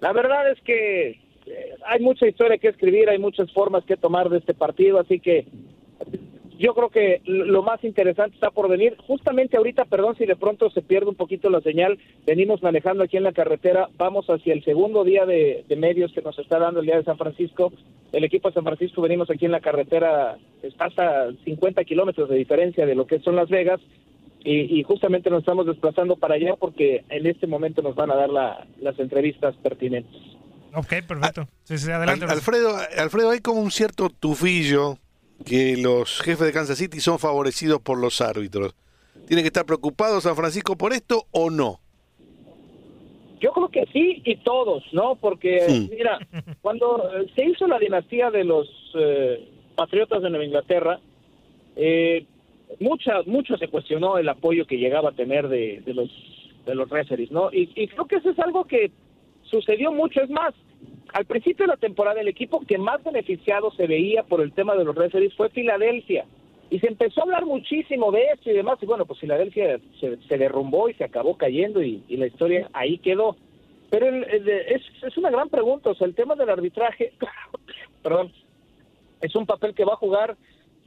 la 0.00 0.12
verdad 0.12 0.50
es 0.50 0.60
que 0.62 1.20
eh, 1.46 1.74
hay 1.86 2.00
mucha 2.00 2.26
historia 2.26 2.58
que 2.58 2.68
escribir, 2.68 3.08
hay 3.08 3.18
muchas 3.18 3.50
formas 3.52 3.84
que 3.84 3.96
tomar 3.96 4.28
de 4.28 4.38
este 4.38 4.54
partido, 4.54 4.98
así 4.98 5.20
que 5.20 5.46
yo 6.58 6.74
creo 6.74 6.88
que 6.90 7.20
lo 7.26 7.62
más 7.62 7.82
interesante 7.84 8.34
está 8.34 8.50
por 8.50 8.68
venir. 8.68 8.96
Justamente 9.06 9.56
ahorita, 9.56 9.84
perdón 9.84 10.16
si 10.16 10.24
de 10.26 10.36
pronto 10.36 10.70
se 10.70 10.82
pierde 10.82 11.08
un 11.10 11.14
poquito 11.14 11.50
la 11.50 11.60
señal, 11.60 11.98
venimos 12.26 12.62
manejando 12.62 13.04
aquí 13.04 13.16
en 13.16 13.24
la 13.24 13.32
carretera, 13.32 13.88
vamos 13.98 14.26
hacia 14.28 14.54
el 14.54 14.64
segundo 14.64 15.04
día 15.04 15.26
de, 15.26 15.64
de 15.68 15.76
medios 15.76 16.12
que 16.12 16.22
nos 16.22 16.38
está 16.38 16.58
dando 16.58 16.80
el 16.80 16.86
día 16.86 16.96
de 16.96 17.04
San 17.04 17.18
Francisco. 17.18 17.72
El 18.12 18.24
equipo 18.24 18.48
de 18.48 18.54
San 18.54 18.64
Francisco 18.64 19.02
venimos 19.02 19.28
aquí 19.30 19.44
en 19.44 19.52
la 19.52 19.60
carretera, 19.60 20.38
está 20.62 20.86
hasta 20.86 21.32
50 21.44 21.84
kilómetros 21.84 22.28
de 22.28 22.36
diferencia 22.36 22.86
de 22.86 22.94
lo 22.94 23.06
que 23.06 23.20
son 23.20 23.36
Las 23.36 23.48
Vegas. 23.48 23.80
Y, 24.44 24.78
y 24.78 24.82
justamente 24.84 25.28
nos 25.28 25.40
estamos 25.40 25.66
desplazando 25.66 26.14
para 26.16 26.36
allá 26.36 26.54
porque 26.54 27.04
en 27.08 27.26
este 27.26 27.48
momento 27.48 27.82
nos 27.82 27.96
van 27.96 28.12
a 28.12 28.14
dar 28.14 28.30
la- 28.30 28.64
las 28.80 28.96
entrevistas 29.00 29.56
pertinentes. 29.56 30.14
Ok, 30.72 30.92
perfecto. 31.08 31.48
Sí, 31.64 31.78
sí, 31.78 31.90
adelante. 31.90 32.26
Al- 32.26 32.30
Alfredo, 32.30 32.76
Alfredo, 32.96 33.30
hay 33.30 33.40
como 33.40 33.60
un 33.60 33.72
cierto 33.72 34.08
tufillo 34.08 34.98
que 35.44 35.76
los 35.76 36.20
jefes 36.22 36.46
de 36.46 36.52
Kansas 36.52 36.78
City 36.78 37.00
son 37.00 37.18
favorecidos 37.18 37.80
por 37.80 37.98
los 37.98 38.20
árbitros. 38.20 38.74
¿Tiene 39.26 39.42
que 39.42 39.48
estar 39.48 39.64
preocupado 39.66 40.20
San 40.20 40.36
Francisco 40.36 40.76
por 40.76 40.92
esto 40.92 41.26
o 41.32 41.50
no? 41.50 41.80
Yo 43.40 43.52
creo 43.52 43.68
que 43.68 43.84
sí 43.92 44.22
y 44.24 44.36
todos, 44.36 44.82
¿no? 44.92 45.16
Porque, 45.16 45.60
Sí. 45.68 45.90
mira, 45.92 46.18
cuando 46.62 47.10
eh, 47.20 47.26
se 47.34 47.44
hizo 47.44 47.66
la 47.66 47.78
dinastía 47.78 48.30
de 48.30 48.44
los 48.44 48.66
eh, 48.94 49.46
Patriotas 49.74 50.22
de 50.22 50.30
Nueva 50.30 50.44
Inglaterra, 50.46 50.98
eh, 51.76 52.24
mucha, 52.80 53.22
mucho 53.26 53.56
se 53.58 53.68
cuestionó 53.68 54.16
el 54.16 54.28
apoyo 54.28 54.66
que 54.66 54.78
llegaba 54.78 55.10
a 55.10 55.12
tener 55.12 55.48
de, 55.48 55.82
de 55.84 55.94
los 55.94 56.08
de 56.64 56.74
los 56.74 56.88
referees, 56.90 57.30
¿no? 57.30 57.52
Y, 57.52 57.70
y 57.76 57.86
creo 57.86 58.06
que 58.06 58.16
eso 58.16 58.30
es 58.30 58.38
algo 58.40 58.64
que 58.64 58.90
sucedió 59.44 59.92
mucho. 59.92 60.20
Es 60.20 60.30
más, 60.30 60.52
al 61.12 61.24
principio 61.24 61.64
de 61.64 61.72
la 61.72 61.76
temporada, 61.76 62.20
el 62.20 62.28
equipo 62.28 62.60
que 62.66 62.78
más 62.78 63.02
beneficiado 63.02 63.70
se 63.72 63.86
veía 63.86 64.22
por 64.24 64.40
el 64.40 64.52
tema 64.52 64.74
de 64.74 64.84
los 64.84 64.94
referees 64.94 65.34
fue 65.34 65.48
Filadelfia. 65.50 66.26
Y 66.68 66.80
se 66.80 66.88
empezó 66.88 67.20
a 67.20 67.24
hablar 67.24 67.46
muchísimo 67.46 68.10
de 68.10 68.24
esto 68.34 68.50
y 68.50 68.54
demás. 68.54 68.78
Y 68.82 68.86
bueno, 68.86 69.06
pues 69.06 69.20
Filadelfia 69.20 69.78
se, 70.00 70.16
se 70.26 70.36
derrumbó 70.38 70.88
y 70.88 70.94
se 70.94 71.04
acabó 71.04 71.36
cayendo 71.36 71.80
y, 71.82 72.02
la 72.08 72.26
historia 72.26 72.68
ahí 72.72 72.98
quedó. 72.98 73.36
Pero 73.88 74.08
el- 74.08 74.24
es, 74.48 74.82
es 75.02 75.16
una 75.16 75.30
gran 75.30 75.48
pregunta. 75.48 75.90
O 75.90 75.94
sea, 75.94 76.06
el 76.06 76.14
tema 76.14 76.34
del 76.34 76.50
arbitraje, 76.50 77.12
perdón, 78.02 78.32
es 79.20 79.34
un 79.36 79.46
papel 79.46 79.74
que 79.74 79.84
va 79.84 79.92
a 79.92 79.96
jugar 79.96 80.36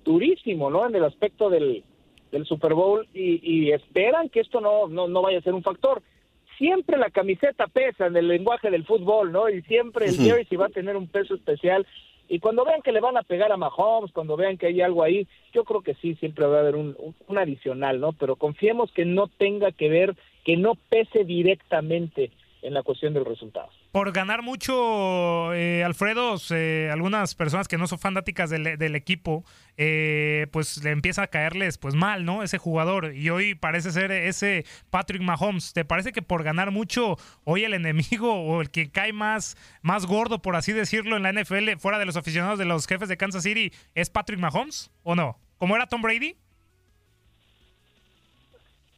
durísimo, 0.03 0.69
¿no? 0.69 0.85
En 0.85 0.95
el 0.95 1.05
aspecto 1.05 1.49
del, 1.49 1.83
del 2.31 2.45
Super 2.45 2.73
Bowl 2.73 3.07
y, 3.13 3.39
y 3.41 3.71
esperan 3.71 4.29
que 4.29 4.41
esto 4.41 4.59
no, 4.59 4.87
no, 4.87 5.07
no 5.07 5.21
vaya 5.21 5.39
a 5.39 5.43
ser 5.43 5.53
un 5.53 5.63
factor. 5.63 6.01
Siempre 6.59 6.97
la 6.97 7.09
camiseta 7.09 7.65
pesa 7.67 8.05
en 8.05 8.15
el 8.17 8.27
lenguaje 8.27 8.69
del 8.69 8.85
fútbol, 8.85 9.31
¿no? 9.31 9.49
Y 9.49 9.63
siempre 9.63 10.05
el 10.05 10.15
jersey 10.25 10.57
va 10.57 10.67
a 10.67 10.69
tener 10.69 10.95
un 10.95 11.07
peso 11.07 11.33
especial. 11.33 11.87
Y 12.27 12.37
cuando 12.39 12.63
vean 12.63 12.83
que 12.83 12.91
le 12.91 12.99
van 12.99 13.17
a 13.17 13.23
pegar 13.23 13.51
a 13.51 13.57
Mahomes, 13.57 14.11
cuando 14.11 14.37
vean 14.37 14.57
que 14.57 14.67
hay 14.67 14.81
algo 14.81 15.01
ahí, 15.01 15.25
yo 15.51 15.63
creo 15.63 15.81
que 15.81 15.95
sí, 15.95 16.13
siempre 16.15 16.45
va 16.45 16.57
a 16.57 16.59
haber 16.59 16.75
un, 16.75 16.95
un- 16.99 17.15
un 17.27 17.37
adicional, 17.39 17.99
¿no? 17.99 18.11
Pero 18.13 18.35
confiemos 18.35 18.91
que 18.91 19.03
no 19.05 19.27
tenga 19.29 19.71
que 19.71 19.89
ver, 19.89 20.15
que 20.45 20.55
no 20.55 20.75
pese 20.75 21.23
directamente 21.23 22.29
en 22.61 22.73
la 22.75 22.83
cuestión 22.83 23.13
del 23.15 23.25
resultado. 23.25 23.69
Por 23.91 24.11
ganar 24.11 24.43
mucho, 24.43 25.51
eh, 25.55 25.83
Alfredo, 25.83 26.35
eh, 26.51 26.89
algunas 26.93 27.33
personas 27.33 27.67
que 27.67 27.79
no 27.79 27.87
son 27.87 27.97
fanáticas 27.97 28.51
del, 28.51 28.95
equipo, 28.95 29.43
eh, 29.77 30.45
pues 30.51 30.83
le 30.83 30.91
empieza 30.91 31.23
a 31.23 31.27
caerles 31.27 31.79
pues 31.79 31.95
mal, 31.95 32.23
¿no? 32.23 32.43
Ese 32.43 32.59
jugador. 32.59 33.15
Y 33.15 33.31
hoy 33.31 33.55
parece 33.55 33.91
ser 33.91 34.11
ese 34.11 34.63
Patrick 34.91 35.23
Mahomes. 35.23 35.73
¿Te 35.73 35.85
parece 35.85 36.11
que 36.11 36.21
por 36.21 36.43
ganar 36.43 36.69
mucho, 36.69 37.17
hoy 37.45 37.63
el 37.63 37.73
enemigo 37.73 38.35
o 38.35 38.61
el 38.61 38.69
que 38.69 38.91
cae 38.91 39.11
más, 39.11 39.57
más 39.81 40.05
gordo, 40.05 40.39
por 40.39 40.55
así 40.55 40.71
decirlo, 40.71 41.17
en 41.17 41.23
la 41.23 41.33
NFL, 41.33 41.77
fuera 41.79 41.97
de 41.97 42.05
los 42.05 42.15
aficionados 42.15 42.59
de 42.59 42.65
los 42.65 42.85
jefes 42.85 43.09
de 43.09 43.17
Kansas 43.17 43.41
City, 43.41 43.73
es 43.95 44.11
Patrick 44.11 44.39
Mahomes? 44.39 44.91
¿O 45.01 45.15
no? 45.15 45.39
¿Como 45.57 45.75
era 45.75 45.87
Tom 45.87 46.03
Brady? 46.03 46.37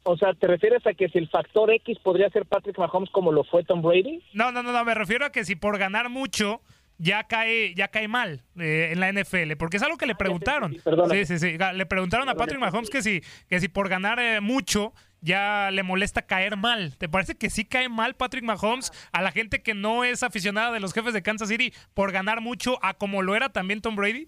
O 0.04 0.18
sea, 0.18 0.34
¿te 0.34 0.48
refieres 0.48 0.86
a 0.88 0.94
que 0.94 1.10
si 1.10 1.20
el 1.20 1.30
factor 1.30 1.72
X 1.72 2.00
podría 2.00 2.30
ser 2.30 2.46
Patrick 2.46 2.78
Mahomes 2.78 3.10
como 3.12 3.32
lo 3.32 3.44
fue 3.44 3.64
Tom 3.64 3.82
Brady? 3.82 4.24
No, 4.34 4.52
no, 4.52 4.64
no, 4.64 4.72
no, 4.72 4.84
me 4.84 4.96
refiero 4.96 5.26
a 5.26 5.32
que 5.32 5.46
si 5.46 5.56
por 5.56 5.78
ganar 5.78 6.10
mucho 6.10 6.62
ya 6.98 7.24
cae, 7.24 7.74
ya 7.76 7.88
cae 7.90 8.08
mal 8.08 8.42
eh, 8.60 8.90
en 8.92 9.00
la 9.00 9.12
NFL, 9.12 9.54
porque 9.58 9.78
es 9.78 9.84
algo 9.84 9.98
que 9.98 10.06
le 10.06 10.16
preguntaron. 10.16 10.76
Sí, 11.12 11.26
sí, 11.26 11.40
sí. 11.40 11.58
Le 11.74 11.86
preguntaron 11.86 12.30
a 12.30 12.36
Patrick 12.36 12.60
Mahomes 12.60 12.90
que 12.90 13.02
si, 13.02 13.22
que 13.48 13.60
si 13.60 13.68
por 13.68 13.90
ganar 13.90 14.20
eh, 14.20 14.40
mucho 14.40 14.94
ya 15.22 15.70
le 15.72 15.84
molesta 15.84 16.24
caer 16.24 16.58
mal. 16.58 16.98
¿Te 16.98 17.08
parece 17.08 17.36
que 17.36 17.50
sí 17.50 17.66
cae 17.66 17.90
mal 17.90 18.16
Patrick 18.16 18.44
Mahomes 18.44 18.92
a 19.12 19.22
la 19.22 19.32
gente 19.32 19.62
que 19.62 19.74
no 19.74 20.04
es 20.04 20.24
aficionada 20.24 20.72
de 20.72 20.80
los 20.80 20.94
jefes 20.94 21.14
de 21.14 21.22
Kansas 21.22 21.50
City 21.50 21.72
por 21.94 22.12
ganar 22.12 22.42
mucho 22.42 22.78
a 22.84 22.96
como 22.96 23.22
lo 23.22 23.36
era 23.36 23.50
también 23.50 23.82
Tom 23.82 23.96
Brady? 23.96 24.28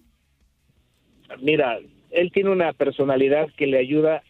Mira, 1.40 1.78
él 2.10 2.30
tiene 2.32 2.50
una 2.50 2.72
personalidad 2.72 3.48
que 3.56 3.66
le 3.66 3.78
ayuda 3.78 4.22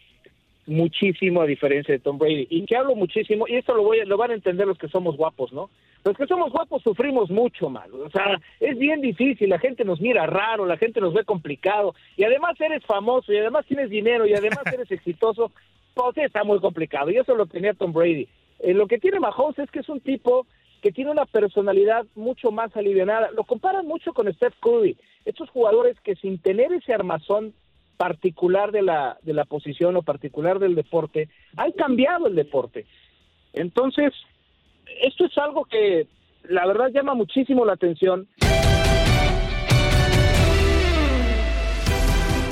muchísimo 0.67 1.41
a 1.41 1.45
diferencia 1.45 1.93
de 1.93 1.99
Tom 1.99 2.17
Brady. 2.17 2.47
Y 2.49 2.65
que 2.65 2.75
hablo 2.75 2.95
muchísimo, 2.95 3.47
y 3.47 3.55
esto 3.55 3.75
lo, 3.75 3.83
voy 3.83 4.03
lo 4.05 4.17
van 4.17 4.31
a 4.31 4.35
entender 4.35 4.67
los 4.67 4.77
que 4.77 4.87
somos 4.87 5.15
guapos, 5.17 5.53
¿no? 5.53 5.69
Los 6.03 6.17
que 6.17 6.27
somos 6.27 6.51
guapos 6.51 6.81
sufrimos 6.83 7.29
mucho 7.29 7.69
mal. 7.69 7.91
O 7.93 8.09
sea, 8.09 8.39
es 8.59 8.77
bien 8.77 9.01
difícil, 9.01 9.49
la 9.49 9.59
gente 9.59 9.83
nos 9.83 10.01
mira 10.01 10.25
raro, 10.25 10.65
la 10.65 10.77
gente 10.77 11.01
nos 11.01 11.13
ve 11.13 11.23
complicado. 11.23 11.95
Y 12.17 12.23
además 12.23 12.59
eres 12.59 12.83
famoso, 12.85 13.31
y 13.31 13.37
además 13.37 13.65
tienes 13.65 13.89
dinero, 13.89 14.25
y 14.25 14.33
además 14.33 14.63
eres 14.71 14.91
exitoso. 14.91 15.51
Pues 15.93 16.17
está 16.17 16.43
muy 16.43 16.59
complicado. 16.59 17.09
Y 17.09 17.17
eso 17.17 17.35
lo 17.35 17.45
tenía 17.45 17.73
Tom 17.73 17.93
Brady. 17.93 18.27
Eh, 18.59 18.73
lo 18.73 18.87
que 18.87 18.99
tiene 18.99 19.19
Mahomes 19.19 19.59
es 19.59 19.71
que 19.71 19.79
es 19.79 19.89
un 19.89 20.01
tipo 20.01 20.45
que 20.81 20.91
tiene 20.91 21.09
una 21.09 21.25
personalidad 21.25 22.05
mucho 22.15 22.51
más 22.51 22.75
aliviada. 22.75 23.31
Lo 23.31 23.43
comparan 23.43 23.87
mucho 23.87 24.13
con 24.13 24.31
Steph 24.33 24.53
Curry. 24.59 24.97
Estos 25.25 25.49
jugadores 25.49 25.99
que 26.01 26.15
sin 26.15 26.37
tener 26.37 26.71
ese 26.73 26.93
armazón 26.93 27.53
particular 27.97 28.71
de 28.71 28.81
la, 28.81 29.17
de 29.21 29.33
la 29.33 29.45
posición 29.45 29.95
o 29.95 30.01
particular 30.01 30.59
del 30.59 30.75
deporte, 30.75 31.29
han 31.55 31.71
cambiado 31.71 32.27
el 32.27 32.35
deporte. 32.35 32.85
Entonces, 33.53 34.13
esto 35.01 35.25
es 35.25 35.37
algo 35.37 35.65
que 35.65 36.07
la 36.49 36.65
verdad 36.67 36.89
llama 36.93 37.13
muchísimo 37.13 37.65
la 37.65 37.73
atención. 37.73 38.27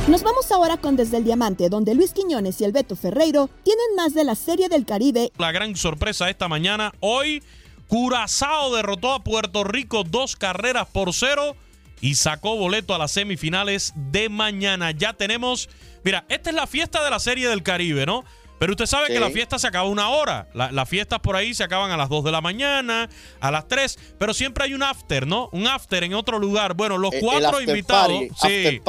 Nos 0.07 0.21
vamos 0.21 0.51
ahora 0.51 0.75
con 0.75 0.97
Desde 0.97 1.17
el 1.17 1.23
Diamante, 1.23 1.69
donde 1.69 1.95
Luis 1.95 2.13
Quiñones 2.13 2.59
y 2.59 2.65
el 2.65 2.73
Beto 2.73 2.97
Ferreiro 2.97 3.49
tienen 3.63 3.95
más 3.95 4.13
de 4.13 4.25
la 4.25 4.35
Serie 4.35 4.67
del 4.67 4.85
Caribe. 4.85 5.31
La 5.37 5.53
gran 5.53 5.77
sorpresa 5.77 6.29
esta 6.29 6.49
mañana, 6.49 6.91
hoy 6.99 7.41
Curazao 7.87 8.75
derrotó 8.75 9.13
a 9.13 9.23
Puerto 9.23 9.63
Rico 9.63 10.03
dos 10.03 10.35
carreras 10.35 10.89
por 10.89 11.13
cero 11.13 11.55
y 12.04 12.16
sacó 12.16 12.58
boleto 12.58 12.93
a 12.93 12.97
las 12.97 13.14
semifinales 13.14 13.93
de 13.95 14.28
mañana. 14.28 14.91
Ya 14.91 15.14
tenemos, 15.14 15.70
mira, 16.04 16.26
esta 16.28 16.49
es 16.49 16.56
la 16.56 16.68
fiesta 16.68 17.01
de 17.01 17.10
la 17.10 17.18
Serie 17.18 17.47
del 17.47 17.64
Caribe, 17.64 18.06
¿no? 18.06 18.26
Pero 18.60 18.74
usted 18.74 18.88
sabe 18.88 19.08
que 19.08 19.22
la 19.22 19.30
fiesta 19.30 19.58
se 19.58 19.68
acaba 19.68 19.88
una 19.88 20.10
hora. 20.10 20.49
las 20.54 20.89
fiestas 20.89 21.22
por 21.22 21.38
ahí 21.38 21.54
se 21.54 21.64
acaban 21.64 21.91
a 21.91 21.97
las 21.97 22.10
2 22.10 22.26
de 22.26 22.32
la 22.34 22.41
mañana, 22.41 23.10
a 23.39 23.51
las 23.51 23.70
3, 23.70 24.16
pero 24.20 24.34
siempre 24.34 24.66
hay 24.66 24.74
un 24.74 24.84
after, 24.84 25.26
¿no? 25.26 25.47
Un 25.54 25.66
after 25.66 26.04
en 26.04 26.14
otro 26.14 26.39
lugar. 26.39 26.74
Bueno, 26.74 26.97
los 26.97 27.12
cuatro 27.22 27.62
invitados. 27.62 28.20
sí, 28.41 28.82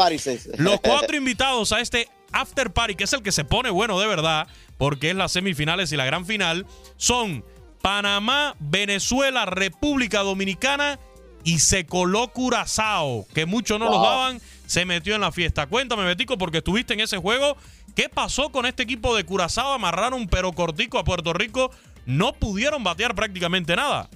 los 0.59 0.81
cuatro 0.83 1.17
invitados 1.17 1.71
a 1.71 1.79
este 1.79 2.09
after 2.33 2.73
party, 2.73 2.97
que 2.97 3.05
es 3.05 3.12
el 3.12 3.23
que 3.23 3.31
se 3.31 3.45
pone 3.45 3.71
bueno 3.71 4.01
de 4.01 4.09
verdad, 4.09 4.49
porque 4.77 5.11
es 5.11 5.17
las 5.17 5.31
semifinales 5.31 5.93
y 5.93 5.97
la 5.97 6.05
gran 6.05 6.27
final, 6.27 6.67
son 6.97 7.45
Panamá, 7.81 8.57
Venezuela, 8.59 9.47
República 9.47 10.21
Dominicana 10.21 10.99
y 11.45 11.59
se 11.59 11.84
coló 11.84 12.28
Curazao, 12.28 13.26
que 13.34 13.45
muchos 13.45 13.78
no 13.78 13.90
los 13.90 14.01
daban, 14.01 14.40
se 14.66 14.86
metió 14.86 15.14
en 15.14 15.20
la 15.20 15.30
fiesta. 15.30 15.66
Cuéntame, 15.66 16.05
Betico, 16.05 16.38
porque 16.38 16.59
estuviste 16.59 16.95
en 16.95 17.01
ese 17.01 17.18
juego. 17.18 17.57
¿Qué 17.95 18.09
pasó 18.09 18.51
con 18.51 18.64
este 18.66 18.82
equipo 18.82 19.14
de 19.14 19.24
Curazao? 19.24 19.74
Amarraron 19.74 20.26
pero 20.26 20.53
cortico 20.53 20.99
a 20.99 21.05
Puerto 21.05 21.34
Rico. 21.34 21.70
No 22.07 22.32
pudieron 22.32 22.82
batear 22.82 23.14
prácticamente 23.14 23.76
nada. 23.76 24.09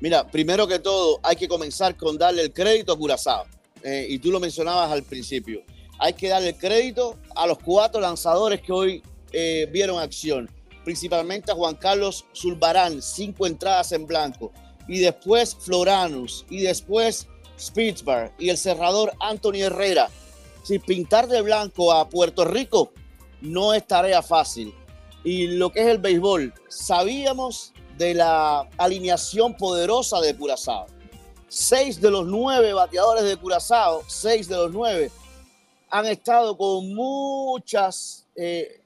Mira, 0.00 0.26
primero 0.26 0.68
que 0.68 0.78
todo, 0.78 1.20
hay 1.22 1.36
que 1.36 1.48
comenzar 1.48 1.96
con 1.96 2.18
darle 2.18 2.42
el 2.42 2.52
crédito 2.52 2.92
a 2.92 2.98
Curazao. 2.98 3.46
Eh, 3.82 4.06
y 4.10 4.18
tú 4.18 4.30
lo 4.30 4.38
mencionabas 4.38 4.92
al 4.92 5.02
principio. 5.02 5.62
Hay 5.98 6.12
que 6.12 6.28
darle 6.28 6.50
el 6.50 6.56
crédito 6.56 7.18
a 7.34 7.46
los 7.46 7.58
cuatro 7.58 8.00
lanzadores 8.00 8.60
que 8.60 8.72
hoy 8.72 9.02
eh, 9.32 9.68
vieron 9.72 9.98
acción. 9.98 10.50
Principalmente 10.84 11.50
a 11.50 11.54
Juan 11.54 11.76
Carlos 11.76 12.26
Zulbarán, 12.36 13.00
cinco 13.00 13.46
entradas 13.46 13.92
en 13.92 14.06
blanco 14.06 14.52
y 14.88 15.00
después 15.00 15.54
Floranus, 15.54 16.44
y 16.50 16.60
después 16.60 17.26
Spitzberg, 17.58 18.32
y 18.38 18.50
el 18.50 18.58
cerrador 18.58 19.12
Anthony 19.20 19.62
Herrera. 19.62 20.10
Si 20.64 20.78
pintar 20.78 21.28
de 21.28 21.42
blanco 21.42 21.92
a 21.92 22.08
Puerto 22.08 22.44
Rico 22.44 22.92
no 23.40 23.74
es 23.74 23.86
tarea 23.86 24.22
fácil. 24.22 24.74
Y 25.24 25.48
lo 25.48 25.70
que 25.70 25.80
es 25.80 25.86
el 25.86 25.98
béisbol, 25.98 26.52
sabíamos 26.68 27.72
de 27.96 28.14
la 28.14 28.68
alineación 28.76 29.56
poderosa 29.56 30.20
de 30.20 30.36
Curazao. 30.36 30.86
Seis 31.48 32.00
de 32.00 32.10
los 32.10 32.26
nueve 32.26 32.72
bateadores 32.72 33.24
de 33.24 33.36
Curazao, 33.36 34.02
seis 34.06 34.48
de 34.48 34.56
los 34.56 34.72
nueve, 34.72 35.10
han 35.90 36.06
estado 36.06 36.56
con 36.56 36.94
muchas, 36.94 38.26
eh, 38.34 38.80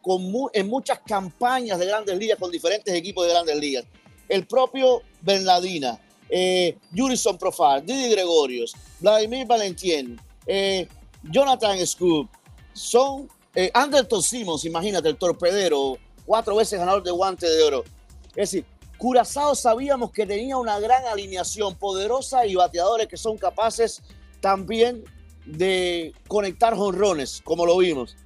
con 0.00 0.22
en 0.52 0.68
muchas 0.68 1.00
campañas 1.00 1.78
de 1.78 1.86
grandes 1.86 2.16
ligas 2.16 2.38
con 2.38 2.50
diferentes 2.50 2.94
equipos 2.94 3.26
de 3.26 3.32
grandes 3.32 3.56
ligas 3.56 3.84
el 4.30 4.46
propio 4.46 5.02
Bernardina, 5.20 6.00
eh, 6.28 6.78
Jurison 6.96 7.36
Profar, 7.36 7.84
Didi 7.84 8.10
Gregorios, 8.10 8.74
Vladimir 9.00 9.46
Valentín, 9.46 10.18
eh, 10.46 10.88
Jonathan 11.24 11.84
Scoop, 11.86 12.28
son 12.72 13.28
eh, 13.54 13.70
Anderson 13.74 14.22
Simmons, 14.22 14.64
imagínate, 14.64 15.08
el 15.08 15.16
torpedero, 15.16 15.98
cuatro 16.24 16.54
veces 16.56 16.78
ganador 16.78 17.02
de 17.02 17.10
guante 17.10 17.48
de 17.48 17.62
oro. 17.62 17.84
Es 18.28 18.52
decir, 18.52 18.64
Curazao 18.96 19.54
sabíamos 19.54 20.12
que 20.12 20.26
tenía 20.26 20.56
una 20.56 20.78
gran 20.78 21.04
alineación 21.06 21.74
poderosa 21.74 22.46
y 22.46 22.54
bateadores 22.54 23.08
que 23.08 23.16
son 23.16 23.36
capaces 23.36 24.02
también 24.40 25.04
de 25.44 26.12
conectar 26.28 26.76
jonrones, 26.76 27.40
como 27.42 27.66
lo 27.66 27.78
vimos. 27.78 28.16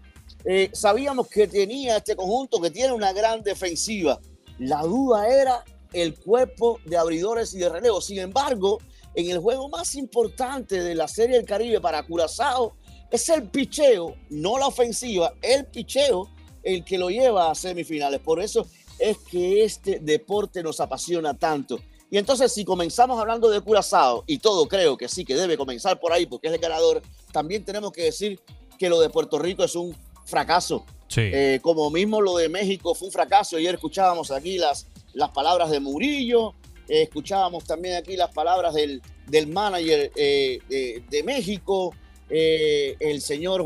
Eh, 0.44 0.68
sabíamos 0.74 1.28
que 1.28 1.46
tenía 1.46 1.96
este 1.96 2.14
conjunto 2.14 2.60
que 2.60 2.70
tiene 2.70 2.92
una 2.92 3.12
gran 3.12 3.42
defensiva. 3.42 4.20
La 4.58 4.82
duda 4.82 5.28
era 5.28 5.64
el 5.94 6.14
cuerpo 6.14 6.80
de 6.84 6.96
abridores 6.96 7.54
y 7.54 7.58
de 7.58 7.68
relevo. 7.68 8.00
Sin 8.00 8.18
embargo, 8.18 8.78
en 9.14 9.30
el 9.30 9.38
juego 9.38 9.68
más 9.68 9.94
importante 9.94 10.82
de 10.82 10.94
la 10.94 11.08
Serie 11.08 11.36
del 11.36 11.46
Caribe 11.46 11.80
para 11.80 12.04
Curazao, 12.04 12.76
es 13.10 13.28
el 13.28 13.48
picheo, 13.48 14.16
no 14.30 14.58
la 14.58 14.66
ofensiva, 14.66 15.34
el 15.40 15.66
picheo 15.66 16.28
el 16.62 16.84
que 16.84 16.98
lo 16.98 17.10
lleva 17.10 17.50
a 17.50 17.54
semifinales. 17.54 18.20
Por 18.20 18.40
eso 18.40 18.66
es 18.98 19.18
que 19.18 19.64
este 19.64 20.00
deporte 20.00 20.62
nos 20.62 20.80
apasiona 20.80 21.34
tanto. 21.34 21.78
Y 22.10 22.18
entonces 22.18 22.52
si 22.52 22.64
comenzamos 22.64 23.20
hablando 23.20 23.50
de 23.50 23.60
Curazao, 23.60 24.24
y 24.26 24.38
todo 24.38 24.66
creo 24.66 24.96
que 24.96 25.08
sí, 25.08 25.24
que 25.24 25.34
debe 25.34 25.56
comenzar 25.56 26.00
por 26.00 26.12
ahí 26.12 26.26
porque 26.26 26.48
es 26.48 26.54
el 26.54 26.60
ganador, 26.60 27.02
también 27.32 27.64
tenemos 27.64 27.92
que 27.92 28.04
decir 28.04 28.40
que 28.78 28.88
lo 28.88 29.00
de 29.00 29.10
Puerto 29.10 29.38
Rico 29.38 29.64
es 29.64 29.74
un 29.74 29.94
fracaso. 30.24 30.84
Eh, 31.16 31.60
como 31.62 31.90
mismo 31.90 32.20
lo 32.20 32.36
de 32.36 32.48
México 32.48 32.94
fue 32.94 33.08
un 33.08 33.12
fracaso. 33.12 33.56
Ayer 33.56 33.74
escuchábamos 33.74 34.30
aquí 34.30 34.58
las 34.58 34.86
las 35.14 35.30
palabras 35.30 35.70
de 35.70 35.80
Murillo, 35.80 36.54
eh, 36.88 37.02
escuchábamos 37.02 37.64
también 37.64 37.96
aquí 37.96 38.16
las 38.16 38.32
palabras 38.32 38.74
del, 38.74 39.00
del 39.26 39.46
manager 39.46 40.12
eh, 40.14 41.02
de, 41.08 41.22
México, 41.22 41.94
eh, 42.28 42.96
el 43.00 43.20
señor 43.20 43.64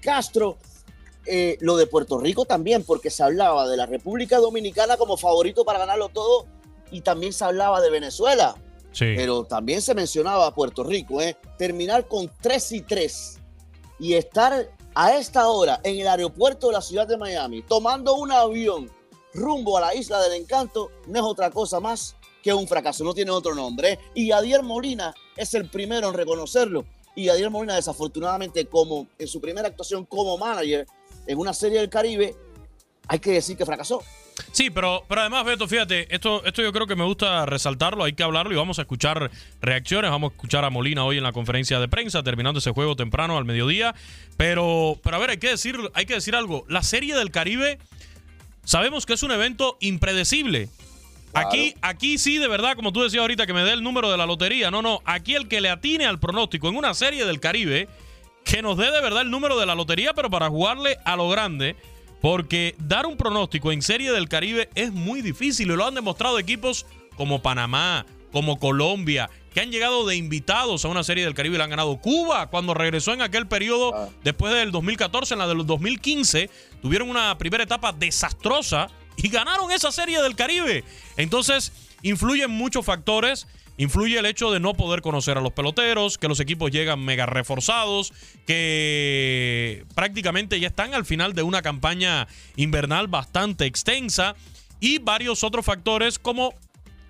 Castro, 0.00 0.58
lo 1.60 1.76
de 1.76 1.86
Puerto 1.86 2.18
Rico 2.18 2.44
también, 2.44 2.84
porque 2.84 3.10
se 3.10 3.22
hablaba 3.22 3.68
de 3.68 3.76
la 3.76 3.86
República 3.86 4.38
Dominicana 4.38 4.96
como 4.96 5.16
favorito 5.16 5.64
para 5.64 5.78
ganarlo 5.78 6.08
todo 6.08 6.46
y 6.90 7.00
también 7.00 7.32
se 7.32 7.44
hablaba 7.44 7.80
de 7.80 7.90
Venezuela. 7.90 8.56
Pero 8.98 9.44
también 9.44 9.82
se 9.82 9.94
mencionaba 9.94 10.46
a 10.46 10.54
Puerto 10.54 10.82
Rico, 10.82 11.18
terminar 11.58 12.08
con 12.08 12.30
3 12.40 12.72
y 12.72 12.80
3 12.80 13.38
y 13.98 14.14
estar 14.14 14.70
a 14.94 15.16
esta 15.16 15.48
hora 15.48 15.80
en 15.84 16.00
el 16.00 16.08
aeropuerto 16.08 16.68
de 16.68 16.72
la 16.72 16.80
ciudad 16.80 17.06
de 17.06 17.18
Miami 17.18 17.60
tomando 17.60 18.14
un 18.14 18.32
avión 18.32 18.90
rumbo 19.36 19.78
a 19.78 19.80
la 19.80 19.94
isla 19.94 20.20
del 20.20 20.40
encanto 20.40 20.90
no 21.06 21.18
es 21.18 21.24
otra 21.24 21.50
cosa 21.50 21.78
más 21.80 22.16
que 22.42 22.52
un 22.54 22.66
fracaso, 22.68 23.04
no 23.04 23.14
tiene 23.14 23.30
otro 23.30 23.54
nombre. 23.54 23.92
¿eh? 23.92 23.98
Y 24.14 24.30
Adiel 24.30 24.62
Molina 24.62 25.14
es 25.36 25.54
el 25.54 25.68
primero 25.68 26.08
en 26.08 26.14
reconocerlo. 26.14 26.84
Y 27.14 27.28
Adiel 27.28 27.50
Molina, 27.50 27.74
desafortunadamente, 27.74 28.66
como 28.66 29.08
en 29.18 29.26
su 29.26 29.40
primera 29.40 29.68
actuación 29.68 30.04
como 30.04 30.38
manager 30.38 30.86
en 31.26 31.38
una 31.38 31.52
serie 31.52 31.80
del 31.80 31.90
Caribe, 31.90 32.36
hay 33.08 33.18
que 33.18 33.32
decir 33.32 33.56
que 33.56 33.64
fracasó. 33.64 34.02
Sí, 34.52 34.70
pero, 34.70 35.04
pero 35.08 35.22
además, 35.22 35.44
Beto, 35.44 35.66
fíjate, 35.66 36.14
esto, 36.14 36.44
esto 36.44 36.62
yo 36.62 36.72
creo 36.72 36.86
que 36.86 36.94
me 36.94 37.04
gusta 37.04 37.46
resaltarlo, 37.46 38.04
hay 38.04 38.12
que 38.12 38.22
hablarlo 38.22 38.52
y 38.52 38.56
vamos 38.56 38.78
a 38.78 38.82
escuchar 38.82 39.30
reacciones. 39.60 40.10
Vamos 40.10 40.32
a 40.32 40.34
escuchar 40.34 40.64
a 40.64 40.70
Molina 40.70 41.04
hoy 41.04 41.16
en 41.16 41.22
la 41.22 41.32
conferencia 41.32 41.80
de 41.80 41.88
prensa, 41.88 42.22
terminando 42.22 42.58
ese 42.58 42.72
juego 42.72 42.96
temprano 42.96 43.38
al 43.38 43.44
mediodía. 43.44 43.94
Pero, 44.36 44.98
pero 45.02 45.16
a 45.16 45.18
ver, 45.18 45.30
hay 45.30 45.38
que 45.38 45.48
decir, 45.48 45.76
hay 45.94 46.06
que 46.06 46.14
decir 46.14 46.36
algo. 46.36 46.64
La 46.68 46.82
serie 46.82 47.14
del 47.16 47.30
Caribe 47.30 47.78
sabemos 48.66 49.06
que 49.06 49.14
es 49.14 49.22
un 49.22 49.30
evento 49.30 49.78
impredecible. 49.80 50.68
Aquí, 51.32 51.74
aquí 51.82 52.18
sí, 52.18 52.38
de 52.38 52.48
verdad, 52.48 52.76
como 52.76 52.92
tú 52.92 53.02
decías 53.02 53.20
ahorita, 53.20 53.46
que 53.46 53.54
me 53.54 53.62
dé 53.62 53.72
el 53.72 53.82
número 53.82 54.10
de 54.10 54.16
la 54.16 54.26
lotería. 54.26 54.70
No, 54.70 54.82
no, 54.82 55.00
aquí 55.04 55.34
el 55.34 55.48
que 55.48 55.60
le 55.60 55.70
atine 55.70 56.06
al 56.06 56.18
pronóstico 56.18 56.68
en 56.68 56.76
una 56.76 56.94
serie 56.94 57.24
del 57.26 57.40
Caribe, 57.40 57.88
que 58.44 58.62
nos 58.62 58.76
dé 58.76 58.90
de 58.90 59.00
verdad 59.00 59.22
el 59.22 59.30
número 59.30 59.58
de 59.58 59.66
la 59.66 59.74
lotería, 59.74 60.12
pero 60.14 60.30
para 60.30 60.48
jugarle 60.48 60.98
a 61.04 61.16
lo 61.16 61.28
grande. 61.28 61.76
Porque 62.22 62.74
dar 62.78 63.06
un 63.06 63.16
pronóstico 63.16 63.70
en 63.70 63.82
Serie 63.82 64.10
del 64.10 64.28
Caribe 64.28 64.70
es 64.74 64.90
muy 64.90 65.20
difícil 65.20 65.70
y 65.70 65.76
lo 65.76 65.86
han 65.86 65.94
demostrado 65.94 66.38
equipos 66.38 66.86
como 67.16 67.42
Panamá, 67.42 68.06
como 68.36 68.58
Colombia, 68.58 69.30
que 69.54 69.60
han 69.60 69.72
llegado 69.72 70.06
de 70.06 70.14
invitados 70.14 70.84
a 70.84 70.88
una 70.88 71.02
Serie 71.02 71.24
del 71.24 71.32
Caribe 71.32 71.54
y 71.54 71.58
la 71.58 71.64
han 71.64 71.70
ganado. 71.70 71.96
Cuba, 72.02 72.48
cuando 72.48 72.74
regresó 72.74 73.14
en 73.14 73.22
aquel 73.22 73.48
periodo, 73.48 74.12
después 74.22 74.52
del 74.52 74.72
2014, 74.72 75.32
en 75.32 75.38
la 75.38 75.46
del 75.46 75.64
2015, 75.64 76.50
tuvieron 76.82 77.08
una 77.08 77.38
primera 77.38 77.64
etapa 77.64 77.94
desastrosa 77.94 78.90
y 79.16 79.30
ganaron 79.30 79.72
esa 79.72 79.90
Serie 79.90 80.20
del 80.20 80.36
Caribe. 80.36 80.84
Entonces, 81.16 81.72
influyen 82.02 82.50
muchos 82.50 82.84
factores. 82.84 83.46
Influye 83.78 84.18
el 84.18 84.26
hecho 84.26 84.50
de 84.50 84.60
no 84.60 84.74
poder 84.74 85.00
conocer 85.00 85.38
a 85.38 85.40
los 85.40 85.52
peloteros, 85.52 86.18
que 86.18 86.28
los 86.28 86.38
equipos 86.38 86.70
llegan 86.70 87.02
mega 87.02 87.24
reforzados, 87.24 88.12
que 88.46 89.86
prácticamente 89.94 90.60
ya 90.60 90.68
están 90.68 90.92
al 90.92 91.06
final 91.06 91.32
de 91.32 91.42
una 91.42 91.62
campaña 91.62 92.28
invernal 92.56 93.08
bastante 93.08 93.64
extensa 93.64 94.36
y 94.78 94.98
varios 94.98 95.42
otros 95.42 95.64
factores 95.64 96.18
como 96.18 96.52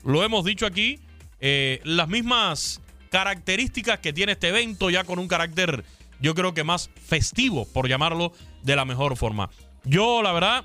lo 0.07 0.23
hemos 0.23 0.45
dicho 0.45 0.67
aquí, 0.67 1.01
eh, 1.41 1.81
las 1.85 2.09
mismas 2.09 2.81
características 3.11 4.01
que 4.01 4.13
tiene 4.13 4.33
este 4.33 4.49
evento 4.49 4.91
ya 4.91 5.05
con 5.05 5.19
un 5.19 5.29
carácter 5.29 5.85
yo 6.21 6.35
creo 6.35 6.55
que 6.55 6.65
más 6.65 6.91
festivo, 6.95 7.67
por 7.73 7.89
llamarlo 7.89 8.33
de 8.63 8.77
la 8.77 8.85
mejor 8.85 9.17
forma. 9.17 9.51
Yo 9.85 10.23
la 10.23 10.33
verdad 10.33 10.65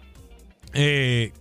eh, 0.74 1.34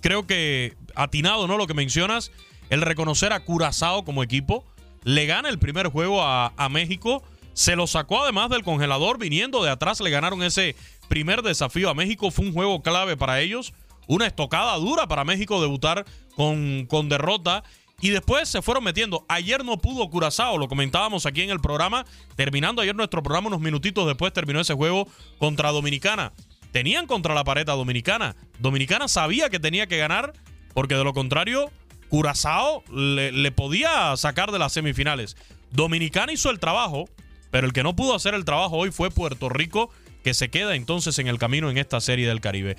creo 0.00 0.26
que 0.26 0.76
atinado, 0.94 1.46
¿no? 1.46 1.56
Lo 1.56 1.66
que 1.66 1.74
mencionas, 1.74 2.30
el 2.70 2.82
reconocer 2.82 3.32
a 3.32 3.40
Curazao 3.40 4.04
como 4.04 4.22
equipo. 4.22 4.64
Le 5.04 5.26
gana 5.26 5.48
el 5.48 5.58
primer 5.58 5.88
juego 5.88 6.22
a, 6.22 6.52
a, 6.56 6.68
México. 6.68 7.22
Se 7.52 7.76
lo 7.76 7.86
sacó 7.86 8.22
además 8.22 8.50
del 8.50 8.64
congelador. 8.64 9.18
Viniendo 9.18 9.62
de 9.62 9.70
atrás, 9.70 10.00
le 10.00 10.10
ganaron 10.10 10.42
ese 10.42 10.74
primer 11.08 11.42
desafío 11.42 11.90
a 11.90 11.94
México. 11.94 12.30
Fue 12.30 12.46
un 12.46 12.52
juego 12.52 12.82
clave 12.82 13.16
para 13.16 13.40
ellos. 13.40 13.72
Una 14.08 14.26
estocada 14.26 14.76
dura 14.76 15.06
para 15.06 15.24
México 15.24 15.60
debutar 15.60 16.04
con, 16.34 16.86
con 16.86 17.08
derrota. 17.08 17.62
Y 18.00 18.10
después 18.10 18.48
se 18.48 18.60
fueron 18.60 18.84
metiendo. 18.84 19.24
Ayer 19.28 19.64
no 19.64 19.78
pudo 19.78 20.08
Curazao, 20.10 20.58
lo 20.58 20.68
comentábamos 20.68 21.24
aquí 21.24 21.42
en 21.42 21.50
el 21.50 21.60
programa. 21.60 22.04
Terminando 22.34 22.82
ayer 22.82 22.94
nuestro 22.94 23.22
programa, 23.22 23.48
unos 23.48 23.60
minutitos 23.60 24.06
después 24.06 24.32
terminó 24.32 24.60
ese 24.60 24.74
juego 24.74 25.08
contra 25.38 25.70
Dominicana. 25.70 26.32
Tenían 26.72 27.06
contra 27.06 27.34
la 27.34 27.44
pared 27.44 27.66
a 27.68 27.72
Dominicana. 27.72 28.36
Dominicana 28.58 29.08
sabía 29.08 29.48
que 29.48 29.58
tenía 29.58 29.86
que 29.86 29.96
ganar, 29.96 30.34
porque 30.74 30.94
de 30.94 31.04
lo 31.04 31.14
contrario, 31.14 31.70
Curazao 32.10 32.84
le, 32.92 33.32
le, 33.32 33.50
podía 33.50 34.14
sacar 34.16 34.52
de 34.52 34.58
las 34.58 34.74
semifinales. 34.74 35.36
Dominicana 35.70 36.32
hizo 36.32 36.50
el 36.50 36.60
trabajo, 36.60 37.08
pero 37.50 37.66
el 37.66 37.72
que 37.72 37.82
no 37.82 37.96
pudo 37.96 38.14
hacer 38.14 38.34
el 38.34 38.44
trabajo 38.44 38.76
hoy 38.76 38.90
fue 38.90 39.10
Puerto 39.10 39.48
Rico, 39.48 39.90
que 40.22 40.34
se 40.34 40.50
queda 40.50 40.74
entonces 40.74 41.18
en 41.18 41.28
el 41.28 41.38
camino 41.38 41.70
en 41.70 41.78
esta 41.78 42.00
serie 42.00 42.28
del 42.28 42.42
Caribe. 42.42 42.76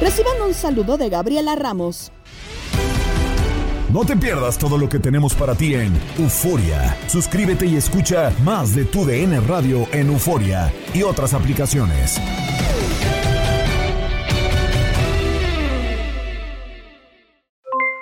Reciban 0.00 0.40
un 0.46 0.54
saludo 0.54 0.96
de 0.96 1.08
Gabriela 1.08 1.56
Ramos. 1.56 2.12
No 3.92 4.04
te 4.04 4.16
pierdas 4.16 4.58
todo 4.58 4.76
lo 4.76 4.88
que 4.88 4.98
tenemos 4.98 5.34
para 5.34 5.54
ti 5.54 5.74
en 5.74 5.98
Euforia. 6.18 6.94
Suscríbete 7.08 7.66
y 7.66 7.76
escucha 7.76 8.30
más 8.44 8.74
de 8.74 8.84
tu 8.84 9.04
DN 9.04 9.40
Radio 9.40 9.86
en 9.92 10.08
Euforia 10.08 10.70
y 10.92 11.02
otras 11.02 11.32
aplicaciones. 11.32 12.20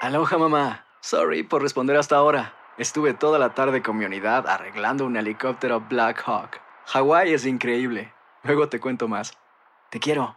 Aloha 0.02 0.38
mamá. 0.38 0.86
Sorry 1.00 1.44
por 1.44 1.62
responder 1.62 1.96
hasta 1.96 2.16
ahora. 2.16 2.54
Estuve 2.78 3.14
toda 3.14 3.38
la 3.38 3.54
tarde 3.54 3.80
con 3.80 3.96
mi 3.96 4.04
unidad 4.04 4.46
arreglando 4.48 5.06
un 5.06 5.16
helicóptero 5.16 5.80
Black 5.88 6.22
Hawk. 6.26 6.60
Hawái 6.86 7.32
es 7.32 7.46
increíble. 7.46 8.12
Luego 8.42 8.68
te 8.68 8.80
cuento 8.80 9.08
más. 9.08 9.38
Te 9.90 10.00
quiero. 10.00 10.36